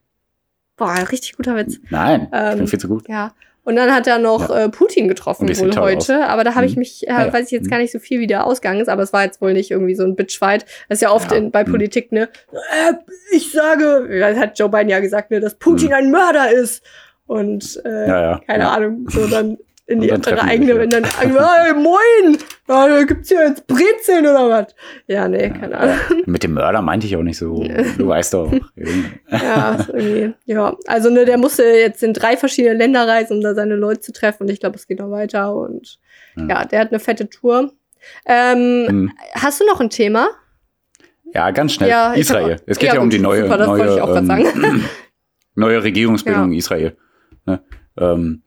Boah, 0.77 0.95
richtig 1.11 1.37
guter 1.37 1.55
Witz. 1.55 1.77
Nein, 1.91 2.29
ich 2.31 2.39
Ähm, 2.39 2.57
bin 2.57 2.67
viel 2.67 2.79
zu 2.79 2.87
gut. 2.87 3.07
Ja. 3.07 3.31
Und 3.63 3.75
dann 3.75 3.93
hat 3.93 4.07
er 4.07 4.17
noch 4.17 4.49
äh, 4.49 4.69
Putin 4.69 5.07
getroffen 5.07 5.47
wohl 5.47 5.75
heute. 5.77 6.25
Aber 6.27 6.43
da 6.43 6.55
habe 6.55 6.65
ich 6.65 6.73
Mhm. 6.75 6.79
mich, 6.79 7.07
äh, 7.07 7.11
Ah, 7.11 7.25
ja. 7.27 7.33
weiß 7.33 7.45
ich 7.45 7.51
jetzt 7.51 7.65
Mhm. 7.65 7.69
gar 7.69 7.77
nicht 7.77 7.91
so 7.91 7.99
viel, 7.99 8.19
wie 8.19 8.25
der 8.27 8.47
Ausgang 8.47 8.79
ist, 8.79 8.87
aber 8.89 9.03
es 9.03 9.13
war 9.13 9.23
jetzt 9.23 9.39
wohl 9.39 9.53
nicht 9.53 9.69
irgendwie 9.69 9.93
so 9.95 10.03
ein 10.03 10.15
Bitchfight. 10.15 10.65
Das 10.89 10.97
ist 10.97 11.01
ja 11.01 11.11
oft 11.11 11.31
Ja. 11.31 11.37
in, 11.37 11.51
bei 11.51 11.63
Mhm. 11.63 11.71
Politik, 11.71 12.11
ne? 12.11 12.29
Äh, 12.51 12.93
ich 13.31 13.51
sage, 13.51 14.07
das 14.19 14.37
hat 14.37 14.57
Joe 14.57 14.69
Biden 14.69 14.89
ja 14.89 14.99
gesagt, 14.99 15.29
ne, 15.29 15.39
dass 15.39 15.55
Putin 15.55 15.93
ein 15.93 16.09
Mörder 16.11 16.51
ist. 16.51 16.83
Und 17.27 17.79
äh, 17.85 18.07
Ja, 18.07 18.21
ja. 18.21 18.41
keine 18.47 18.63
ja. 18.63 18.71
Ahnung, 18.71 19.05
so 19.09 19.27
dann 19.27 19.57
in 19.91 20.01
die 20.01 20.11
andere 20.11 20.41
eigene, 20.41 20.77
wenn 20.77 20.89
dann, 20.89 21.03
hey, 21.03 21.27
moin! 21.73 22.37
Ja, 22.67 23.03
gibt's 23.03 23.29
ja 23.29 23.41
jetzt 23.43 23.67
Brezeln 23.67 24.25
oder 24.25 24.49
was? 24.49 24.75
Ja, 25.07 25.27
nee, 25.27 25.49
keine 25.49 25.77
Ahnung. 25.77 25.97
Mit 26.25 26.43
dem 26.43 26.53
Mörder 26.53 26.81
meinte 26.81 27.05
ich 27.05 27.15
auch 27.17 27.21
nicht 27.23 27.37
so. 27.37 27.63
Du 27.97 28.07
weißt 28.07 28.33
doch. 28.33 28.51
Ja, 29.29 29.77
irgendwie, 29.93 30.33
ja. 30.45 30.75
Also 30.87 31.09
ne, 31.09 31.25
der 31.25 31.37
musste 31.37 31.63
jetzt 31.63 32.01
in 32.01 32.13
drei 32.13 32.37
verschiedene 32.37 32.75
Länder 32.75 33.07
reisen, 33.07 33.37
um 33.37 33.41
da 33.43 33.53
seine 33.55 33.75
Leute 33.75 33.99
zu 34.01 34.13
treffen. 34.13 34.43
Und 34.43 34.49
ich 34.51 34.59
glaube, 34.61 34.77
es 34.77 34.87
geht 34.87 34.99
noch 34.99 35.11
weiter. 35.11 35.53
Und 35.55 35.99
Ja. 36.37 36.47
ja, 36.47 36.65
der 36.65 36.79
hat 36.79 36.89
eine 36.91 36.99
fette 36.99 37.29
Tour. 37.29 37.71
Ähm, 38.25 38.85
Hm. 38.87 39.11
Hast 39.33 39.59
du 39.59 39.65
noch 39.65 39.81
ein 39.81 39.89
Thema? 39.89 40.29
Ja, 41.33 41.51
ganz 41.51 41.73
schnell. 41.73 41.89
Ja, 41.89 42.13
Israel. 42.13 42.53
hab- 42.55 42.61
es 42.67 42.77
geht 42.79 42.89
ja, 42.89 42.95
ja, 42.95 43.01
um 43.01 43.09
die 43.09 43.19
neue, 43.19 43.43
super, 43.43 43.57
neue, 43.65 44.03
auch 44.03 44.15
ähm, 44.15 44.83
neue 45.55 45.83
Regierungsbildung 45.83 46.51
in 46.51 46.57
Israel. 46.57 46.95
Ne? 47.45 47.61
Ähm, 47.97 48.43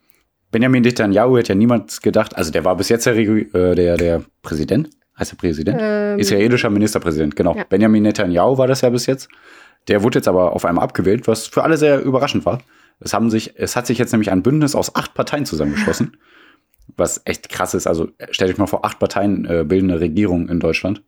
Benjamin 0.54 0.84
Netanyahu 0.84 1.36
hätte 1.36 1.48
ja 1.48 1.54
niemand 1.56 2.00
gedacht, 2.00 2.36
also 2.36 2.52
der 2.52 2.64
war 2.64 2.76
bis 2.76 2.88
jetzt 2.88 3.06
der, 3.06 3.16
äh, 3.16 3.74
der, 3.74 3.96
der 3.96 4.22
Präsident, 4.40 4.88
heißt 5.18 5.32
der 5.32 5.36
Präsident? 5.36 5.80
Ähm, 5.82 6.16
Israelischer 6.20 6.70
Ministerpräsident, 6.70 7.34
genau. 7.34 7.56
Ja. 7.56 7.64
Benjamin 7.64 8.04
Netanyahu 8.04 8.56
war 8.56 8.68
das 8.68 8.82
ja 8.82 8.90
bis 8.90 9.06
jetzt. 9.06 9.28
Der 9.88 10.04
wurde 10.04 10.20
jetzt 10.20 10.28
aber 10.28 10.52
auf 10.52 10.64
einmal 10.64 10.84
abgewählt, 10.84 11.26
was 11.26 11.48
für 11.48 11.64
alle 11.64 11.76
sehr 11.76 12.00
überraschend 12.02 12.46
war. 12.46 12.60
Es, 13.00 13.12
haben 13.12 13.30
sich, 13.30 13.54
es 13.56 13.74
hat 13.74 13.88
sich 13.88 13.98
jetzt 13.98 14.12
nämlich 14.12 14.30
ein 14.30 14.44
Bündnis 14.44 14.76
aus 14.76 14.94
acht 14.94 15.12
Parteien 15.14 15.44
zusammengeschlossen, 15.44 16.18
was 16.96 17.22
echt 17.24 17.48
krass 17.48 17.74
ist. 17.74 17.88
Also 17.88 18.10
stellt 18.30 18.52
euch 18.52 18.58
mal 18.58 18.68
vor, 18.68 18.84
acht 18.84 19.00
Parteien 19.00 19.44
äh, 19.46 19.64
bilden 19.64 19.90
eine 19.90 19.98
Regierung 19.98 20.48
in 20.48 20.60
Deutschland. 20.60 21.02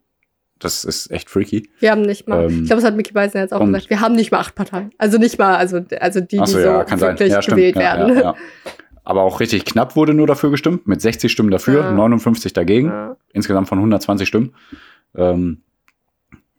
Das 0.59 0.83
ist 0.83 1.09
echt 1.09 1.29
freaky. 1.29 1.69
wir 1.79 1.91
haben 1.91 2.01
nicht 2.01 2.27
mal, 2.27 2.51
ähm, 2.51 2.63
ich 2.63 2.67
glaube, 2.67 2.81
das 2.81 2.83
hat 2.83 2.97
Mickey 2.97 3.13
Beisen 3.13 3.39
jetzt 3.39 3.53
auch 3.53 3.65
gesagt, 3.65 3.89
wir 3.89 4.01
haben 4.01 4.15
nicht 4.15 4.31
mal 4.31 4.39
acht 4.39 4.55
Parteien. 4.55 4.89
Also 4.97 5.17
nicht 5.17 5.39
mal, 5.39 5.55
also, 5.55 5.85
also 6.01 6.19
die, 6.19 6.27
die 6.35 6.39
Achso, 6.41 6.53
so 6.53 6.59
ja, 6.59 6.83
kann 6.83 6.99
sein. 6.99 7.11
wirklich 7.11 7.31
Ja, 7.31 7.41
stimmt. 7.41 7.57
gewählt 7.57 7.75
ja, 7.77 7.81
werden. 7.81 8.15
Ja, 8.15 8.21
ja. 8.21 8.35
Aber 9.09 9.21
auch 9.21 9.39
richtig 9.39 9.63
knapp 9.63 9.95
wurde 9.95 10.13
nur 10.13 10.27
dafür 10.27 10.51
gestimmt, 10.51 10.85
mit 10.85 10.99
60 10.99 11.31
Stimmen 11.31 11.49
dafür, 11.49 11.81
Ja. 11.81 11.91
59 11.91 12.51
dagegen, 12.51 12.89
Ja. 12.89 13.15
insgesamt 13.31 13.69
von 13.69 13.79
120 13.79 14.27
Stimmen. 14.27 14.53
Ähm, 15.15 15.61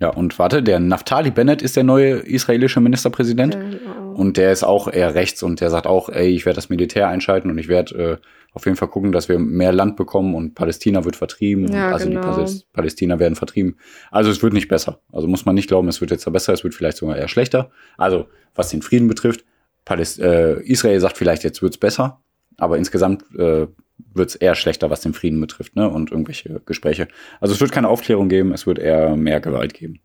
ja, 0.01 0.09
und 0.09 0.39
warte, 0.39 0.63
der 0.63 0.81
Naftali 0.81 1.31
Bennett 1.31 1.61
ist 1.61 1.77
der 1.77 1.85
neue 1.85 2.21
israelische 2.21 2.81
Ministerpräsident. 2.81 3.53
Genau. 3.61 4.13
Und 4.15 4.39
der 4.39 4.51
ist 4.51 4.63
auch 4.65 4.89
eher 4.91 5.15
rechts 5.15 5.43
und 5.43 5.61
der 5.61 5.69
sagt 5.69 5.87
auch, 5.87 6.09
ey, 6.09 6.29
ich 6.29 6.47
werde 6.47 6.55
das 6.57 6.71
Militär 6.71 7.09
einschalten 7.09 7.51
und 7.51 7.59
ich 7.59 7.69
werde 7.69 7.95
äh, 7.99 8.17
auf 8.55 8.65
jeden 8.65 8.79
Fall 8.79 8.89
gucken, 8.89 9.13
dass 9.13 9.29
wir 9.29 9.39
mehr 9.39 9.73
Land 9.73 9.97
bekommen 9.97 10.35
und 10.35 10.55
Palästina 10.55 11.05
wird 11.05 11.17
vertrieben. 11.17 11.71
Ja, 11.71 11.91
also 11.93 12.09
genau. 12.09 12.23
die 12.23 12.27
Paläs- 12.29 12.65
Palästina 12.73 13.19
werden 13.19 13.35
vertrieben. 13.37 13.77
Also 14.11 14.31
es 14.31 14.43
wird 14.43 14.55
nicht 14.55 14.69
besser. 14.69 15.01
Also 15.13 15.29
muss 15.29 15.45
man 15.45 15.55
nicht 15.55 15.69
glauben, 15.69 15.87
es 15.89 16.01
wird 16.01 16.13
jetzt 16.13 16.25
besser, 16.33 16.55
es 16.55 16.65
wird 16.65 16.75
vielleicht 16.75 16.97
sogar 16.97 17.19
eher 17.19 17.29
schlechter. 17.29 17.71
Also 17.99 18.27
was 18.55 18.71
den 18.71 18.81
Frieden 18.81 19.07
betrifft, 19.07 19.45
Paläst 19.85 20.19
äh, 20.19 20.61
Israel 20.63 20.99
sagt 21.01 21.19
vielleicht, 21.19 21.45
jetzt 21.45 21.61
wird's 21.61 21.77
besser, 21.79 22.21
aber 22.59 22.77
insgesamt 22.77 23.25
äh, 23.39 23.67
wird's 24.15 24.35
eher 24.35 24.55
schlechter, 24.55 24.91
was 24.91 25.01
den 25.01 25.15
Frieden 25.15 25.41
betrifft, 25.41 25.75
ne? 25.77 25.89
Und 25.89 26.11
irgendwelche 26.13 26.61
Gespräche. 26.67 27.09
Also 27.41 27.55
es 27.55 27.61
wird 27.61 27.73
keine 27.73 27.89
Aufklärung 27.89 28.29
geben, 28.29 28.53
es 28.53 28.67
wird 28.67 28.79
eher 28.79 29.17
mehr 29.17 29.41
Gewalt 29.41 29.75
geben. 29.75 30.01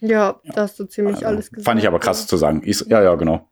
Ja, 0.00 0.40
da 0.54 0.62
hast 0.62 0.78
du 0.78 0.84
ziemlich 0.84 1.16
Also, 1.16 1.26
alles 1.28 1.50
gesagt. 1.50 1.64
Fand 1.64 1.80
ich 1.80 1.86
aber 1.88 1.98
krass 1.98 2.26
zu 2.26 2.36
sagen. 2.36 2.62
Is 2.62 2.84
ja, 2.88 3.02
ja, 3.02 3.14
genau. 3.14 3.48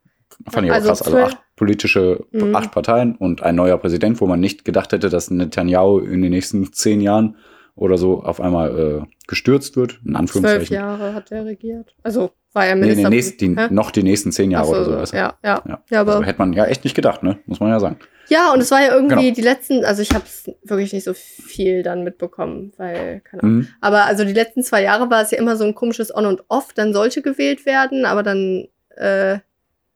Fand 0.51 0.65
ich 0.65 0.71
aber 0.71 0.75
Also 0.75 0.87
krass. 0.89 1.01
Also 1.01 1.11
zwölf- 1.17 1.25
acht 1.33 1.37
politische, 1.55 2.25
Mhm. 2.31 2.55
acht 2.55 2.71
Parteien 2.71 3.15
und 3.15 3.41
ein 3.43 3.55
neuer 3.55 3.77
Präsident, 3.77 4.19
wo 4.21 4.27
man 4.27 4.39
nicht 4.39 4.65
gedacht 4.65 4.91
hätte, 4.91 5.09
dass 5.09 5.31
Netanyahu 5.31 5.99
in 5.99 6.21
den 6.21 6.31
nächsten 6.31 6.71
zehn 6.73 7.01
Jahren 7.01 7.37
oder 7.75 7.97
so 7.97 8.21
auf 8.23 8.39
einmal 8.39 8.79
äh, 9.07 9.15
gestürzt 9.27 9.75
wird. 9.77 9.93
In 9.93 10.11
Zwölf 10.11 10.15
Anführungszeichen. 10.19 10.75
Jahre 10.75 11.13
hat 11.13 11.31
er 11.31 11.45
regiert. 11.45 11.95
Also 12.03 12.31
war 12.53 12.65
er 12.67 12.75
Nee, 12.75 12.81
Minister. 12.81 13.09
nee, 13.09 13.15
nächst, 13.15 13.41
die, 13.41 13.49
noch 13.71 13.89
die 13.91 14.03
nächsten 14.03 14.31
zehn 14.31 14.51
Jahre 14.51 14.67
so, 14.85 14.91
oder 14.91 15.05
so. 15.05 15.15
ja, 15.15 15.33
ja, 15.43 15.61
Ja. 15.67 15.83
ja. 15.89 16.01
aber 16.01 16.13
Also 16.13 16.23
hätte 16.25 16.39
man 16.39 16.53
ja 16.53 16.65
echt 16.65 16.83
nicht 16.83 16.95
gedacht, 16.95 17.23
ne? 17.23 17.39
Muss 17.47 17.59
man 17.59 17.69
ja 17.69 17.79
sagen. 17.79 17.97
Ja, 18.29 18.53
und 18.53 18.61
es 18.61 18.71
war 18.71 18.81
ja 18.81 18.93
irgendwie 18.93 19.15
Genau. 19.21 19.35
die 19.35 19.41
letzten, 19.41 19.83
also 19.85 20.01
ich 20.01 20.11
habe 20.13 20.23
es 20.25 20.49
wirklich 20.63 20.93
nicht 20.93 21.03
so 21.03 21.13
viel 21.13 21.83
dann 21.83 22.03
mitbekommen, 22.03 22.71
weil, 22.77 23.19
keine 23.21 23.43
Ahnung. 23.43 23.55
Mhm. 23.57 23.67
Aber 23.81 24.05
also 24.05 24.23
die 24.23 24.33
letzten 24.33 24.63
zwei 24.63 24.81
Jahre 24.81 25.09
war 25.09 25.21
es 25.21 25.31
ja 25.31 25.37
immer 25.37 25.55
so 25.57 25.65
ein 25.65 25.75
komisches 25.75 26.13
On 26.15 26.25
und 26.25 26.43
Off, 26.47 26.73
dann 26.73 26.93
sollte 26.93 27.21
gewählt 27.21 27.65
werden, 27.65 28.05
aber 28.05 28.23
dann, 28.23 28.67
äh, 28.95 29.39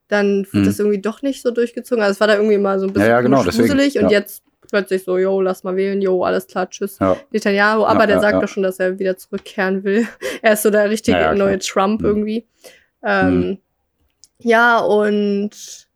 dann 0.10 0.44
wird 0.46 0.54
Mhm. 0.54 0.66
das 0.66 0.80
irgendwie 0.80 1.00
doch 1.02 1.22
nicht 1.22 1.42
so 1.42 1.52
durchgezogen. 1.52 2.02
Also 2.04 2.14
es 2.14 2.20
war 2.20 2.28
da 2.28 2.36
irgendwie 2.36 2.58
mal 2.58 2.80
so 2.80 2.88
ein 2.88 2.94
bisschen 2.94 3.08
Ja, 3.10 3.16
ja, 3.16 3.22
genau, 3.22 3.38
komisch 3.40 3.56
deswegen, 3.56 3.70
gruselig 3.78 3.98
und 3.98 4.06
ja. 4.12 4.20
jetzt 4.20 4.44
plötzlich 4.70 5.04
so, 5.06 5.18
yo, 5.18 5.40
lass 5.42 5.64
mal 5.64 5.76
wählen, 5.78 6.02
yo, 6.02 6.24
alles 6.24 6.48
klar, 6.48 6.70
tschüss. 6.70 7.00
Ja. 7.00 7.16
Netanyahu, 7.32 7.86
aber 7.86 8.02
Ja, 8.02 8.08
der 8.08 8.20
sagt 8.20 8.34
ja. 8.34 8.42
doch 8.42 8.48
schon, 8.50 8.64
dass 8.64 8.80
er 8.80 9.00
wieder 9.00 9.18
zurückkehren 9.18 9.84
will. 9.86 10.06
er 10.42 10.54
ist 10.54 10.64
so 10.64 10.70
der 10.70 10.90
richtige 10.90 11.34
neue 11.36 11.60
Trump 11.60 12.02
Mhm. 12.02 12.06
irgendwie. 12.08 12.48
Ähm, 13.04 13.40
Mhm. 13.40 13.58
Ja, 14.40 14.80
und 14.80 15.87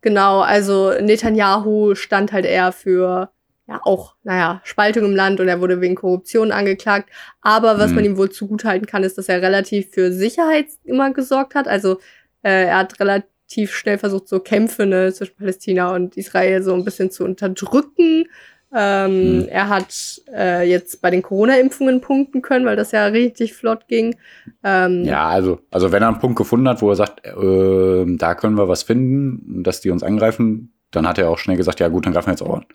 genau, 0.00 0.40
also 0.40 0.92
Netanyahu 1.00 1.94
stand 1.94 2.32
halt 2.32 2.44
eher 2.44 2.72
für 2.72 3.30
ja 3.68 3.80
auch, 3.84 4.14
naja, 4.22 4.62
Spaltung 4.64 5.04
im 5.04 5.14
Land 5.14 5.40
und 5.40 5.48
er 5.48 5.60
wurde 5.60 5.80
wegen 5.82 5.94
Korruption 5.94 6.52
angeklagt. 6.52 7.10
Aber 7.42 7.78
was 7.78 7.90
Mhm. 7.90 7.96
man 7.96 8.04
ihm 8.06 8.16
wohl 8.16 8.30
zugutehalten 8.30 8.86
kann, 8.86 9.02
ist, 9.04 9.18
dass 9.18 9.28
er 9.28 9.42
relativ 9.42 9.90
für 9.90 10.10
Sicherheit 10.10 10.68
immer 10.84 11.12
gesorgt 11.12 11.54
hat. 11.54 11.68
Also 11.68 11.98
äh, 12.42 12.64
er 12.68 12.78
hat 12.78 12.98
relativ 12.98 13.74
schnell 13.74 13.98
versucht, 13.98 14.26
so 14.28 14.40
Kämpfe 14.40 14.86
ne, 14.86 15.12
zwischen 15.12 15.36
Palästina 15.36 15.94
und 15.94 16.16
Israel 16.16 16.62
so 16.62 16.72
ein 16.74 16.84
bisschen 16.84 17.10
zu 17.10 17.24
unterdrücken. 17.24 18.26
Ähm, 18.74 19.38
Mhm. 19.40 19.48
Er 19.48 19.68
hat 19.68 20.20
äh, 20.34 20.68
jetzt 20.68 21.00
bei 21.00 21.10
den 21.10 21.22
Corona-Impfungen 21.22 22.00
punkten 22.02 22.42
können, 22.42 22.66
weil 22.66 22.76
das 22.76 22.92
ja 22.92 23.06
richtig 23.06 23.54
flott 23.54 23.88
ging. 23.88 24.16
Ähm, 24.62 25.04
Ja, 25.04 25.26
also, 25.28 25.60
also 25.70 25.90
wenn 25.92 26.02
er 26.02 26.08
einen 26.08 26.18
Punkt 26.18 26.36
gefunden 26.36 26.68
hat, 26.68 26.82
wo 26.82 26.90
er 26.90 26.96
sagt, 26.96 27.26
äh, 27.26 28.04
da 28.16 28.34
können 28.34 28.56
wir 28.58 28.68
was 28.68 28.82
finden, 28.82 29.62
dass 29.62 29.80
die 29.80 29.90
uns 29.90 30.02
angreifen, 30.02 30.72
dann 30.90 31.08
hat 31.08 31.18
er 31.18 31.30
auch 31.30 31.38
schnell 31.38 31.56
gesagt, 31.56 31.80
ja 31.80 31.88
gut, 31.88 32.04
dann 32.06 32.12
greifen 32.12 32.26
wir 32.28 32.32
jetzt 32.32 32.42
auch 32.42 32.56
an. 32.56 32.66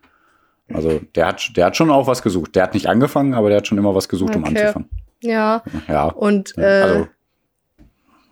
Also 0.73 0.99
der 1.15 1.27
hat, 1.27 1.51
der 1.57 1.65
hat 1.67 1.77
schon 1.77 1.91
auch 1.91 2.07
was 2.07 2.23
gesucht. 2.23 2.55
Der 2.55 2.63
hat 2.63 2.73
nicht 2.73 2.87
angefangen, 2.87 3.33
aber 3.35 3.49
der 3.49 3.57
hat 3.57 3.67
schon 3.67 3.77
immer 3.77 3.93
was 3.93 4.09
gesucht, 4.09 4.35
um 4.35 4.43
Okay. 4.43 4.61
anzufangen. 4.61 4.89
ja. 5.21 5.61
Ja. 5.87 6.05
Und 6.07 6.57
äh, 6.57 6.61
Also, 6.81 7.07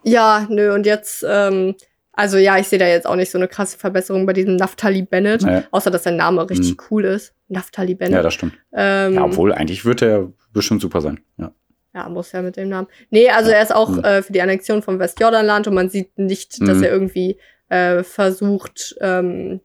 ja, 0.04 0.48
nö, 0.50 0.74
und 0.74 0.86
jetzt, 0.88 1.24
ähm, 1.30 1.76
also 2.14 2.38
ja, 2.38 2.58
ich 2.58 2.68
sehe 2.68 2.80
da 2.80 2.88
jetzt 2.88 3.08
auch 3.08 3.16
nicht 3.16 3.32
so 3.32 3.38
eine 3.38 3.48
krasse 3.48 3.78
Verbesserung 3.78 4.26
bei 4.26 4.34
diesem 4.34 4.56
Naftali 4.58 5.02
Bennett, 5.04 5.42
naja. 5.44 5.64
außer 5.72 5.92
dass 5.92 6.04
sein 6.04 6.18
Name 6.18 6.50
richtig 6.50 6.72
Mhm. 6.72 6.78
cool 6.92 7.06
ist. 7.06 7.34
Naftali 7.48 7.92
ja, 7.94 7.98
Bennett. 7.98 8.26
das 8.26 8.34
stimmt. 8.34 8.54
ähm, 8.74 9.14
Ja, 9.16 9.24
obwohl, 9.26 9.54
eigentlich 9.54 9.86
wird 9.86 10.02
er 10.02 10.32
bestimmt 10.54 10.82
super 10.82 11.02
sein. 11.02 11.20
Ja. 11.38 11.52
Ja, 11.94 12.08
muss 12.10 12.32
ja 12.32 12.42
mit 12.42 12.56
dem 12.56 12.70
Namen. 12.70 12.88
Nee, 13.10 13.30
also 13.30 13.52
er 13.52 13.62
ist 13.62 13.74
auch 13.76 13.90
Mhm. 13.90 14.04
äh, 14.04 14.22
für 14.22 14.32
die 14.32 14.42
Annexion 14.42 14.82
vom 14.82 14.98
Westjordanland 15.00 15.68
und 15.68 15.74
man 15.74 15.90
sieht 15.90 16.18
nicht, 16.18 16.62
dass 16.62 16.78
Mhm. 16.78 16.84
er 16.84 16.92
irgendwie 16.92 17.38
äh, 17.70 18.04
versucht, 18.04 18.96
ähm, 19.00 19.62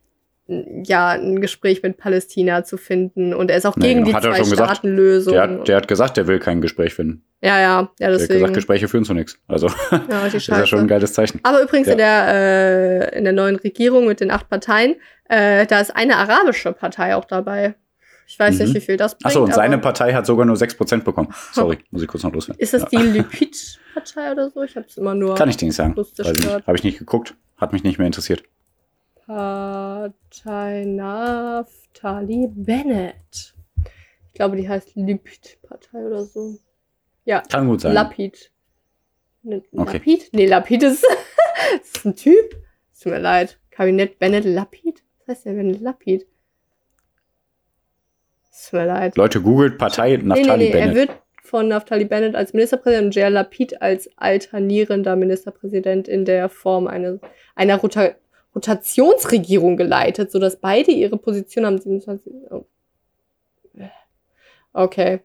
ja, 0.48 1.08
ein 1.10 1.40
Gespräch 1.40 1.82
mit 1.82 1.96
Palästina 1.96 2.62
zu 2.64 2.76
finden. 2.76 3.34
Und 3.34 3.50
er 3.50 3.56
ist 3.56 3.66
auch 3.66 3.76
Nee, 3.76 3.88
gegen 3.94 4.04
genau, 4.04 4.20
die. 4.20 4.28
Zwei-Staaten-Lösung. 4.28 5.32
Der, 5.34 5.42
hat, 5.42 5.68
der 5.68 5.76
hat 5.76 5.88
gesagt, 5.88 6.16
der 6.16 6.26
will 6.28 6.38
kein 6.38 6.60
Gespräch 6.60 6.94
finden. 6.94 7.24
ja, 7.42 7.58
ja, 7.58 7.62
ja, 7.62 7.90
Der 7.98 8.06
hat 8.08 8.14
deswegen. 8.20 8.34
gesagt, 8.40 8.54
Gespräche 8.54 8.88
führen 8.88 9.04
zu 9.04 9.14
nichts. 9.14 9.38
Also, 9.48 9.66
ja, 9.90 10.00
das 10.08 10.34
ist 10.34 10.46
ja 10.46 10.64
schon 10.66 10.80
ein 10.80 10.88
geiles 10.88 11.12
Zeichen. 11.14 11.40
Aber 11.42 11.62
übrigens 11.62 11.86
Ja. 11.88 11.92
in, 11.92 11.98
der, 11.98 12.26
äh, 13.12 13.18
in 13.18 13.24
der 13.24 13.32
neuen 13.32 13.56
Regierung 13.56 14.06
mit 14.06 14.20
den 14.20 14.30
acht 14.30 14.48
Parteien, 14.48 14.94
äh, 15.28 15.66
da 15.66 15.80
ist 15.80 15.94
eine 15.96 16.16
arabische 16.16 16.72
Partei 16.72 17.16
auch 17.16 17.24
dabei. 17.24 17.74
Ich 18.28 18.38
weiß 18.38 18.58
nicht, 18.58 18.70
Mhm. 18.70 18.74
wie 18.74 18.80
viel 18.80 18.96
das 18.96 19.14
bringt. 19.14 19.26
Achso, 19.26 19.42
und 19.44 19.54
seine 19.54 19.78
Partei 19.78 20.12
hat 20.12 20.26
sogar 20.26 20.46
nur 20.46 20.56
6% 20.56 21.04
bekommen. 21.04 21.32
Sorry, 21.52 21.78
muss 21.92 22.02
ich 22.02 22.08
kurz 22.08 22.24
noch 22.24 22.32
loswerden. 22.32 22.60
Ist 22.60 22.72
das 22.74 22.82
ja. 22.82 22.88
die 22.90 22.96
Lipid-Partei 23.18 24.32
oder 24.32 24.50
so? 24.50 24.62
Ich 24.62 24.74
habe 24.76 24.86
es 24.88 24.96
immer 24.96 25.14
nur 25.14 25.34
Kann 25.36 25.48
ich 25.48 25.56
dir 25.56 25.66
nicht 25.66 25.76
sagen. 25.76 25.94
Nicht. 25.96 26.18
Habe 26.66 26.76
ich 26.76 26.82
nicht 26.84 26.98
geguckt. 26.98 27.34
Hat 27.56 27.72
mich 27.72 27.84
nicht 27.84 27.98
mehr 27.98 28.06
interessiert. 28.06 28.42
Partei 29.26 30.84
Naftali 30.86 32.48
Bennett. 32.50 33.54
Ich 34.28 34.32
glaube, 34.34 34.56
die 34.56 34.68
heißt 34.68 34.94
Lipid-Partei 34.94 36.06
oder 36.06 36.24
so. 36.24 36.56
Ja, 37.24 37.42
Kann 37.50 37.66
gut 37.66 37.80
sein. 37.80 37.92
Lapid. 37.94 38.52
Ne, 39.42 39.62
Okay. 39.72 39.94
Lapid? 39.94 40.28
Nee, 40.32 40.46
Lapid 40.46 40.82
ist, 40.84 41.04
ist 41.82 42.04
ein 42.04 42.14
Typ. 42.14 42.54
Es 42.92 43.00
Tut 43.00 43.12
mir 43.12 43.18
leid. 43.18 43.58
Kabinett 43.70 44.18
Bennett 44.18 44.44
Lapid? 44.44 45.02
Was 45.26 45.36
heißt 45.38 45.46
der 45.46 45.52
Bennett 45.54 45.80
Lapid? 45.80 46.26
Es 48.52 48.70
Tut 48.70 48.80
mir 48.80 48.86
leid. 48.86 49.16
Leute, 49.16 49.40
googelt 49.42 49.78
Partei 49.78 50.16
Naftali 50.18 50.64
nee, 50.64 50.70
nee. 50.72 50.78
Er 50.78 50.86
Bennett. 50.88 50.94
wird 51.08 51.18
von 51.42 51.68
Naftali 51.68 52.04
Bennett 52.04 52.34
als 52.36 52.52
Ministerpräsident 52.52 53.06
und 53.06 53.14
Jair 53.14 53.30
Lapid 53.30 53.80
als 53.82 54.08
alternierender 54.16 55.16
Ministerpräsident 55.16 56.06
in 56.08 56.24
der 56.24 56.48
Form 56.48 56.86
eines, 56.86 57.20
einer 57.54 57.76
Rota 57.76 58.14
Rotationsregierung 58.56 59.76
geleitet, 59.76 60.32
sodass 60.32 60.58
beide 60.58 60.90
ihre 60.90 61.18
Position 61.18 61.66
am 61.66 61.78
27. 61.78 62.32
Oh. 62.50 62.64
Okay. 64.72 65.20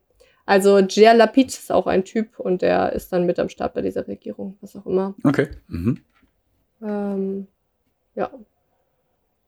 Also 0.46 0.80
Jair 0.80 1.14
Lapid 1.14 1.48
ist 1.48 1.72
auch 1.72 1.88
ein 1.88 2.04
Typ 2.04 2.40
und 2.40 2.62
der 2.62 2.92
ist 2.94 3.14
dann 3.14 3.26
mit 3.26 3.40
am 3.40 3.50
Start 3.50 3.74
bei 3.74 3.82
dieser 3.82 4.08
Regierung, 4.08 4.58
was 4.60 4.76
auch 4.76 4.86
immer. 4.86 5.16
Okay. 5.24 5.50
Mhm. 5.68 6.02
Ähm, 6.82 7.48
ja. 8.16 8.30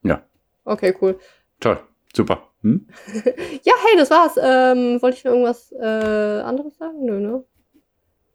Ja. 0.03 0.23
Okay, 0.63 0.95
cool. 1.01 1.19
Toll. 1.59 1.79
Super. 2.15 2.47
Hm? 2.61 2.87
Ja, 3.63 3.73
hey, 3.85 3.97
das 3.97 4.09
war's. 4.11 4.37
Ähm, 4.37 5.01
wollte 5.01 5.17
ich 5.17 5.23
noch 5.23 5.31
irgendwas 5.31 5.71
äh, 5.73 6.41
anderes 6.41 6.77
sagen? 6.77 7.05
Nö, 7.05 7.19
ne? 7.19 7.43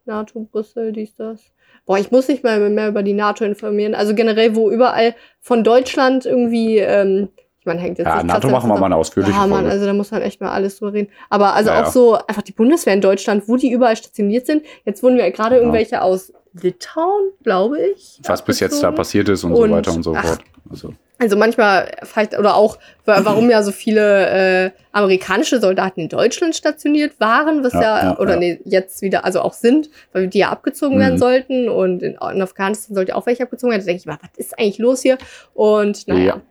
NATO, 0.09 0.47
Brüssel, 0.51 0.91
dies, 0.91 1.15
das. 1.15 1.39
Boah, 1.85 1.97
ich 1.97 2.11
muss 2.11 2.27
nicht 2.27 2.43
mal 2.43 2.69
mehr 2.69 2.89
über 2.89 3.03
die 3.03 3.13
NATO 3.13 3.45
informieren. 3.45 3.95
Also 3.95 4.13
generell, 4.13 4.55
wo 4.55 4.69
überall 4.69 5.15
von 5.39 5.63
Deutschland 5.63 6.25
irgendwie, 6.25 6.77
ähm, 6.79 7.29
ich 7.59 7.65
meine, 7.65 7.79
hängt 7.79 7.97
jetzt 7.97 8.07
Ja, 8.07 8.17
nicht 8.17 8.25
NATO 8.27 8.49
machen 8.49 8.69
wir 8.69 8.77
mal 8.77 8.85
eine 8.87 8.95
ausführliche 8.95 9.35
Ja, 9.37 9.47
Mann, 9.47 9.65
also 9.65 9.85
da 9.85 9.93
muss 9.93 10.11
man 10.11 10.21
echt 10.21 10.39
mal 10.41 10.51
alles 10.51 10.77
drüber 10.77 10.93
reden. 10.93 11.09
Aber 11.29 11.53
also 11.55 11.69
Ja, 11.69 11.79
auch 11.81 11.85
ja. 11.85 11.91
so 11.91 12.13
einfach 12.15 12.41
die 12.41 12.51
Bundeswehr 12.51 12.93
in 12.93 13.01
Deutschland, 13.01 13.47
wo 13.47 13.55
die 13.57 13.71
überall 13.71 13.95
stationiert 13.95 14.45
sind. 14.45 14.63
Jetzt 14.85 15.01
wurden 15.03 15.17
wir 15.17 15.29
gerade 15.31 15.55
Genau. 15.55 15.67
irgendwelche 15.67 16.01
aus 16.01 16.31
Litauen, 16.61 17.31
glaube 17.43 17.79
ich. 17.79 18.19
Was 18.25 18.43
bis 18.43 18.59
jetzt 18.59 18.81
da 18.83 18.91
passiert 18.91 19.29
ist 19.29 19.43
und, 19.43 19.51
Und- 19.53 19.69
so 19.69 19.75
weiter 19.75 19.93
und 19.93 20.03
so 20.03 20.13
fort. 20.13 20.39
Also, 20.69 20.93
Also 21.21 21.35
manchmal 21.35 21.91
vielleicht 22.03 22.37
oder 22.39 22.55
auch 22.55 22.77
wa- 23.05 23.19
warum 23.25 23.49
ja 23.49 23.61
so 23.61 23.71
viele 23.73 24.65
äh, 24.67 24.71
amerikanische 24.93 25.59
Soldaten 25.59 25.99
in 25.99 26.07
Deutschland 26.09 26.55
stationiert 26.55 27.19
waren, 27.19 27.61
was 27.63 27.73
ja, 27.73 27.81
Ja, 27.81 28.03
ja, 28.03 28.17
oder 28.19 28.33
ja. 28.35 28.39
nee, 28.39 28.59
jetzt 28.63 29.01
wieder 29.01 29.25
also 29.25 29.41
auch 29.41 29.51
sind, 29.53 29.89
weil 30.13 30.27
die 30.29 30.37
ja 30.39 30.49
abgezogen 30.49 30.95
Mhm. 30.95 30.99
werden 31.01 31.17
sollten 31.17 31.67
und 31.67 32.01
in, 32.03 32.13
in 32.13 32.41
Afghanistan 32.41 32.95
sollte 32.95 33.15
auch 33.17 33.25
welche 33.25 33.43
abgezogen 33.43 33.71
werden. 33.71 33.81
Da 33.81 33.85
denke 33.87 33.99
ich 33.99 34.05
mal, 34.05 34.17
was 34.21 34.29
ist 34.37 34.57
eigentlich 34.57 34.77
los 34.77 35.01
hier? 35.01 35.17
Und 35.53 36.07
naja, 36.07 36.23
Ja. 36.23 36.41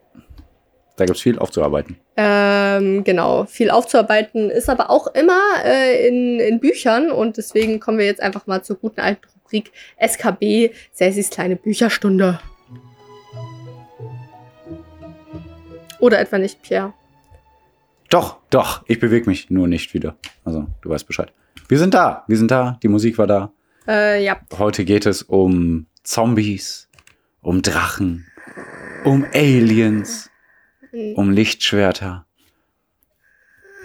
da 0.97 1.05
gibt's 1.07 1.23
viel 1.23 1.39
aufzuarbeiten. 1.39 1.97
ähm, 2.17 3.05
genau, 3.05 3.45
viel 3.47 3.71
aufzuarbeiten 3.71 4.51
ist 4.51 4.69
aber 4.69 4.91
auch 4.91 5.07
immer 5.15 5.41
äh, 5.65 6.07
in, 6.09 6.41
in 6.41 6.61
Büchern 6.61 7.11
und 7.11 7.37
deswegen 7.39 7.81
kommen 7.81 7.97
wir 7.99 8.05
jetzt 8.07 8.21
einfach 8.21 8.47
mal 8.47 8.63
zur 8.63 8.77
guten 8.77 9.01
alten 9.01 9.23
Rubrik 9.45 9.73
SKB, 9.97 10.73
Sessis 10.93 11.31
kleine 11.31 11.57
Bücherstunde. 11.57 12.39
Oder 16.01 16.21
etwa 16.21 16.39
nicht, 16.39 16.63
Pierre? 16.63 16.93
Doch, 18.11 18.39
doch, 18.51 18.85
ich 18.87 19.01
bewege 19.01 19.29
mich 19.29 19.51
nur 19.51 19.69
nicht 19.69 19.93
wieder. 19.95 20.17
Also, 20.45 20.67
du 20.81 20.91
weißt 20.91 21.07
Bescheid. 21.07 21.33
Wir 21.69 21.79
sind 21.79 21.93
da, 21.95 22.25
wir 22.27 22.37
sind 22.37 22.51
da, 22.51 22.79
die 22.83 22.89
Musik 22.89 23.19
war 23.19 23.27
da. 23.27 23.53
Äh, 23.87 24.25
ja. 24.25 24.41
Heute 24.59 24.85
geht 24.85 25.07
es 25.07 25.23
um 25.23 25.87
Zombies, 26.03 26.89
um 27.43 27.61
Drachen, 27.63 28.27
um 29.05 29.27
Aliens, 29.35 30.31
um 31.15 31.31
Lichtschwerter. 31.31 32.25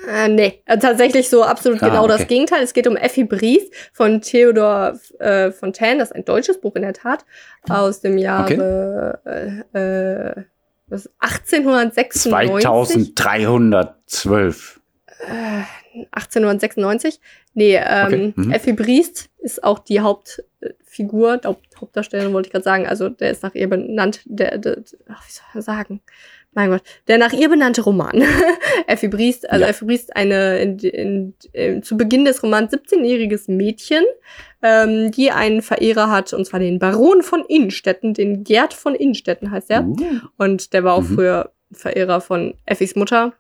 Äh, 0.10 0.28
nee, 0.28 0.62
äh, 0.66 0.78
tatsächlich 0.78 1.30
so 1.30 1.44
absolut 1.44 1.82
Ah, 1.82 1.88
genau 1.90 2.08
das 2.08 2.22
okay. 2.22 2.28
Gegenteil. 2.36 2.64
Es 2.64 2.74
geht 2.74 2.88
um 2.88 2.98
Effi 2.98 3.24
Briest 3.24 3.74
von 3.94 4.22
Theodor 4.22 5.00
äh, 5.20 5.52
Fontaine. 5.52 6.00
Das 6.00 6.10
ist 6.12 6.16
ein 6.16 6.26
deutsches 6.26 6.60
Buch 6.60 6.76
in 6.76 6.82
der 6.82 6.94
Tat. 6.94 7.26
Aus 7.70 8.02
dem 8.02 8.18
Jahre 8.18 9.22
äh, 9.74 9.80
äh, 9.80 10.44
was, 10.94 11.10
1896. 11.20 12.32
2312. 12.32 14.80
Äh, 15.20 15.64
1896. 16.12 17.20
Nee, 17.54 17.76
ähm, 17.76 18.06
Okay, 18.06 18.34
mhm. 18.36 18.52
Effi 18.52 18.74
Briest 18.74 19.30
ist 19.40 19.64
auch 19.64 19.80
die 19.80 20.00
Hauptfigur, 20.00 21.42
Haupt, 21.44 21.80
Hauptdarstellerin 21.80 22.34
wollte 22.34 22.48
ich 22.48 22.52
gerade 22.52 22.64
sagen. 22.64 22.88
Also 22.88 23.10
der 23.10 23.32
ist 23.32 23.44
nach 23.44 23.54
ihr 23.54 23.70
benannt. 23.70 24.22
Der, 24.26 24.58
der, 24.58 24.84
ach, 25.10 25.28
wie 25.28 25.32
soll 25.32 25.46
man 25.54 25.62
sagen? 25.62 26.02
Mein 26.56 26.70
Gott, 26.70 26.84
der 27.08 27.18
nach 27.18 27.34
ihr 27.34 27.50
benannte 27.50 27.82
Roman. 27.82 28.24
Effi 28.88 29.08
Briest, 29.08 29.50
also 29.50 29.64
Ja. 29.64 29.70
Effi 29.72 29.86
Briest, 29.86 30.16
eine 30.16 30.60
in, 30.60 30.78
in, 30.80 31.34
in, 31.52 31.84
zu 31.84 31.98
Beginn 31.98 32.26
des 32.26 32.44
Romans 32.44 32.72
17-jähriges 32.72 33.50
Mädchen, 33.52 34.04
ähm, 34.62 35.12
die 35.12 35.32
einen 35.32 35.62
Verehrer 35.62 36.12
hat, 36.12 36.32
und 36.34 36.46
zwar 36.46 36.60
den 36.60 36.78
Baron 36.80 37.24
von 37.24 37.44
Innenstetten, 37.48 38.14
den 38.14 38.44
Gerd 38.44 38.74
von 38.74 38.94
Innenstetten 38.96 39.50
heißt 39.52 39.70
er. 39.72 39.84
Uh, 39.86 39.98
Und 40.38 40.74
der 40.74 40.84
war 40.84 40.94
auch 40.94 41.02
Mhm. 41.02 41.16
früher 41.16 41.52
Verehrer 41.72 42.22
von 42.22 42.54
Effis 42.66 42.96
Mutter. 42.96 43.34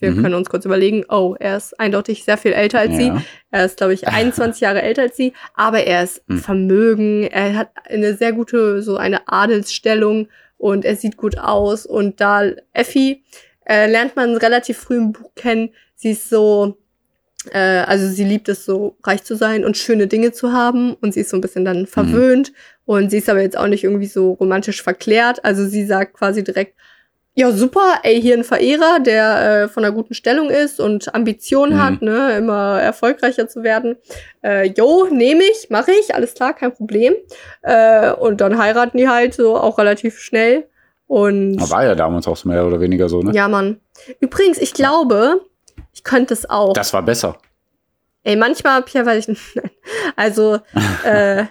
Wir 0.00 0.10
Mhm. 0.10 0.22
können 0.22 0.34
uns 0.34 0.50
kurz 0.50 0.64
überlegen, 0.64 1.04
oh, 1.08 1.36
er 1.38 1.56
ist 1.56 1.78
eindeutig 1.78 2.24
sehr 2.24 2.36
viel 2.36 2.52
älter 2.52 2.80
als 2.80 2.96
sie. 2.96 3.06
ja. 3.06 3.22
Er 3.52 3.64
ist, 3.66 3.76
glaube 3.76 3.94
ich, 3.94 4.08
21 4.08 4.60
Jahre 4.62 4.82
älter 4.82 5.02
als 5.02 5.16
sie, 5.16 5.32
aber 5.54 5.84
er 5.84 6.02
ist 6.02 6.22
Mhm. 6.28 6.38
Vermögen, 6.38 7.22
er 7.24 7.54
hat 7.56 7.70
eine 7.88 8.14
sehr 8.14 8.32
gute, 8.32 8.82
so 8.82 8.96
eine 8.96 9.28
Adelsstellung 9.28 10.26
und 10.62 10.84
er 10.84 10.94
sieht 10.94 11.16
gut 11.16 11.38
aus. 11.38 11.86
Und 11.86 12.20
da 12.20 12.44
Effi 12.72 13.24
äh, 13.66 13.90
lernt 13.90 14.14
man 14.14 14.36
relativ 14.36 14.78
früh 14.78 14.96
im 14.96 15.10
Buch 15.10 15.32
kennen, 15.34 15.70
sie 15.96 16.12
ist 16.12 16.30
so, 16.30 16.78
äh, 17.50 17.58
also 17.58 18.06
sie 18.06 18.22
liebt 18.22 18.48
es 18.48 18.64
so, 18.64 18.96
reich 19.02 19.24
zu 19.24 19.34
sein 19.34 19.64
und 19.64 19.76
schöne 19.76 20.06
Dinge 20.06 20.30
zu 20.30 20.52
haben 20.52 20.94
und 20.94 21.14
sie 21.14 21.20
ist 21.20 21.30
so 21.30 21.36
ein 21.36 21.40
bisschen 21.40 21.64
dann 21.64 21.88
verwöhnt 21.88 22.52
und 22.84 23.10
sie 23.10 23.18
ist 23.18 23.28
aber 23.28 23.42
jetzt 23.42 23.58
auch 23.58 23.66
nicht 23.66 23.82
irgendwie 23.82 24.06
so 24.06 24.34
romantisch 24.34 24.82
verklärt. 24.82 25.44
Also 25.44 25.66
sie 25.66 25.84
sagt 25.84 26.14
quasi 26.14 26.44
direkt, 26.44 26.76
ja, 27.34 27.50
super, 27.52 28.00
ey, 28.02 28.20
hier 28.20 28.36
ein 28.36 28.44
Verehrer, 28.44 29.00
der 29.00 29.62
äh, 29.64 29.68
von 29.68 29.84
einer 29.84 29.94
guten 29.94 30.12
Stellung 30.14 30.50
ist 30.50 30.80
und 30.80 31.14
Ambitionen 31.14 31.74
Mhm. 31.76 31.82
hat, 31.82 32.02
ne, 32.02 32.36
immer 32.36 32.80
erfolgreicher 32.80 33.48
zu 33.48 33.62
werden. 33.62 33.96
Äh, 34.42 34.68
jo, 34.76 35.06
nehme 35.10 35.42
ich, 35.44 35.70
mache 35.70 35.92
ich, 35.92 36.14
alles 36.14 36.34
klar, 36.34 36.52
kein 36.54 36.72
Problem. 36.74 37.14
Äh, 37.62 38.12
und 38.12 38.40
dann 38.40 38.58
heiraten 38.58 38.98
die 38.98 39.08
halt 39.08 39.32
so 39.34 39.56
auch 39.56 39.78
relativ 39.78 40.18
schnell. 40.18 40.68
Und 41.06 41.58
Aber 41.60 41.70
War 41.70 41.84
ja 41.84 41.94
damals 41.94 42.26
auch 42.26 42.36
so 42.36 42.48
mehr 42.48 42.66
oder 42.66 42.80
weniger 42.80 43.08
so, 43.08 43.22
ne? 43.22 43.32
ja, 43.34 43.48
Mann. 43.48 43.80
Übrigens, 44.20 44.58
ich 44.58 44.72
glaube, 44.74 45.40
ich 45.92 46.04
könnte 46.04 46.32
es 46.34 46.48
auch. 46.48 46.72
Das 46.74 46.92
war 46.92 47.02
besser. 47.02 47.38
Ey, 48.24 48.36
manchmal, 48.36 48.82
Pierre, 48.82 49.06
weiß 49.06 49.28
ich. 49.28 49.38
Also, 50.16 50.60
äh, 51.04 51.44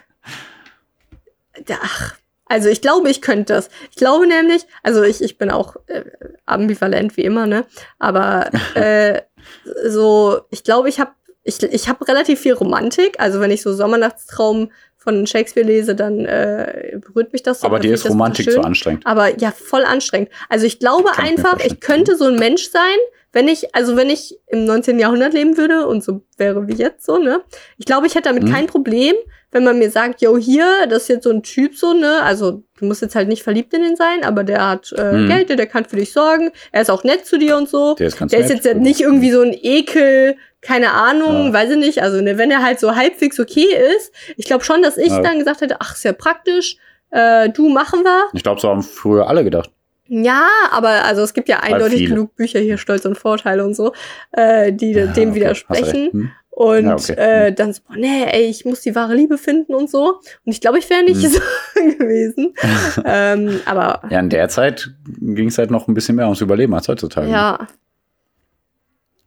da- 1.66 1.78
ach, 1.82 2.16
Also 2.52 2.68
ich 2.68 2.82
glaube, 2.82 3.08
ich 3.08 3.22
könnte 3.22 3.54
das. 3.54 3.70
Ich 3.92 3.96
glaube 3.96 4.26
nämlich, 4.26 4.66
also 4.82 5.02
ich, 5.02 5.22
ich 5.22 5.38
bin 5.38 5.50
auch 5.50 5.76
äh, 5.86 6.04
ambivalent 6.44 7.16
wie 7.16 7.22
immer, 7.22 7.46
ne? 7.46 7.64
Aber 7.98 8.50
äh, 8.74 9.22
so, 9.88 10.42
ich 10.50 10.62
glaube, 10.62 10.90
ich 10.90 11.00
habe 11.00 11.12
ich, 11.44 11.62
ich 11.62 11.88
hab 11.88 12.06
relativ 12.06 12.40
viel 12.40 12.52
Romantik. 12.52 13.18
Also 13.18 13.40
wenn 13.40 13.50
ich 13.50 13.62
so 13.62 13.72
Sommernachtstraum 13.72 14.70
von 14.98 15.26
Shakespeare 15.26 15.66
lese, 15.66 15.94
dann 15.94 16.26
äh, 16.26 16.98
berührt 17.00 17.32
mich 17.32 17.42
das 17.42 17.60
so. 17.60 17.66
Aber 17.66 17.78
dir 17.78 17.94
ist 17.94 18.06
Romantik 18.06 18.50
zu 18.50 18.60
anstrengend. 18.60 19.06
Aber 19.06 19.40
ja, 19.40 19.50
voll 19.50 19.86
anstrengend. 19.86 20.28
Also 20.50 20.66
ich 20.66 20.78
glaube 20.78 21.08
ich 21.10 21.18
einfach, 21.20 21.58
ich 21.58 21.80
könnte 21.80 22.16
so 22.16 22.26
ein 22.26 22.36
Mensch 22.36 22.68
sein, 22.68 22.98
wenn 23.32 23.48
ich, 23.48 23.74
also 23.74 23.96
wenn 23.96 24.10
ich 24.10 24.38
im 24.48 24.64
19. 24.64 24.98
Jahrhundert 24.98 25.32
leben 25.32 25.56
würde 25.56 25.86
und 25.86 26.04
so 26.04 26.22
wäre 26.36 26.68
wie 26.68 26.74
jetzt 26.74 27.04
so, 27.06 27.18
ne? 27.18 27.40
Ich 27.78 27.86
glaube, 27.86 28.06
ich 28.06 28.14
hätte 28.14 28.28
damit 28.28 28.44
Mhm. 28.44 28.52
kein 28.52 28.66
Problem, 28.66 29.14
wenn 29.50 29.64
man 29.64 29.78
mir 29.78 29.90
sagt, 29.90 30.20
yo, 30.22 30.36
hier, 30.38 30.86
das 30.88 31.02
ist 31.02 31.08
jetzt 31.08 31.24
so 31.24 31.30
ein 31.30 31.42
Typ 31.42 31.76
so, 31.76 31.92
ne? 31.94 32.22
Also 32.22 32.62
du 32.78 32.84
musst 32.86 33.02
jetzt 33.02 33.14
halt 33.14 33.28
nicht 33.28 33.42
verliebt 33.42 33.72
in 33.74 33.82
den 33.82 33.96
sein, 33.96 34.24
aber 34.24 34.44
der 34.44 34.68
hat 34.68 34.92
äh, 34.96 35.12
Mhm. 35.12 35.28
Geld, 35.28 35.48
der 35.50 35.66
kann 35.66 35.84
für 35.84 35.96
dich 35.96 36.12
sorgen, 36.12 36.50
er 36.72 36.82
ist 36.82 36.90
auch 36.90 37.04
nett 37.04 37.26
zu 37.26 37.38
dir 37.38 37.56
und 37.56 37.68
so. 37.68 37.94
Der 37.94 38.06
ist 38.08 38.18
ganz 38.18 38.32
Der 38.32 38.40
ist 38.40 38.50
jetzt 38.50 38.76
nicht 38.76 39.00
irgendwie 39.00 39.30
so 39.30 39.40
ein 39.42 39.52
Ekel, 39.54 40.36
keine 40.60 40.92
Ahnung, 40.92 41.46
Ja. 41.46 41.52
weiß 41.52 41.70
ich 41.70 41.76
nicht. 41.78 42.02
Also, 42.02 42.20
ne, 42.20 42.38
wenn 42.38 42.50
er 42.50 42.62
halt 42.62 42.80
so 42.80 42.94
halbwegs 42.96 43.38
okay 43.40 43.66
ist, 43.96 44.12
ich 44.36 44.44
glaube 44.46 44.64
schon, 44.64 44.80
dass 44.82 44.96
ich 44.96 45.08
Ja. 45.08 45.20
dann 45.22 45.38
gesagt 45.38 45.60
hätte, 45.60 45.76
ach, 45.80 45.94
ist 45.94 46.04
ja 46.04 46.12
praktisch, 46.12 46.76
äh, 47.10 47.48
du 47.50 47.68
machen 47.68 48.04
wir. 48.04 48.24
Ich 48.32 48.42
glaube, 48.42 48.60
so 48.60 48.68
haben 48.68 48.82
früher 48.82 49.26
alle 49.28 49.44
gedacht. 49.44 49.70
Ja, 50.14 50.46
aber 50.70 51.04
also 51.06 51.22
es 51.22 51.32
gibt 51.32 51.48
ja 51.48 51.60
eindeutig 51.60 52.06
genug 52.06 52.36
Bücher 52.36 52.58
hier, 52.60 52.76
Stolz 52.76 53.06
und 53.06 53.16
Vorteile 53.16 53.64
und 53.64 53.74
so, 53.74 53.94
äh, 54.32 54.70
die 54.70 54.92
Ja, 54.92 55.06
dem 55.06 55.30
okay, 55.30 55.36
widersprechen. 55.36 56.10
Hm. 56.12 56.30
Und 56.50 56.84
Ja, 56.84 56.94
okay. 56.96 57.12
äh, 57.46 57.52
dann 57.54 57.72
so, 57.72 57.80
boah, 57.88 57.96
nee, 57.96 58.24
ey, 58.30 58.42
ich 58.42 58.66
muss 58.66 58.82
die 58.82 58.94
wahre 58.94 59.14
Liebe 59.14 59.38
finden 59.38 59.74
und 59.74 59.88
so. 59.88 60.20
Und 60.44 60.52
ich 60.52 60.60
glaube, 60.60 60.78
ich 60.78 60.90
wäre 60.90 61.02
nicht 61.02 61.22
Hm. 61.22 61.30
so 61.30 61.40
gewesen. 61.98 62.52
ähm, 63.06 63.60
aber 63.64 64.02
Ja, 64.10 64.20
in 64.20 64.28
der 64.28 64.50
Zeit 64.50 64.90
ging 65.18 65.48
es 65.48 65.56
halt 65.56 65.70
noch 65.70 65.88
ein 65.88 65.94
bisschen 65.94 66.16
mehr 66.16 66.26
ums 66.26 66.42
Überleben 66.42 66.74
als 66.74 66.88
heutzutage. 66.88 67.28
ja. 67.30 67.58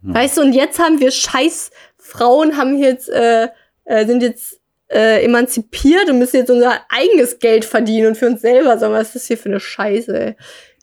Ja. 0.07 0.13
Weißt 0.13 0.37
du, 0.37 0.41
und 0.41 0.53
jetzt 0.53 0.77
haben 0.77 0.99
wir 0.99 1.09
scheiß 1.09 1.71
Frauen, 1.97 2.57
haben 2.57 2.77
jetzt, 2.77 3.09
äh, 3.09 3.47
äh, 3.85 4.05
sind 4.05 4.21
jetzt 4.21 4.59
äh, 4.87 5.23
emanzipiert 5.25 6.07
und 6.11 6.19
müssen 6.19 6.35
jetzt 6.37 6.51
unser 6.51 6.73
eigenes 6.89 7.39
Geld 7.39 7.65
verdienen 7.65 8.09
und 8.09 8.15
für 8.17 8.27
uns 8.27 8.41
selber. 8.41 8.75
Mal, 8.75 8.91
was 8.91 9.07
ist 9.07 9.15
das 9.15 9.25
hier 9.25 9.37
für 9.39 9.49
eine 9.49 9.59
Scheiße, 9.59 10.19
ey? 10.19 10.35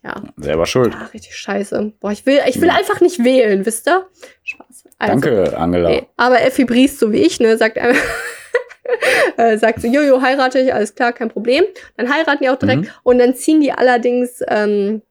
Ja. 0.05 0.21
Selber 0.37 0.67
schuld. 0.67 0.95
Ja, 0.95 1.07
richtig 1.15 1.37
scheiße. 1.37 1.93
Boah, 2.01 2.11
ich 2.11 2.27
will, 2.27 2.41
ich 2.49 2.61
will 2.61 2.69
Ja. 2.69 2.75
einfach 2.75 3.01
nicht 3.01 3.23
wählen, 3.23 3.65
wisst 3.65 3.87
ihr? 3.89 4.07
Spaß. 4.43 4.85
Also, 4.99 5.13
Danke, 5.21 5.57
Angela. 5.57 5.89
Nee. 5.91 6.07
Aber 6.17 6.41
Effi 6.43 6.65
Briest, 6.65 6.99
so 6.99 7.13
wie 7.13 7.19
ich, 7.23 7.39
ne, 7.41 7.57
sagt 7.57 7.79
einfach, 7.79 8.03
äh, 9.37 9.57
sagt 9.59 9.81
so, 9.81 9.87
Jojo, 9.89 10.21
heirate 10.21 10.59
ich, 10.61 10.75
alles 10.75 10.95
klar, 10.95 11.13
kein 11.13 11.29
Problem. 11.29 11.65
Dann 11.97 12.13
heiraten 12.13 12.43
die 12.43 12.51
auch 12.51 12.59
direkt 12.59 12.83
Mhm. 12.83 12.89
und 13.05 13.19
dann 13.19 13.35
ziehen 13.35 13.61
die 13.61 13.73
allerdings 13.73 14.41
ähm, 14.49 15.03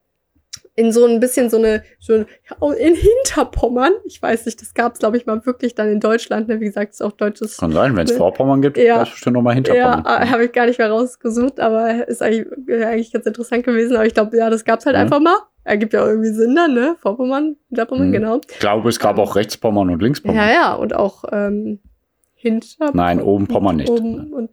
in 0.75 0.91
so 0.93 1.05
ein 1.05 1.19
bisschen 1.19 1.49
so 1.49 1.57
eine, 1.57 1.83
so 1.99 2.13
in 2.15 2.95
Hinterpommern. 2.95 3.91
Ich 4.05 4.21
weiß 4.21 4.45
nicht, 4.45 4.61
das 4.61 4.73
gab 4.73 4.93
es, 4.93 4.99
glaube 4.99 5.17
ich, 5.17 5.25
mal 5.25 5.45
wirklich 5.45 5.75
dann 5.75 5.89
in 5.89 5.99
Deutschland, 5.99 6.47
ne? 6.47 6.59
Wie 6.61 6.65
gesagt, 6.65 6.93
ist 6.93 7.01
auch 7.03 7.11
deutsches. 7.11 7.57
Kann 7.57 7.73
sein, 7.73 7.95
wenn 7.95 8.05
es. 8.05 8.13
Vorpommern 8.13 8.61
gibt, 8.61 8.77
Ja. 8.77 9.01
ist 9.03 9.11
bestimmt 9.11 9.35
noch 9.35 9.41
mal 9.41 9.51
Ja, 9.51 9.55
Hinterpommern. 9.55 10.05
äh, 10.05 10.27
habe 10.27 10.45
ich 10.45 10.51
gar 10.53 10.65
nicht 10.67 10.79
mehr 10.79 10.89
rausgesucht, 10.89 11.59
aber 11.59 12.07
ist 12.07 12.21
eigentlich, 12.21 12.47
äh, 12.69 12.85
eigentlich 12.85 13.11
ganz 13.11 13.25
interessant 13.25 13.65
gewesen. 13.65 13.95
Aber 13.95 14.05
ich 14.05 14.13
glaube, 14.13 14.35
ja, 14.37 14.49
das 14.49 14.63
gab's 14.63 14.85
halt 14.85 14.95
Ja. 14.95 15.01
einfach 15.01 15.19
mal. 15.19 15.35
Ergibt 15.63 15.93
ja 15.93 16.01
auch 16.03 16.07
irgendwie 16.07 16.29
Sinn 16.31 16.55
dann, 16.55 16.73
ne? 16.73 16.95
Vorpommern, 17.01 17.57
Hinterpommern, 17.69 18.07
Mhm. 18.07 18.13
genau. 18.13 18.41
Ich 18.49 18.59
glaube, 18.59 18.89
es 18.89 18.97
gab 18.99 19.19
auch 19.19 19.35
Rechtspommern 19.35 19.89
und 19.89 20.01
Linkspommern. 20.01 20.37
Ja, 20.37 20.51
ja, 20.51 20.73
und 20.73 20.95
auch 20.95 21.23
ähm, 21.31 21.79
hinter 22.33 22.91
Nein, 22.93 23.21
oben 23.21 23.45
Pommern 23.47 23.75
nicht. 23.75 23.89
Oben 23.89 24.33
und 24.33 24.49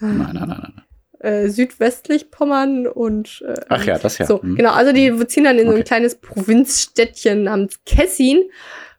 Nein, 0.00 0.18
nein, 0.18 0.34
nein, 0.34 0.48
nein. 0.48 0.72
Äh, 1.20 1.48
südwestlich 1.48 2.30
Pommern 2.30 2.86
und 2.86 3.42
äh, 3.46 3.54
Ach 3.68 3.84
ja, 3.84 3.98
das 3.98 4.18
ja. 4.18 4.26
so, 4.26 4.42
Hm. 4.42 4.56
genau, 4.56 4.72
also 4.72 4.92
die 4.92 5.12
ziehen 5.26 5.44
dann 5.44 5.58
in 5.58 5.64
so 5.66 5.70
ein 5.72 5.76
Okay. 5.80 5.84
kleines 5.84 6.16
Provinzstädtchen 6.16 7.44
namens 7.44 7.80
Kessin 7.84 8.42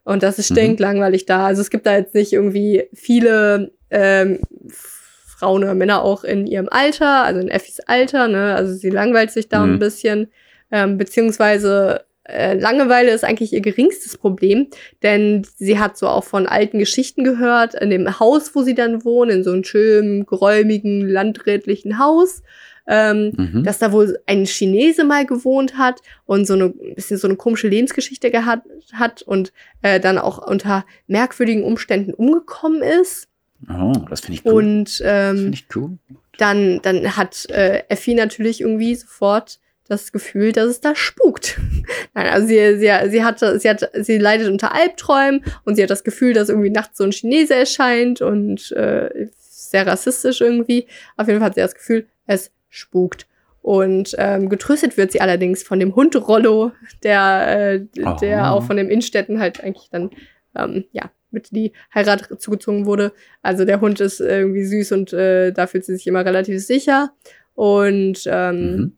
und 0.04 0.22
das 0.22 0.38
ist 0.38 0.50
Mhm. 0.50 0.54
stinklangweilig 0.56 1.26
da. 1.26 1.46
Also 1.46 1.60
es 1.62 1.70
gibt 1.70 1.86
da 1.86 1.96
jetzt 1.96 2.14
nicht 2.14 2.32
irgendwie 2.32 2.88
viele 2.94 3.72
ähm, 3.90 4.40
Frauen 4.68 5.62
oder 5.64 5.74
Männer 5.74 6.02
auch 6.02 6.24
in 6.24 6.46
ihrem 6.46 6.68
Alter, 6.70 7.24
also 7.24 7.40
in 7.40 7.48
Effis 7.48 7.80
Alter, 7.80 8.26
ne? 8.28 8.54
Also 8.54 8.72
sie 8.74 8.90
langweilt 8.90 9.30
sich 9.30 9.48
da 9.48 9.66
Mhm. 9.66 9.74
ein 9.74 9.78
bisschen, 9.78 10.32
ähm, 10.72 10.96
beziehungsweise 10.96 12.05
Langeweile 12.28 13.10
ist 13.12 13.24
eigentlich 13.24 13.52
ihr 13.52 13.60
geringstes 13.60 14.16
Problem, 14.18 14.66
denn 15.02 15.46
sie 15.56 15.78
hat 15.78 15.96
so 15.96 16.08
auch 16.08 16.24
von 16.24 16.46
alten 16.46 16.78
Geschichten 16.78 17.22
gehört, 17.24 17.74
in 17.74 17.90
dem 17.90 18.18
Haus, 18.18 18.54
wo 18.54 18.62
sie 18.62 18.74
dann 18.74 19.04
wohnt, 19.04 19.30
in 19.30 19.44
so 19.44 19.52
einem 19.52 19.64
schönen, 19.64 20.26
geräumigen, 20.26 21.08
landrätlichen 21.08 21.98
Haus, 21.98 22.42
ähm, 22.88 23.32
Mhm. 23.36 23.64
dass 23.64 23.78
da 23.78 23.90
wohl 23.92 24.18
ein 24.26 24.44
Chinese 24.46 25.04
mal 25.04 25.26
gewohnt 25.26 25.76
hat 25.76 26.00
und 26.24 26.46
so 26.46 26.54
eine 26.54 26.66
ein 26.66 26.94
bisschen 26.94 27.16
so 27.18 27.26
eine 27.28 27.36
komische 27.36 27.68
Lebensgeschichte 27.68 28.30
gehabt 28.30 28.66
hat 28.92 29.22
und 29.22 29.52
äh, 29.82 29.98
dann 30.00 30.18
auch 30.18 30.38
unter 30.46 30.84
merkwürdigen 31.08 31.64
Umständen 31.64 32.14
umgekommen 32.14 32.82
ist. 32.82 33.28
Oh, 33.68 33.92
das 34.08 34.20
finde 34.20 34.38
ich 34.38 34.44
cool. 34.46 34.52
Und 34.52 34.84
das 35.00 35.02
ähm, 35.04 35.36
finde 35.36 35.54
ich 35.54 35.66
cool. 35.74 35.90
dann, 36.38 36.80
dann 36.82 37.16
hat 37.16 37.48
äh, 37.50 37.82
Effi 37.88 38.14
natürlich 38.14 38.60
irgendwie 38.60 38.94
sofort 38.94 39.58
das 39.88 40.12
Gefühl, 40.12 40.52
dass 40.52 40.66
es 40.66 40.80
da 40.80 40.94
spukt. 40.94 41.58
Nein, 42.14 42.26
also 42.28 42.46
sie, 42.46 42.78
sie, 42.78 42.90
sie 43.10 43.24
hatte, 43.24 43.58
sie 43.60 43.68
hat, 43.70 43.90
sie 43.94 44.18
leidet 44.18 44.48
unter 44.48 44.74
Albträumen 44.74 45.44
und 45.64 45.76
sie 45.76 45.82
hat 45.82 45.90
das 45.90 46.04
Gefühl, 46.04 46.32
dass 46.32 46.48
irgendwie 46.48 46.70
nachts 46.70 46.98
so 46.98 47.04
ein 47.04 47.12
Chinese 47.12 47.54
erscheint 47.54 48.20
und 48.20 48.72
äh, 48.72 49.28
sehr 49.38 49.86
rassistisch 49.86 50.40
irgendwie. 50.40 50.86
Auf 51.16 51.26
jeden 51.28 51.40
Fall 51.40 51.46
hat 51.48 51.54
sie 51.54 51.60
das 51.60 51.74
Gefühl, 51.74 52.06
es 52.26 52.50
spukt. 52.68 53.26
Und 53.62 54.14
ähm, 54.18 54.48
getröstet 54.48 54.96
wird 54.96 55.10
sie 55.10 55.20
allerdings 55.20 55.64
von 55.64 55.80
dem 55.80 55.96
Hund 55.96 56.14
Rollo, 56.14 56.70
der, 57.02 57.46
äh, 57.48 58.04
Oh. 58.04 58.16
der 58.20 58.52
auch 58.52 58.62
von 58.62 58.76
dem 58.76 58.88
Innenstädten 58.88 59.40
halt 59.40 59.62
eigentlich 59.64 59.88
dann, 59.90 60.10
ähm, 60.54 60.84
ja, 60.92 61.10
mit 61.32 61.50
die 61.50 61.72
Heirat 61.92 62.28
zugezogen 62.40 62.86
wurde. 62.86 63.12
Also 63.42 63.64
der 63.64 63.80
Hund 63.80 64.00
ist 64.00 64.20
irgendwie 64.20 64.64
süß 64.64 64.92
und 64.92 65.12
äh, 65.12 65.50
da 65.52 65.66
fühlt 65.66 65.84
sie 65.84 65.96
sich 65.96 66.06
immer 66.06 66.24
relativ 66.24 66.64
sicher. 66.64 67.10
Und 67.54 68.22
ähm, 68.26 68.76
Mhm. 68.76 68.96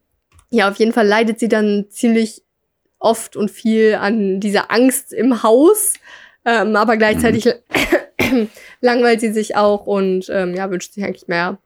Ja, 0.50 0.68
auf 0.70 0.76
jeden 0.76 0.92
Fall 0.92 1.06
leidet 1.06 1.38
sie 1.40 1.48
dann 1.48 1.86
ziemlich 1.90 2.42
oft 2.98 3.36
und 3.36 3.50
viel 3.50 3.94
an 3.94 4.40
dieser 4.40 4.70
Angst 4.70 5.12
im 5.12 5.42
Haus. 5.42 5.94
Ähm, 6.44 6.74
aber 6.76 6.96
gleichzeitig 6.96 7.48
langweilt 8.80 9.20
sie 9.20 9.32
sich 9.32 9.56
auch 9.56 9.86
und 9.86 10.28
ähm, 10.30 10.54
ja, 10.54 10.70
wünscht 10.70 10.92
sich 10.94 11.04
eigentlich 11.04 11.28
mehr 11.28 11.58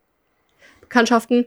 Bekanntschaften. 0.81 1.47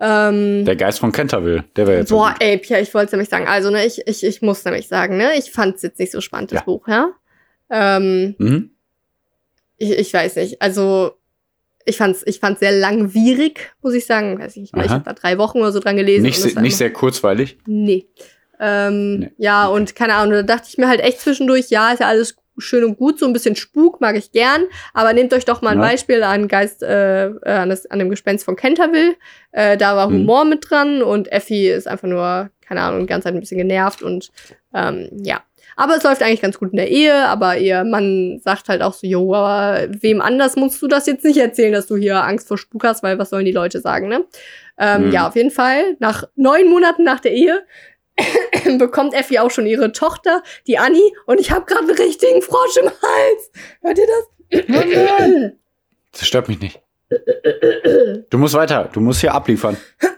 Ähm, 0.00 0.64
Der 0.64 0.76
Geist 0.76 0.98
von 1.00 1.12
Canterville, 1.12 1.64
der 1.76 1.86
wäre 1.86 1.98
jetzt. 2.00 2.08
so 2.08 2.16
boah, 2.16 2.30
gut. 2.32 2.42
ey, 2.42 2.58
Pia, 2.58 2.80
ich 2.80 2.92
wollte 2.94 3.12
nämlich 3.12 3.28
sagen, 3.28 3.46
also, 3.46 3.70
ne, 3.70 3.84
ich, 3.86 4.06
ich, 4.06 4.24
ich 4.24 4.42
muss 4.42 4.64
nämlich 4.64 4.88
sagen, 4.88 5.16
ne, 5.16 5.36
ich 5.36 5.52
fand 5.52 5.76
es 5.76 5.82
jetzt 5.82 5.98
nicht 6.00 6.12
so 6.12 6.20
spannend, 6.20 6.50
das 6.52 6.60
Ja. 6.60 6.64
Buch, 6.64 6.88
ja. 6.88 7.10
Ähm, 7.70 8.34
Mhm. 8.38 8.70
ich, 9.76 9.90
ich 9.92 10.12
weiß 10.14 10.36
nicht, 10.36 10.60
also 10.62 11.12
ich 11.84 11.96
fand's, 11.96 12.22
ich 12.26 12.40
fand's 12.40 12.60
sehr 12.60 12.72
langwierig, 12.72 13.72
muss 13.82 13.94
ich 13.94 14.06
sagen. 14.06 14.38
Weiß 14.38 14.52
ich 14.56 14.62
nicht 14.62 14.76
mehr, 14.76 14.84
ich 14.84 14.90
habe 14.90 15.04
da 15.04 15.12
drei 15.12 15.38
Wochen 15.38 15.58
oder 15.58 15.72
so 15.72 15.80
dran 15.80 15.96
gelesen. 15.96 16.22
Nicht, 16.22 16.40
se- 16.40 16.60
nicht 16.60 16.76
sehr 16.76 16.92
kurzweilig. 16.92 17.58
Nee. 17.66 18.06
Ähm, 18.60 19.18
Nee. 19.18 19.30
Ja, 19.38 19.66
und 19.66 19.94
keine 19.96 20.14
Ahnung, 20.14 20.32
da 20.34 20.42
dachte 20.42 20.66
ich 20.68 20.78
mir 20.78 20.88
halt 20.88 21.00
echt 21.00 21.20
zwischendurch, 21.20 21.70
ja, 21.70 21.90
ist 21.92 22.00
ja 22.00 22.06
alles 22.08 22.36
schön 22.56 22.84
und 22.84 22.96
gut, 22.96 23.18
so 23.18 23.26
ein 23.26 23.32
bisschen 23.32 23.56
Spuk 23.56 24.00
mag 24.00 24.14
ich 24.16 24.30
gern, 24.30 24.62
aber 24.92 25.12
nehmt 25.12 25.32
euch 25.34 25.44
doch 25.44 25.60
mal 25.60 25.70
ein 25.70 25.78
Ja. 25.80 25.88
Beispiel 25.88 26.22
an 26.22 26.46
Geist, 26.46 26.84
äh, 26.84 27.26
äh, 27.26 27.40
an, 27.50 27.68
das, 27.68 27.86
an 27.86 27.98
dem 27.98 28.10
Gespenst 28.10 28.44
von 28.44 28.54
Canterville. 28.54 29.16
Äh, 29.50 29.76
da 29.76 29.96
war 29.96 30.08
Mhm. 30.08 30.14
Humor 30.20 30.44
mit 30.44 30.70
dran 30.70 31.02
und 31.02 31.32
Effi 31.32 31.68
ist 31.68 31.88
einfach 31.88 32.06
nur, 32.06 32.50
keine 32.66 32.82
Ahnung, 32.82 33.00
die 33.00 33.06
ganze 33.06 33.24
Zeit 33.24 33.34
ein 33.34 33.40
bisschen 33.40 33.58
genervt 33.58 34.02
und 34.02 34.30
ähm, 34.72 35.08
ja. 35.22 35.42
Aber 35.76 35.96
es 35.96 36.02
läuft 36.02 36.22
eigentlich 36.22 36.42
ganz 36.42 36.58
gut 36.58 36.70
in 36.70 36.76
der 36.76 36.90
Ehe, 36.90 37.14
aber 37.26 37.58
ihr 37.58 37.84
Mann 37.84 38.40
sagt 38.44 38.68
halt 38.68 38.82
auch 38.82 38.92
so, 38.94 39.06
jo, 39.06 39.34
aber 39.34 39.86
wem 40.00 40.20
anders 40.20 40.56
musst 40.56 40.80
du 40.82 40.86
das 40.88 41.06
jetzt 41.06 41.24
nicht 41.24 41.38
erzählen, 41.38 41.72
dass 41.72 41.86
du 41.86 41.96
hier 41.96 42.22
Angst 42.24 42.48
vor 42.48 42.58
Spuk 42.58 42.84
hast, 42.84 43.02
weil 43.02 43.18
was 43.18 43.30
sollen 43.30 43.44
die 43.44 43.52
Leute 43.52 43.80
sagen, 43.80 44.08
ne? 44.08 44.24
Ähm, 44.78 45.06
Mhm. 45.06 45.12
Ja, 45.12 45.28
auf 45.28 45.36
jeden 45.36 45.50
Fall. 45.50 45.96
Nach 45.98 46.24
neun 46.36 46.68
Monaten 46.68 47.04
nach 47.04 47.20
der 47.20 47.32
Ehe 47.32 47.62
bekommt 48.78 49.14
Effi 49.14 49.38
auch 49.38 49.50
schon 49.50 49.66
ihre 49.66 49.92
Tochter, 49.92 50.42
die 50.66 50.78
Annie, 50.78 51.10
und 51.26 51.40
ich 51.40 51.50
habe 51.50 51.64
gerade 51.64 51.88
einen 51.88 51.96
richtigen 51.98 52.42
Frosch 52.42 52.76
im 52.80 52.86
Hals. 52.88 53.50
Hört 53.82 53.98
ihr 53.98 54.06
das? 54.06 55.52
Das 56.12 56.28
stört 56.28 56.48
mich 56.48 56.60
nicht. 56.60 56.80
Du 58.30 58.38
musst 58.38 58.54
weiter. 58.54 58.88
Du 58.92 59.00
musst 59.00 59.20
hier 59.20 59.34
abliefern. 59.34 59.76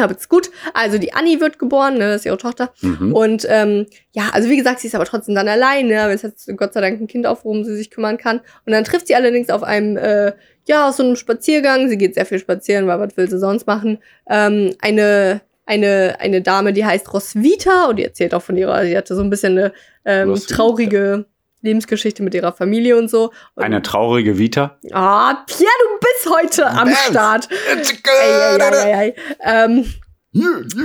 Aber 0.00 0.16
ist 0.16 0.28
gut. 0.28 0.50
Also 0.74 0.98
die 0.98 1.12
Annie 1.14 1.40
wird 1.40 1.58
geboren, 1.58 1.94
ne, 1.94 2.10
das 2.10 2.16
ist 2.16 2.26
ihre 2.26 2.38
Tochter. 2.38 2.72
Mhm. 2.80 3.12
Und 3.12 3.46
ähm, 3.48 3.86
ja, 4.12 4.30
also 4.32 4.48
wie 4.48 4.56
gesagt, 4.56 4.80
sie 4.80 4.88
ist 4.88 4.94
aber 4.94 5.04
trotzdem 5.04 5.34
dann 5.34 5.48
alleine, 5.48 5.94
weil 5.94 6.14
es 6.14 6.24
hat 6.24 6.34
Gott 6.56 6.72
sei 6.72 6.80
Dank 6.80 7.00
ein 7.00 7.06
Kind 7.06 7.26
auf, 7.26 7.44
worum 7.44 7.64
sie 7.64 7.76
sich 7.76 7.90
kümmern 7.90 8.18
kann. 8.18 8.40
Und 8.66 8.72
dann 8.72 8.84
trifft 8.84 9.06
sie 9.06 9.14
allerdings 9.14 9.50
auf 9.50 9.62
einem, 9.62 9.96
äh, 9.96 10.32
ja, 10.66 10.88
aus 10.88 10.96
so 10.96 11.02
einem 11.02 11.16
Spaziergang, 11.16 11.88
sie 11.88 11.98
geht 11.98 12.14
sehr 12.14 12.26
viel 12.26 12.38
spazieren, 12.38 12.86
weil 12.86 13.00
was 13.00 13.16
will 13.16 13.28
sie 13.28 13.38
sonst 13.38 13.66
machen, 13.66 13.98
ähm, 14.28 14.74
eine, 14.80 15.40
eine, 15.66 16.16
eine 16.20 16.42
Dame, 16.42 16.72
die 16.72 16.84
heißt 16.84 17.12
Roswitha 17.12 17.86
und 17.86 17.96
die 17.96 18.04
erzählt 18.04 18.34
auch 18.34 18.42
von 18.42 18.56
ihrer, 18.56 18.84
sie 18.84 18.96
hatte 18.96 19.14
so 19.14 19.22
ein 19.22 19.30
bisschen 19.30 19.58
eine 19.58 19.72
ähm, 20.04 20.30
Roswitha. 20.30 20.54
traurige 20.54 21.26
Lebensgeschichte 21.60 22.22
mit 22.22 22.34
ihrer 22.34 22.52
Familie 22.52 22.96
und 22.96 23.10
so. 23.10 23.32
Und, 23.54 23.64
Eine 23.64 23.82
traurige 23.82 24.38
Vita. 24.38 24.78
Ah, 24.92 25.44
Pierre, 25.46 25.70
du 25.92 25.97
bis 26.14 26.32
heute 26.32 26.66
am 26.66 26.90
Start. 26.90 27.48
Ey, 27.50 27.78
ey, 27.80 28.60
ey, 28.60 28.92
ey, 28.92 28.92
ey. 28.92 29.14
Ähm, 29.42 29.84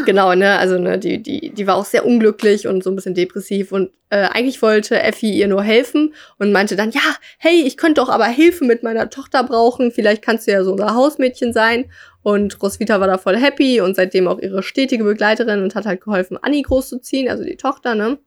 Genau, 0.06 0.34
ne, 0.36 0.58
also 0.58 0.78
ne, 0.78 0.98
die, 0.98 1.22
die, 1.22 1.54
die 1.54 1.68
war 1.68 1.76
auch 1.76 1.86
sehr 1.86 2.06
unglücklich 2.06 2.66
und 2.66 2.82
so 2.82 2.90
ein 2.90 2.96
bisschen 2.96 3.14
depressiv 3.14 3.74
und 3.74 3.92
äh, 4.10 4.28
eigentlich 4.32 4.62
wollte 4.62 5.02
Effi 5.02 5.32
ihr 5.32 5.50
nur 5.50 5.64
helfen 5.64 6.14
und 6.40 6.54
meinte 6.54 6.78
dann, 6.78 6.92
ja, 6.92 7.02
hey, 7.40 7.62
ich 7.62 7.76
könnte 7.76 8.00
doch 8.02 8.10
aber 8.10 8.26
Hilfe 8.26 8.64
mit 8.64 8.84
meiner 8.84 9.10
Tochter 9.10 9.44
brauchen, 9.44 9.92
vielleicht 9.92 10.22
kannst 10.22 10.48
du 10.48 10.52
ja 10.52 10.64
so 10.64 10.72
unser 10.72 10.96
Hausmädchen 10.96 11.52
sein. 11.52 11.92
Und 12.22 12.62
Roswitha 12.64 13.02
war 13.02 13.08
da 13.08 13.18
voll 13.18 13.36
happy 13.36 13.82
und 13.82 13.98
seitdem 13.98 14.30
auch 14.30 14.40
ihre 14.40 14.64
stetige 14.64 15.04
Begleiterin 15.04 15.62
und 15.62 15.76
hat 15.76 15.86
halt 15.86 16.00
geholfen, 16.00 16.38
Annie 16.42 16.62
großzuziehen, 16.62 17.30
also 17.30 17.44
die 17.44 17.58
Tochter, 17.58 17.96
ne. 17.96 18.18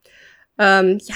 Ähm, 0.58 0.98
ja. 1.02 1.14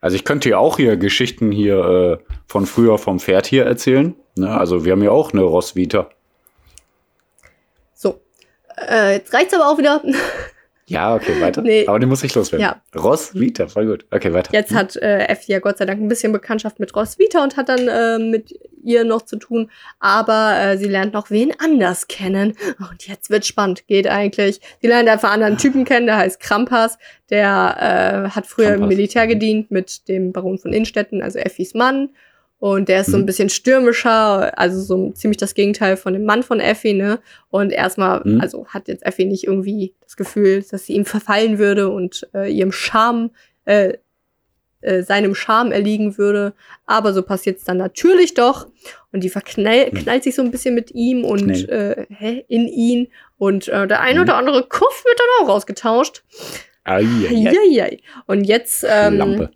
Also 0.00 0.16
ich 0.16 0.24
könnte 0.24 0.48
ja 0.48 0.58
auch 0.58 0.76
hier 0.76 0.96
Geschichten 0.96 1.50
hier 1.50 1.78
äh, 2.20 2.34
von 2.46 2.66
früher 2.66 2.98
vom 2.98 3.18
Pferd 3.18 3.46
hier 3.46 3.64
erzählen. 3.64 4.14
Ne? 4.36 4.48
Also 4.48 4.84
wir 4.84 4.92
haben 4.92 5.02
ja 5.02 5.10
auch 5.10 5.32
eine 5.32 5.42
Roswitha. 5.42 6.08
Äh, 8.86 9.14
jetzt 9.14 9.32
reicht's 9.32 9.54
aber 9.54 9.68
auch 9.68 9.78
wieder. 9.78 10.02
Ja, 10.88 11.14
okay, 11.14 11.40
weiter. 11.40 11.62
Nee. 11.62 11.86
Aber 11.86 11.98
den 11.98 12.08
muss 12.08 12.24
ich 12.24 12.34
loswerden. 12.34 12.66
Ja. 12.66 13.00
Ross 13.00 13.34
Vita, 13.34 13.68
voll 13.68 13.86
gut. 13.86 14.06
Okay, 14.10 14.32
weiter. 14.32 14.52
Jetzt 14.52 14.74
hat 14.74 14.96
äh, 14.96 15.26
Effi 15.26 15.52
ja 15.52 15.58
Gott 15.58 15.78
sei 15.78 15.84
Dank 15.84 16.00
ein 16.00 16.08
bisschen 16.08 16.32
Bekanntschaft 16.32 16.80
mit 16.80 16.94
Ross 16.96 17.18
Vita 17.18 17.42
und 17.42 17.56
hat 17.56 17.68
dann 17.68 17.88
äh, 17.88 18.18
mit 18.18 18.58
ihr 18.82 19.04
noch 19.04 19.22
zu 19.22 19.36
tun. 19.36 19.70
Aber 20.00 20.58
äh, 20.58 20.78
sie 20.78 20.88
lernt 20.88 21.12
noch 21.12 21.30
wen 21.30 21.52
anders 21.58 22.08
kennen. 22.08 22.54
Und 22.78 23.06
jetzt 23.06 23.30
wird 23.30 23.44
spannend, 23.46 23.86
geht 23.86 24.08
eigentlich. 24.08 24.60
Sie 24.80 24.86
lernt 24.86 25.08
einfach 25.08 25.30
einen 25.30 25.42
anderen 25.42 25.58
Typen 25.58 25.84
kennen, 25.84 26.06
der 26.06 26.16
heißt 26.16 26.40
Krampas. 26.40 26.98
Der 27.30 28.26
äh, 28.26 28.30
hat 28.30 28.46
früher 28.46 28.70
Krampas. 28.70 28.82
im 28.82 28.88
Militär 28.88 29.26
gedient 29.26 29.70
mit 29.70 30.08
dem 30.08 30.32
Baron 30.32 30.58
von 30.58 30.72
Innstetten, 30.72 31.22
also 31.22 31.38
Effis 31.38 31.74
Mann. 31.74 32.10
Und 32.58 32.88
der 32.88 33.00
ist 33.00 33.08
mhm. 33.08 33.12
so 33.12 33.16
ein 33.18 33.22
mhm. 33.22 33.26
bisschen 33.26 33.48
stürmischer, 33.48 34.58
also 34.58 34.80
so 34.80 35.10
ziemlich 35.12 35.36
das 35.36 35.54
Gegenteil 35.54 35.96
von 35.96 36.12
dem 36.12 36.24
Mann 36.24 36.42
von 36.42 36.58
Effie, 36.58 36.94
ne? 36.94 37.20
Und 37.50 37.70
erstmal, 37.70 38.22
mhm. 38.24 38.40
also 38.40 38.66
hat 38.66 38.88
jetzt 38.88 39.06
Effie 39.06 39.26
nicht 39.26 39.44
irgendwie 39.44 39.94
das 40.02 40.16
Gefühl, 40.16 40.64
dass 40.68 40.86
sie 40.86 40.94
ihm 40.94 41.04
verfallen 41.04 41.58
würde 41.58 41.88
und 41.88 42.28
äh, 42.34 42.52
ihrem 42.52 42.72
Charme, 42.72 43.30
äh, 43.64 43.94
äh, 44.80 45.02
seinem 45.02 45.34
Charme 45.34 45.72
erliegen 45.72 46.18
würde. 46.18 46.52
Aber 46.86 47.12
so 47.12 47.22
passiert's 47.22 47.64
dann 47.64 47.76
natürlich 47.76 48.34
doch. 48.34 48.66
Und 49.12 49.22
die 49.22 49.28
verknallt 49.28 49.92
mhm. 49.92 50.22
sich 50.22 50.34
so 50.34 50.42
ein 50.42 50.50
bisschen 50.50 50.74
mit 50.74 50.92
ihm 50.92 51.24
und 51.24 51.68
äh, 51.68 52.06
hä, 52.08 52.44
in 52.48 52.66
ihn. 52.66 53.08
Und 53.38 53.68
äh, 53.68 53.86
der 53.86 54.00
ein 54.00 54.16
mhm. 54.16 54.22
oder 54.22 54.36
andere 54.36 54.64
Kuff 54.64 55.04
wird 55.04 55.18
dann 55.18 55.46
auch 55.46 55.54
rausgetauscht. 55.54 56.24
Ai, 56.84 57.04
ai, 57.04 57.48
ai. 57.48 57.82
ai. 57.82 57.98
Und 58.26 58.44
jetzt 58.44 58.84
ähm, 58.88 59.16
Lampe 59.16 59.50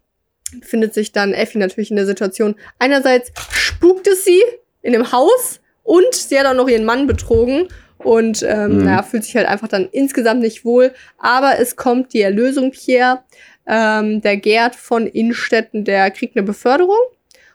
findet 0.62 0.94
sich 0.94 1.12
dann 1.12 1.32
Effie 1.32 1.58
natürlich 1.58 1.90
in 1.90 1.96
der 1.96 2.06
Situation. 2.06 2.56
Einerseits 2.78 3.32
spukt 3.52 4.06
es 4.06 4.24
sie 4.24 4.42
in 4.82 4.92
dem 4.92 5.12
Haus 5.12 5.60
und 5.82 6.14
sie 6.14 6.38
hat 6.38 6.46
auch 6.46 6.54
noch 6.54 6.68
ihren 6.68 6.84
Mann 6.84 7.06
betrogen 7.06 7.68
und 7.98 8.42
ähm, 8.42 8.78
mhm. 8.78 8.84
naja, 8.84 9.02
fühlt 9.02 9.24
sich 9.24 9.36
halt 9.36 9.46
einfach 9.46 9.68
dann 9.68 9.88
insgesamt 9.90 10.40
nicht 10.40 10.64
wohl. 10.64 10.92
Aber 11.18 11.58
es 11.58 11.76
kommt 11.76 12.12
die 12.12 12.20
Erlösung, 12.20 12.72
Pierre. 12.72 13.22
Ähm, 13.66 14.20
der 14.20 14.36
Gerd 14.38 14.74
von 14.74 15.06
Innstetten, 15.06 15.84
der 15.84 16.10
kriegt 16.10 16.36
eine 16.36 16.44
Beförderung 16.44 16.98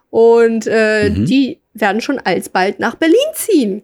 und 0.09 0.65
äh, 0.65 1.09
mhm. 1.09 1.25
die 1.25 1.59
werden 1.73 1.99
schon 1.99 2.19
alsbald 2.19 2.79
nach 2.79 2.95
Berlin 2.95 3.17
ziehen. 3.33 3.83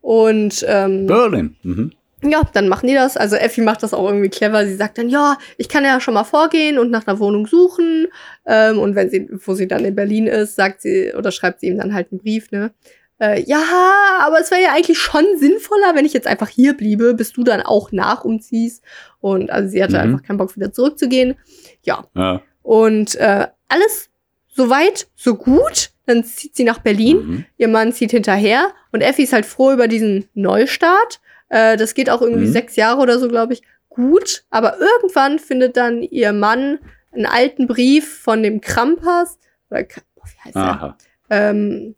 Und 0.00 0.64
ähm, 0.68 1.06
Berlin. 1.06 1.56
Mhm 1.62 1.92
ja, 2.22 2.42
dann 2.52 2.68
machen 2.68 2.86
die 2.86 2.94
das. 2.94 3.16
Also 3.16 3.36
Effi 3.36 3.60
macht 3.60 3.82
das 3.82 3.94
auch 3.94 4.06
irgendwie 4.06 4.28
clever. 4.28 4.64
Sie 4.66 4.76
sagt 4.76 4.98
dann, 4.98 5.08
ja, 5.08 5.38
ich 5.56 5.68
kann 5.68 5.84
ja 5.84 6.00
schon 6.00 6.14
mal 6.14 6.24
vorgehen 6.24 6.78
und 6.78 6.90
nach 6.90 7.06
einer 7.06 7.18
Wohnung 7.18 7.46
suchen. 7.46 8.06
Ähm, 8.46 8.78
und 8.78 8.94
wenn 8.94 9.10
sie, 9.10 9.28
wo 9.30 9.54
sie 9.54 9.66
dann 9.66 9.84
in 9.84 9.94
Berlin 9.94 10.26
ist, 10.26 10.56
sagt 10.56 10.82
sie 10.82 11.12
oder 11.14 11.32
schreibt 11.32 11.60
sie 11.60 11.66
ihm 11.66 11.78
dann 11.78 11.94
halt 11.94 12.12
einen 12.12 12.20
Brief, 12.20 12.50
ne? 12.50 12.72
Äh, 13.20 13.42
ja, 13.42 13.62
aber 14.20 14.40
es 14.40 14.50
wäre 14.50 14.62
ja 14.62 14.72
eigentlich 14.74 14.98
schon 14.98 15.24
sinnvoller, 15.36 15.94
wenn 15.94 16.04
ich 16.04 16.12
jetzt 16.12 16.26
einfach 16.26 16.48
hier 16.48 16.76
bliebe, 16.76 17.14
bis 17.14 17.32
du 17.32 17.44
dann 17.44 17.60
auch 17.60 17.92
nach 17.92 18.24
umziehst. 18.24 18.82
Und 19.20 19.50
also 19.50 19.68
sie 19.68 19.82
hatte 19.82 19.94
mhm. 19.94 20.00
einfach 20.00 20.22
keinen 20.22 20.38
Bock, 20.38 20.56
wieder 20.56 20.72
zurückzugehen. 20.72 21.36
Ja. 21.82 22.04
ja. 22.16 22.42
Und 22.62 23.14
äh, 23.16 23.46
alles 23.68 24.10
soweit, 24.48 25.08
so 25.14 25.36
gut. 25.36 25.90
Dann 26.06 26.24
zieht 26.24 26.56
sie 26.56 26.64
nach 26.64 26.80
Berlin. 26.80 27.16
Mhm. 27.16 27.44
Ihr 27.58 27.68
Mann 27.68 27.92
zieht 27.92 28.10
hinterher. 28.10 28.72
Und 28.90 29.02
Effi 29.02 29.22
ist 29.22 29.32
halt 29.32 29.46
froh 29.46 29.72
über 29.72 29.86
diesen 29.86 30.28
Neustart 30.34 31.20
äh, 31.52 31.76
das 31.76 31.94
geht 31.94 32.08
auch 32.08 32.22
irgendwie 32.22 32.46
mhm. 32.46 32.52
sechs 32.52 32.76
Jahre 32.76 33.00
oder 33.00 33.18
so, 33.18 33.28
glaube 33.28 33.52
ich, 33.52 33.62
gut. 33.90 34.44
Aber 34.50 34.78
irgendwann 34.78 35.38
findet 35.38 35.76
dann 35.76 36.02
ihr 36.02 36.32
Mann 36.32 36.78
einen 37.12 37.26
alten 37.26 37.66
Brief 37.66 38.20
von 38.20 38.42
dem 38.42 38.62
Krampas. 38.62 39.38
Oder, 39.70 39.82
wie 39.82 40.44
heißt 40.44 40.56
Aha. 40.56 40.96
der? 41.28 41.50
Ähm, 41.50 41.94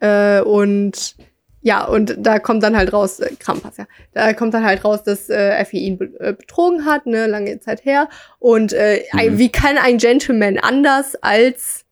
äh, 0.00 0.42
und 0.42 1.16
ja, 1.62 1.84
und 1.84 2.14
da 2.18 2.38
kommt 2.38 2.62
dann 2.62 2.76
halt 2.76 2.92
raus, 2.92 3.20
äh, 3.20 3.34
Krampas, 3.40 3.78
ja, 3.78 3.86
da 4.12 4.34
kommt 4.34 4.52
dann 4.52 4.64
halt 4.64 4.84
raus, 4.84 5.02
dass 5.02 5.30
äh, 5.30 5.56
Effie 5.56 5.78
ihn 5.78 5.96
be 5.96 6.12
äh, 6.20 6.34
betrogen 6.34 6.84
hat, 6.84 7.06
ne, 7.06 7.26
lange 7.26 7.58
Zeit 7.60 7.86
her. 7.86 8.08
Und 8.38 8.74
äh, 8.74 9.02
mhm. 9.12 9.18
ein, 9.18 9.38
wie 9.38 9.50
kann 9.50 9.78
ein 9.78 9.96
Gentleman 9.96 10.58
anders 10.58 11.16
als 11.22 11.85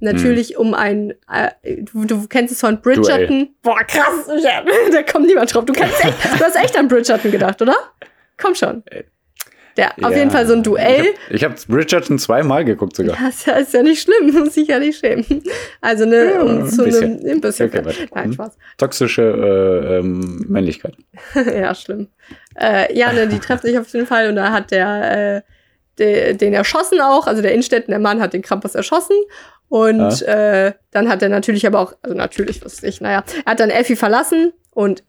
Natürlich 0.00 0.50
hm. 0.50 0.56
um 0.58 0.74
ein, 0.74 1.14
äh, 1.32 1.82
du, 1.82 2.04
du, 2.04 2.26
kennst 2.28 2.52
es 2.52 2.60
von 2.60 2.80
Bridgerton. 2.80 3.26
Duell. 3.28 3.48
Boah, 3.62 3.78
krass, 3.86 4.26
da 4.92 5.02
kommt 5.02 5.26
niemand 5.26 5.52
drauf. 5.52 5.64
Du, 5.64 5.72
kennst 5.72 6.04
echt, 6.04 6.14
du 6.24 6.44
hast 6.44 6.56
echt 6.56 6.76
an 6.78 6.88
Bridgerton 6.88 7.30
gedacht, 7.30 7.60
oder? 7.62 7.76
Komm 8.36 8.54
schon. 8.54 8.82
Äh, 8.86 9.04
Der, 9.76 9.92
ja, 9.96 10.08
auf 10.08 10.14
jeden 10.14 10.30
Fall 10.30 10.46
so 10.46 10.52
ein 10.52 10.62
Duell. 10.62 11.06
Ich 11.30 11.44
habe 11.44 11.54
hab 11.54 11.66
Bridgerton 11.66 12.18
zweimal 12.18 12.64
geguckt 12.64 12.96
sogar. 12.96 13.18
Ja, 13.18 13.28
ist 13.28 13.46
ja, 13.46 13.54
ist 13.54 13.72
ja 13.72 13.82
nicht 13.82 14.02
schlimm, 14.02 14.34
muss 14.38 14.56
ich 14.56 14.68
ja 14.68 14.78
nicht 14.78 14.98
schämen. 14.98 15.42
Also 15.80 16.04
ne, 16.04 16.32
ja, 16.32 16.42
um 16.42 16.66
zu 16.68 16.84
einem 16.84 17.20
ein 17.26 17.40
bisschen. 17.40 17.68
Okay, 17.68 18.08
Nein, 18.14 18.24
hm. 18.24 18.32
Spaß. 18.34 18.58
Toxische 18.76 19.22
äh, 19.22 19.98
ähm, 19.98 20.44
Männlichkeit. 20.48 20.94
ja, 21.34 21.74
schlimm. 21.74 22.08
Äh, 22.54 22.94
ja, 22.96 23.12
ne, 23.12 23.28
die 23.28 23.38
treffen 23.38 23.66
sich 23.66 23.78
auf 23.78 23.88
jeden 23.94 24.06
Fall 24.06 24.28
und 24.28 24.36
da 24.36 24.52
hat 24.52 24.70
der 24.70 25.36
äh, 25.36 25.42
den 25.98 26.52
erschossen 26.52 27.00
auch, 27.00 27.26
also 27.26 27.40
der 27.40 27.54
Innstetten, 27.54 27.90
der 27.90 27.98
Mann 27.98 28.20
hat 28.20 28.34
den 28.34 28.42
Krampus 28.42 28.74
erschossen 28.74 29.16
und 29.68 30.20
ja. 30.20 30.66
äh, 30.66 30.72
dann 30.90 31.08
hat 31.08 31.22
er 31.22 31.28
natürlich 31.28 31.66
aber 31.66 31.80
auch, 31.80 31.94
also 32.02 32.16
natürlich 32.16 32.64
wusste 32.64 32.86
ich, 32.86 33.00
naja, 33.00 33.24
er 33.44 33.52
hat 33.52 33.60
dann 33.60 33.70
Elfie 33.70 33.96
verlassen 33.96 34.52
und 34.70 35.02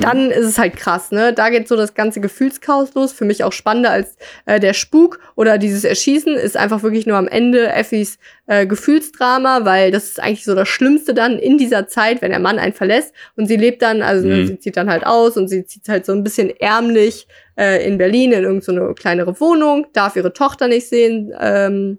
dann 0.00 0.26
mhm. 0.26 0.30
ist 0.30 0.46
es 0.46 0.58
halt 0.58 0.76
krass, 0.76 1.10
ne? 1.10 1.32
Da 1.32 1.50
geht 1.50 1.68
so 1.68 1.76
das 1.76 1.94
ganze 1.94 2.20
Gefühlschaos 2.20 2.94
los. 2.94 3.12
Für 3.12 3.24
mich 3.24 3.44
auch 3.44 3.52
spannender 3.52 3.90
als 3.90 4.16
äh, 4.46 4.60
der 4.60 4.72
Spuk 4.72 5.20
oder 5.36 5.58
dieses 5.58 5.84
Erschießen 5.84 6.34
ist 6.36 6.56
einfach 6.56 6.82
wirklich 6.82 7.06
nur 7.06 7.16
am 7.16 7.28
Ende 7.28 7.70
Effis 7.72 8.18
äh, 8.46 8.66
Gefühlsdrama, 8.66 9.64
weil 9.64 9.90
das 9.90 10.04
ist 10.04 10.20
eigentlich 10.20 10.44
so 10.44 10.54
das 10.54 10.68
Schlimmste 10.68 11.12
dann 11.12 11.38
in 11.38 11.58
dieser 11.58 11.86
Zeit, 11.86 12.22
wenn 12.22 12.30
der 12.30 12.40
Mann 12.40 12.58
einen 12.58 12.72
verlässt 12.72 13.12
und 13.36 13.46
sie 13.46 13.56
lebt 13.56 13.82
dann, 13.82 14.02
also 14.02 14.26
mhm. 14.26 14.46
sie 14.46 14.58
zieht 14.58 14.76
dann 14.76 14.90
halt 14.90 15.04
aus 15.04 15.36
und 15.36 15.48
sie 15.48 15.64
zieht 15.64 15.88
halt 15.88 16.06
so 16.06 16.12
ein 16.12 16.24
bisschen 16.24 16.50
ärmlich 16.50 17.26
äh, 17.58 17.86
in 17.86 17.98
Berlin 17.98 18.32
in 18.32 18.44
irgendeine 18.44 18.88
so 18.88 18.94
kleinere 18.94 19.38
Wohnung, 19.40 19.86
darf 19.92 20.16
ihre 20.16 20.32
Tochter 20.32 20.68
nicht 20.68 20.88
sehen. 20.88 21.32
Ähm, 21.38 21.98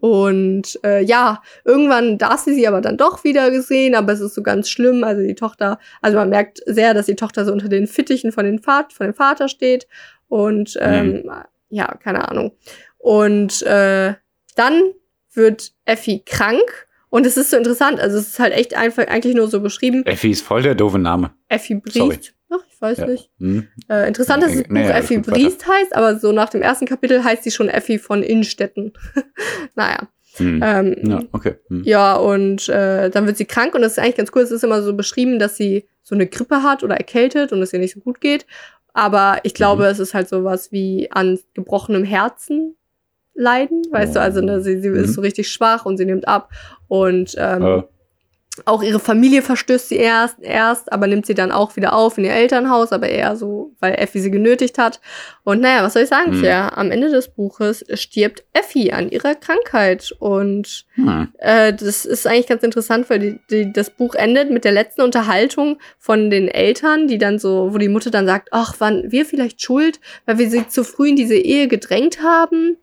und 0.00 0.80
äh, 0.82 1.02
ja, 1.04 1.42
irgendwann 1.64 2.16
darf 2.16 2.40
sie 2.40 2.54
sie 2.54 2.66
aber 2.66 2.80
dann 2.80 2.96
doch 2.96 3.22
wieder 3.22 3.50
gesehen, 3.50 3.94
aber 3.94 4.14
es 4.14 4.20
ist 4.20 4.34
so 4.34 4.42
ganz 4.42 4.70
schlimm. 4.70 5.04
Also 5.04 5.22
die 5.22 5.34
Tochter, 5.34 5.78
also 6.00 6.16
man 6.16 6.30
merkt 6.30 6.60
sehr, 6.64 6.94
dass 6.94 7.06
die 7.06 7.16
Tochter 7.16 7.44
so 7.44 7.52
unter 7.52 7.68
den 7.68 7.86
Fittichen 7.86 8.32
von, 8.32 8.46
den 8.46 8.66
Vat 8.66 8.94
von 8.94 9.06
dem 9.06 9.14
Vater 9.14 9.48
steht. 9.48 9.86
Und 10.28 10.78
ähm, 10.80 11.22
mhm. 11.24 11.30
ja, 11.68 11.94
keine 12.02 12.28
Ahnung. 12.28 12.52
Und 12.96 13.62
äh, 13.62 14.14
dann 14.56 14.82
wird 15.34 15.72
Effi 15.84 16.22
krank. 16.24 16.88
Und 17.10 17.26
es 17.26 17.36
ist 17.36 17.50
so 17.50 17.56
interessant, 17.56 18.00
also 18.00 18.18
es 18.18 18.28
ist 18.28 18.38
halt 18.38 18.54
echt 18.54 18.74
einfach 18.74 19.06
eigentlich 19.08 19.34
nur 19.34 19.48
so 19.48 19.60
beschrieben. 19.60 20.06
Effi 20.06 20.30
ist 20.30 20.42
voll 20.42 20.62
der 20.62 20.76
doofe 20.76 20.98
Name. 20.98 21.32
Effi 21.48 21.74
Briest. 21.74 22.34
Weiß 22.80 22.98
ja. 22.98 23.06
nicht. 23.06 23.30
Hm. 23.38 23.68
Äh, 23.88 24.08
interessant, 24.08 24.42
dass 24.42 24.52
das 24.52 24.62
Buch 24.62 24.70
naja, 24.70 24.96
Effi 24.98 25.18
Briest 25.18 25.66
heißt, 25.68 25.94
aber 25.94 26.18
so 26.18 26.32
nach 26.32 26.48
dem 26.48 26.62
ersten 26.62 26.86
Kapitel 26.86 27.22
heißt 27.22 27.44
sie 27.44 27.50
schon 27.50 27.68
Effi 27.68 27.98
von 27.98 28.22
Innstetten. 28.22 28.92
naja. 29.74 30.08
Hm. 30.36 30.62
Ähm, 30.64 30.96
ja, 31.02 31.22
okay. 31.32 31.56
Hm. 31.68 31.82
Ja, 31.84 32.14
und 32.14 32.68
äh, 32.68 33.10
dann 33.10 33.26
wird 33.26 33.36
sie 33.36 33.44
krank 33.44 33.74
und 33.74 33.82
das 33.82 33.92
ist 33.92 33.98
eigentlich 33.98 34.16
ganz 34.16 34.30
cool. 34.34 34.42
Es 34.42 34.50
ist 34.50 34.64
immer 34.64 34.82
so 34.82 34.94
beschrieben, 34.94 35.38
dass 35.38 35.56
sie 35.56 35.88
so 36.02 36.14
eine 36.14 36.26
Grippe 36.26 36.62
hat 36.62 36.82
oder 36.82 36.96
erkältet 36.96 37.52
und 37.52 37.60
es 37.62 37.72
ihr 37.72 37.80
nicht 37.80 37.94
so 37.94 38.00
gut 38.00 38.20
geht. 38.20 38.46
Aber 38.92 39.40
ich 39.42 39.54
glaube, 39.54 39.84
mhm. 39.84 39.88
es 39.90 39.98
ist 39.98 40.14
halt 40.14 40.28
sowas 40.28 40.72
wie 40.72 41.10
an 41.10 41.38
gebrochenem 41.54 42.04
Herzen 42.04 42.76
leiden, 43.34 43.82
weißt 43.90 44.12
oh. 44.12 44.14
du, 44.14 44.20
also 44.20 44.40
ne, 44.40 44.60
sie, 44.60 44.80
sie 44.80 44.88
mhm. 44.90 45.04
ist 45.04 45.14
so 45.14 45.20
richtig 45.20 45.50
schwach 45.50 45.84
und 45.84 45.96
sie 45.96 46.04
nimmt 46.04 46.26
ab 46.26 46.50
und 46.88 47.34
ähm, 47.38 47.62
äh. 47.62 47.82
Auch 48.64 48.82
ihre 48.82 49.00
Familie 49.00 49.42
verstößt 49.42 49.88
sie 49.88 49.96
erst, 49.96 50.36
erst, 50.40 50.92
aber 50.92 51.06
nimmt 51.06 51.26
sie 51.26 51.34
dann 51.34 51.52
auch 51.52 51.76
wieder 51.76 51.94
auf 51.94 52.18
in 52.18 52.24
ihr 52.24 52.32
Elternhaus, 52.32 52.92
aber 52.92 53.08
eher 53.08 53.36
so, 53.36 53.72
weil 53.80 53.94
Effi 53.94 54.20
sie 54.20 54.30
genötigt 54.30 54.78
hat. 54.78 55.00
Und 55.44 55.60
naja, 55.60 55.82
was 55.82 55.94
soll 55.94 56.02
ich 56.02 56.08
sagen, 56.08 56.32
hm. 56.32 56.40
Pierre? 56.40 56.76
Am 56.76 56.90
Ende 56.90 57.10
des 57.10 57.28
Buches 57.28 57.84
stirbt 57.94 58.44
Effi 58.52 58.92
an 58.92 59.10
ihrer 59.10 59.34
Krankheit. 59.34 60.12
Und 60.18 60.86
hm. 60.94 61.28
äh, 61.38 61.72
das 61.72 62.04
ist 62.04 62.26
eigentlich 62.26 62.46
ganz 62.46 62.62
interessant, 62.62 63.10
weil 63.10 63.18
die, 63.18 63.40
die, 63.50 63.72
das 63.72 63.90
Buch 63.90 64.14
endet 64.14 64.50
mit 64.50 64.64
der 64.64 64.72
letzten 64.72 65.02
Unterhaltung 65.02 65.78
von 65.98 66.30
den 66.30 66.48
Eltern, 66.48 67.08
die 67.08 67.18
dann 67.18 67.38
so, 67.38 67.72
wo 67.72 67.78
die 67.78 67.88
Mutter 67.88 68.10
dann 68.10 68.26
sagt, 68.26 68.48
ach, 68.52 68.80
waren 68.80 69.10
wir 69.10 69.24
vielleicht 69.24 69.62
schuld, 69.62 70.00
weil 70.26 70.38
wir 70.38 70.50
sie 70.50 70.68
zu 70.68 70.84
früh 70.84 71.08
in 71.10 71.16
diese 71.16 71.36
Ehe 71.36 71.68
gedrängt 71.68 72.22
haben? 72.22 72.76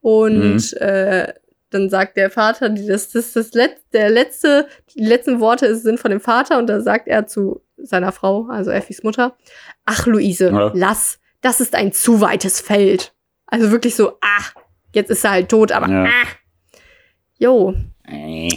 Und 0.00 0.60
hm. 0.60 0.88
äh, 0.88 1.32
dann 1.70 1.90
sagt 1.90 2.16
der 2.16 2.30
Vater, 2.30 2.68
die- 2.68 2.86
das, 2.86 3.10
das, 3.10 3.32
das 3.32 3.52
Let 3.52 3.76
der 3.92 4.10
letzte, 4.10 4.68
die 4.94 5.04
letzten 5.04 5.40
Worte 5.40 5.74
sind 5.76 5.98
von 6.00 6.10
dem 6.10 6.20
Vater 6.20 6.58
und 6.58 6.66
da 6.68 6.80
sagt 6.80 7.08
er 7.08 7.26
zu 7.26 7.62
seiner 7.76 8.12
Frau, 8.12 8.46
also 8.48 8.70
Effis 8.70 9.02
Mutter, 9.02 9.36
ach 9.84 10.06
Luise, 10.06 10.48
Ja. 10.50 10.70
lass, 10.74 11.18
das 11.42 11.60
ist 11.60 11.74
ein 11.74 11.92
zu 11.92 12.20
weites 12.20 12.60
Feld. 12.60 13.12
Also 13.46 13.70
wirklich 13.70 13.94
so, 13.96 14.12
ach, 14.20 14.54
jetzt 14.94 15.10
ist 15.10 15.24
er 15.24 15.30
halt 15.32 15.48
tot, 15.48 15.72
aber 15.72 15.88
Ja. 15.88 16.04
ah. 16.04 16.26
Jo. 17.38 17.74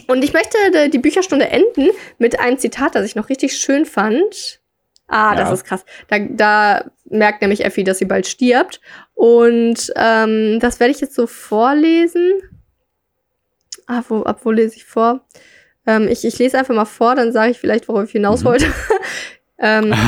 Und 0.07 0.23
ich 0.23 0.31
möchte 0.33 0.57
die- 0.73 0.89
die 0.91 0.99
Bücherstunde 0.99 1.49
enden 1.49 1.89
mit 2.17 2.39
einem 2.39 2.57
Zitat, 2.59 2.95
das 2.95 3.05
ich 3.05 3.15
noch 3.15 3.29
richtig 3.29 3.57
schön 3.57 3.85
fand. 3.85 4.61
Ah, 5.07 5.35
das 5.35 5.47
Ja. 5.49 5.53
ist 5.55 5.63
krass. 5.65 5.85
Da, 6.07 6.19
da 6.19 6.91
merkt 7.09 7.41
nämlich 7.41 7.65
Effi, 7.65 7.83
dass 7.83 7.97
sie 7.97 8.05
bald 8.05 8.27
stirbt. 8.27 8.79
Und 9.15 9.91
ähm, 9.95 10.59
das 10.59 10.79
werde 10.79 10.91
ich 10.91 11.01
jetzt 11.01 11.15
so 11.15 11.25
vorlesen. 11.25 12.33
Ah, 13.87 14.03
wo, 14.07 14.23
ab 14.23 14.41
wo 14.43 14.51
lese 14.51 14.75
ich 14.77 14.85
vor? 14.85 15.25
Ähm, 15.87 16.07
ich, 16.07 16.25
ich 16.25 16.37
lese 16.39 16.57
einfach 16.57 16.75
mal 16.75 16.85
vor, 16.85 17.15
dann 17.15 17.31
sage 17.31 17.51
ich 17.51 17.59
vielleicht, 17.59 17.87
worauf 17.87 18.05
ich 18.05 18.11
hinaus 18.11 18.41
Mhm. 18.41 18.45
wollte. 18.45 18.65
ähm, 19.59 19.93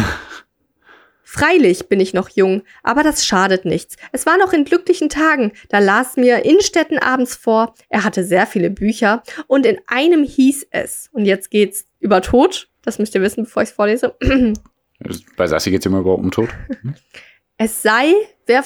Freilich 1.23 1.87
bin 1.87 2.01
ich 2.01 2.13
noch 2.13 2.27
jung, 2.29 2.63
aber 2.83 3.03
das 3.03 3.25
schadet 3.25 3.63
nichts. 3.63 3.95
Es 4.11 4.25
war 4.25 4.37
noch 4.37 4.51
in 4.51 4.65
glücklichen 4.65 5.07
Tagen, 5.07 5.53
da 5.69 5.79
las 5.79 6.17
mir 6.17 6.43
Innstetten 6.43 6.99
abends 6.99 7.35
vor, 7.35 7.73
er 7.87 8.03
hatte 8.03 8.25
sehr 8.25 8.45
viele 8.45 8.69
Bücher 8.69 9.23
und 9.47 9.65
in 9.65 9.79
einem 9.87 10.23
hieß 10.23 10.67
es, 10.71 11.09
und 11.13 11.23
jetzt 11.25 11.49
geht's 11.49 11.85
über 12.01 12.21
Tod, 12.21 12.67
das 12.81 12.99
müsst 12.99 13.15
ihr 13.15 13.21
wissen, 13.21 13.45
bevor 13.45 13.63
ich 13.63 13.69
es 13.69 13.75
vorlese, 13.75 14.15
Bei 15.37 15.47
Sassi 15.47 15.71
geht's 15.71 15.85
immer 15.85 15.99
überhaupt 15.99 16.23
um 16.23 16.31
Tod. 16.31 16.49
es 17.57 17.81
sei, 17.81 18.13
wer, 18.45 18.63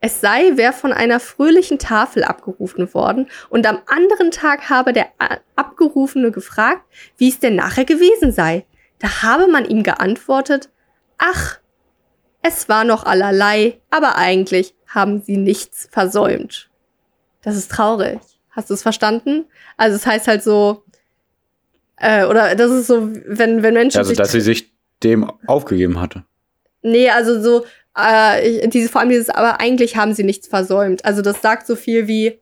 es 0.00 0.20
sei, 0.20 0.52
wer 0.54 0.72
von 0.72 0.92
einer 0.92 1.20
fröhlichen 1.20 1.78
Tafel 1.78 2.24
abgerufen 2.24 2.92
worden 2.94 3.28
und 3.48 3.66
am 3.66 3.78
anderen 3.86 4.30
Tag 4.30 4.70
habe 4.70 4.92
der 4.92 5.08
Abgerufene 5.56 6.30
gefragt, 6.30 6.82
wie 7.16 7.28
es 7.28 7.40
denn 7.40 7.56
nachher 7.56 7.84
gewesen 7.84 8.32
sei. 8.32 8.64
Da 8.98 9.22
habe 9.22 9.46
man 9.48 9.64
ihm 9.64 9.82
geantwortet, 9.82 10.70
ach, 11.18 11.58
es 12.42 12.68
war 12.68 12.84
noch 12.84 13.04
allerlei, 13.04 13.80
aber 13.90 14.16
eigentlich 14.16 14.74
haben 14.86 15.20
sie 15.20 15.36
nichts 15.36 15.88
versäumt. 15.90 16.70
Das 17.42 17.56
ist 17.56 17.70
traurig. 17.70 18.20
Hast 18.50 18.70
du 18.70 18.74
es 18.74 18.82
verstanden? 18.82 19.46
Also 19.76 19.96
es 19.96 20.06
heißt 20.06 20.28
halt 20.28 20.42
so, 20.42 20.84
äh, 21.96 22.24
oder 22.24 22.54
das 22.54 22.70
ist 22.70 22.86
so, 22.86 23.10
wenn, 23.26 23.62
wenn 23.62 23.74
Menschen 23.74 23.98
Also, 23.98 24.08
sich 24.08 24.18
dass 24.18 24.32
sie 24.32 24.40
sich 24.40 24.72
dem 25.02 25.30
aufgegeben 25.46 26.00
hatte. 26.00 26.24
Nee, 26.82 27.10
also 27.10 27.42
so, 27.42 27.66
äh, 27.96 28.68
diese, 28.68 28.88
vor 28.88 29.00
allem 29.00 29.10
dieses, 29.10 29.30
aber 29.30 29.60
eigentlich 29.60 29.96
haben 29.96 30.14
sie 30.14 30.24
nichts 30.24 30.48
versäumt. 30.48 31.04
Also 31.04 31.22
das 31.22 31.40
sagt 31.42 31.66
so 31.66 31.76
viel 31.76 32.06
wie, 32.08 32.38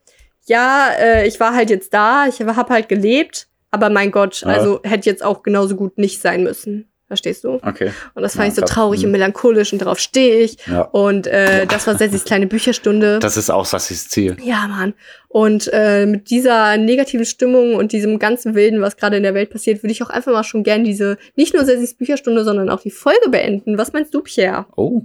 ja, 0.46 0.88
äh, 0.98 1.26
ich 1.26 1.40
war 1.40 1.54
halt 1.54 1.70
jetzt 1.70 1.94
da, 1.94 2.26
ich 2.28 2.40
habe 2.40 2.72
halt 2.72 2.88
gelebt, 2.88 3.48
aber 3.70 3.90
mein 3.90 4.10
Gott, 4.10 4.40
Ja. 4.42 4.48
also 4.48 4.80
hätte 4.84 5.08
jetzt 5.08 5.24
auch 5.24 5.42
genauso 5.42 5.76
gut 5.76 5.98
nicht 5.98 6.20
sein 6.20 6.42
müssen. 6.42 6.88
Verstehst 7.06 7.44
du? 7.44 7.60
Okay. 7.62 7.92
Und 8.14 8.22
das 8.22 8.32
fand 8.32 8.46
Ja, 8.46 8.48
ich 8.48 8.54
so 8.54 8.60
krass. 8.62 8.70
traurig 8.70 9.00
Mhm. 9.00 9.06
und 9.06 9.12
melancholisch 9.12 9.72
und 9.74 9.78
darauf 9.82 9.98
stehe 9.98 10.38
ich. 10.40 10.56
Ja. 10.66 10.80
Und 10.82 11.26
äh, 11.26 11.66
das 11.66 11.86
war 11.86 11.96
Sessis 11.98 12.24
kleine 12.24 12.46
Bücherstunde. 12.46 13.18
Das 13.18 13.36
ist 13.36 13.50
auch 13.50 13.66
Sassis 13.66 14.08
Ziel. 14.08 14.36
Ja, 14.42 14.66
Mann. 14.68 14.94
Und 15.28 15.68
äh, 15.72 16.06
mit 16.06 16.30
dieser 16.30 16.78
negativen 16.78 17.26
Stimmung 17.26 17.74
und 17.74 17.92
diesem 17.92 18.18
ganzen 18.18 18.54
Wilden, 18.54 18.80
was 18.80 18.96
gerade 18.96 19.18
in 19.18 19.22
der 19.22 19.34
Welt 19.34 19.50
passiert, 19.50 19.82
würde 19.82 19.92
ich 19.92 20.02
auch 20.02 20.08
einfach 20.08 20.32
mal 20.32 20.44
schon 20.44 20.64
gern 20.64 20.82
diese, 20.82 21.18
nicht 21.36 21.52
nur 21.54 21.64
Sessis 21.66 21.92
Bücherstunde, 21.94 22.42
sondern 22.42 22.70
auch 22.70 22.80
die 22.80 22.90
Folge 22.90 23.28
beenden. 23.28 23.76
Was 23.76 23.92
meinst 23.92 24.14
du, 24.14 24.22
Pierre? 24.22 24.64
Oh. 24.74 25.02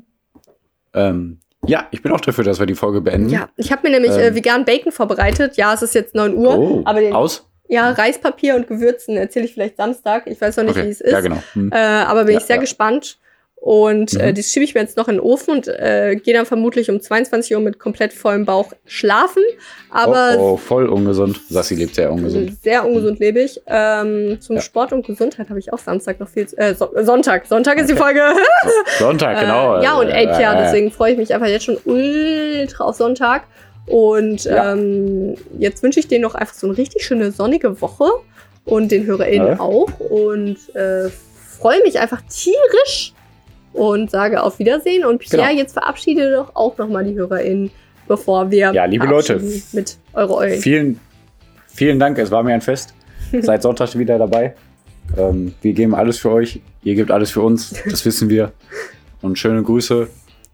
Ähm, 0.94 1.40
ja, 1.66 1.88
ich 1.92 2.02
bin 2.02 2.12
auch 2.12 2.22
dafür, 2.22 2.44
dass 2.44 2.60
wir 2.60 2.66
die 2.66 2.76
Folge 2.76 3.02
beenden. 3.02 3.30
Ja, 3.30 3.50
ich 3.58 3.72
habe 3.72 3.88
mir 3.88 4.00
nämlich 4.00 4.18
äh, 4.18 4.28
Ähm. 4.28 4.36
vegan 4.36 4.66
Bacon 4.66 4.92
vorbereitet. 4.92 5.58
Ja, 5.58 5.74
es 5.74 5.82
ist 5.82 5.94
jetzt 5.96 6.16
9 6.16 6.34
Uhr. 6.36 6.58
Oh, 6.58 6.82
aber 6.86 7.02
den, 7.02 7.14
aus? 7.14 7.46
ja, 7.68 7.90
Reispapier 7.92 8.56
und 8.56 8.68
Gewürzen 8.68 9.18
erzähle 9.18 9.46
ich 9.46 9.54
vielleicht 9.54 9.78
Samstag. 9.78 10.24
Ich 10.28 10.40
weiß 10.40 10.58
noch 10.58 10.64
nicht, 10.64 10.76
wie 10.78 10.80
Okay. 10.82 10.90
es 10.90 11.02
ist. 11.02 11.12
Ja, 11.12 11.22
genau. 11.22 11.44
Hm. 11.54 11.72
äh, 11.72 11.76
aber 11.78 12.24
bin 12.26 12.34
Ja, 12.34 12.40
ich 12.40 12.46
sehr 12.46 12.56
ja. 12.56 12.62
gespannt. 12.62 13.20
Und 13.62 14.14
äh, 14.18 14.32
Mhm. 14.32 14.36
das 14.36 14.46
schiebe 14.46 14.64
ich 14.64 14.74
mir 14.74 14.80
jetzt 14.82 14.96
noch 14.96 15.10
in 15.10 15.16
den 15.16 15.20
Ofen 15.22 15.52
und 15.56 15.68
äh, 15.68 16.16
gehe 16.16 16.34
dann 16.34 16.46
vermutlich 16.46 16.90
um 16.90 17.02
22 17.02 17.54
Uhr 17.54 17.62
mit 17.62 17.78
komplett 17.78 18.14
vollem 18.14 18.46
Bauch 18.46 18.72
schlafen. 18.86 19.44
Aber 19.90 20.36
oh, 20.40 20.52
oh, 20.54 20.58
voll 20.58 20.88
ungesund. 20.88 21.42
Sassi 21.50 21.76
lebt 21.76 21.94
sehr 21.96 22.10
ungesund. 22.12 22.54
sehr 22.64 22.86
ungesund 22.86 23.20
lebe 23.20 23.42
ich. 23.42 23.60
Ähm, 23.68 24.38
zum 24.40 24.56
Ja. 24.56 24.62
Sport 24.62 24.94
und 24.94 25.06
Gesundheit 25.06 25.50
habe 25.50 25.60
ich 25.60 25.74
auch 25.74 25.78
Samstag 25.80 26.22
noch 26.22 26.30
viel. 26.30 26.48
zu- 26.48 26.58
Äh, 26.58 26.74
so 26.74 26.90
Sonntag. 27.02 27.48
Sonntag 27.48 27.78
ist 27.80 27.90
die 27.90 27.94
Okay. 27.96 28.02
Folge. 28.02 28.22
Sonntag, 28.98 29.42
genau. 29.42 29.78
Äh, 29.78 29.84
ja, 29.84 29.98
und 29.98 30.08
ey, 30.08 30.28
Pierre, 30.28 30.56
äh, 30.58 30.64
deswegen 30.64 30.90
freue 30.92 31.12
ich 31.12 31.18
mich 31.18 31.34
einfach 31.34 31.48
jetzt 31.48 31.66
schon 31.66 31.78
ultra 31.84 32.86
auf 32.86 32.96
Sonntag. 32.96 33.44
Und 33.88 34.46
Ja. 34.46 34.72
ähm, 34.74 35.36
jetzt 35.58 35.84
wünsche 35.84 36.00
ich 36.00 36.08
denen 36.08 36.22
noch 36.22 36.36
einfach 36.36 36.54
so 36.54 36.68
eine 36.68 36.78
richtig 36.78 37.04
schöne 37.04 37.32
sonnige 37.34 37.82
Woche 37.82 38.06
und 38.64 38.90
den 38.92 39.06
HörerInnen 39.06 39.48
Ja. 39.48 39.60
auch. 39.60 39.90
Und 40.00 40.58
äh, 40.76 41.10
freue 41.60 41.82
mich 41.84 42.00
einfach 42.00 42.22
tierisch 42.30 43.14
und 43.74 44.10
sage 44.12 44.42
auf 44.44 44.60
Wiedersehen. 44.60 45.06
Und 45.06 45.20
Pierre, 45.20 45.48
Genau. 45.48 45.60
jetzt 45.60 45.74
verabschiede 45.74 46.32
doch 46.32 46.56
auch 46.56 46.78
nochmal 46.78 47.04
die 47.06 47.16
HörerInnen, 47.16 47.72
bevor 48.08 48.50
wir 48.52 48.72
Ja, 48.74 48.86
liebe 48.86 49.06
Leute, 49.06 49.42
mit 49.74 49.98
eure 50.14 50.36
Eulen. 50.36 50.60
Vielen, 50.62 51.00
vielen 51.68 52.00
Dank. 52.00 52.18
Es 52.18 52.32
war 52.32 52.44
mir 52.44 52.54
ein 52.54 52.62
Fest. 52.62 52.94
Seid 53.42 53.62
Sonntag 53.62 53.98
wieder 53.98 54.18
dabei. 54.18 54.56
Ähm, 55.18 55.54
wir 55.62 55.74
geben 55.74 55.96
alles 55.96 56.18
für 56.20 56.32
euch. 56.32 56.62
Ihr 56.84 56.96
gebt 56.96 57.12
alles 57.12 57.32
für 57.32 57.42
uns. 57.42 57.74
Das 57.90 58.06
wissen 58.06 58.30
wir. 58.30 58.52
Und 59.22 59.38
schöne 59.38 59.62
Grüße. 59.64 60.08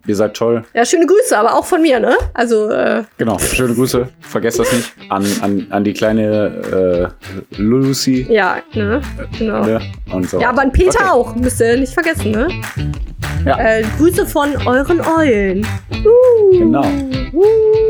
Ihr 0.08 0.16
seid 0.16 0.36
toll. 0.36 0.64
Ja, 0.74 0.86
schöne 0.86 1.06
Grüße, 1.08 1.38
aber 1.38 1.56
auch 1.56 1.66
von 1.66 1.82
mir, 1.82 2.00
ne? 2.00 2.16
Also, 2.34 2.70
äh, 2.70 3.04
Genau, 3.18 3.40
schöne 3.40 3.74
Grüße. 3.74 4.08
Vergesst 4.22 4.60
das 4.60 4.72
nicht. 4.72 4.94
An, 5.10 5.26
an, 5.42 5.68
an 5.72 5.84
die 5.84 5.94
kleine 5.94 7.12
äh, 7.52 7.58
Lucy. 7.62 8.28
ja, 8.30 8.58
ne? 8.74 9.02
Genau. 9.38 9.66
Ne? 9.66 9.82
Und 10.12 10.30
so. 10.30 10.40
Ja, 10.40 10.50
aber 10.50 10.62
an 10.62 10.72
Peter 10.72 11.00
Okay. 11.00 11.10
auch, 11.10 11.36
müsst 11.36 11.60
ihr 11.60 11.78
nicht 11.78 11.94
vergessen, 11.94 12.32
ne? 12.32 12.48
Ja. 13.46 13.58
Äh, 13.60 13.84
Grüße 13.98 14.26
von 14.26 14.56
euren 14.66 15.02
Eulen. 15.02 15.66
Uh. 15.92 16.58
Genau. 16.58 16.86
Uh. 17.34 17.84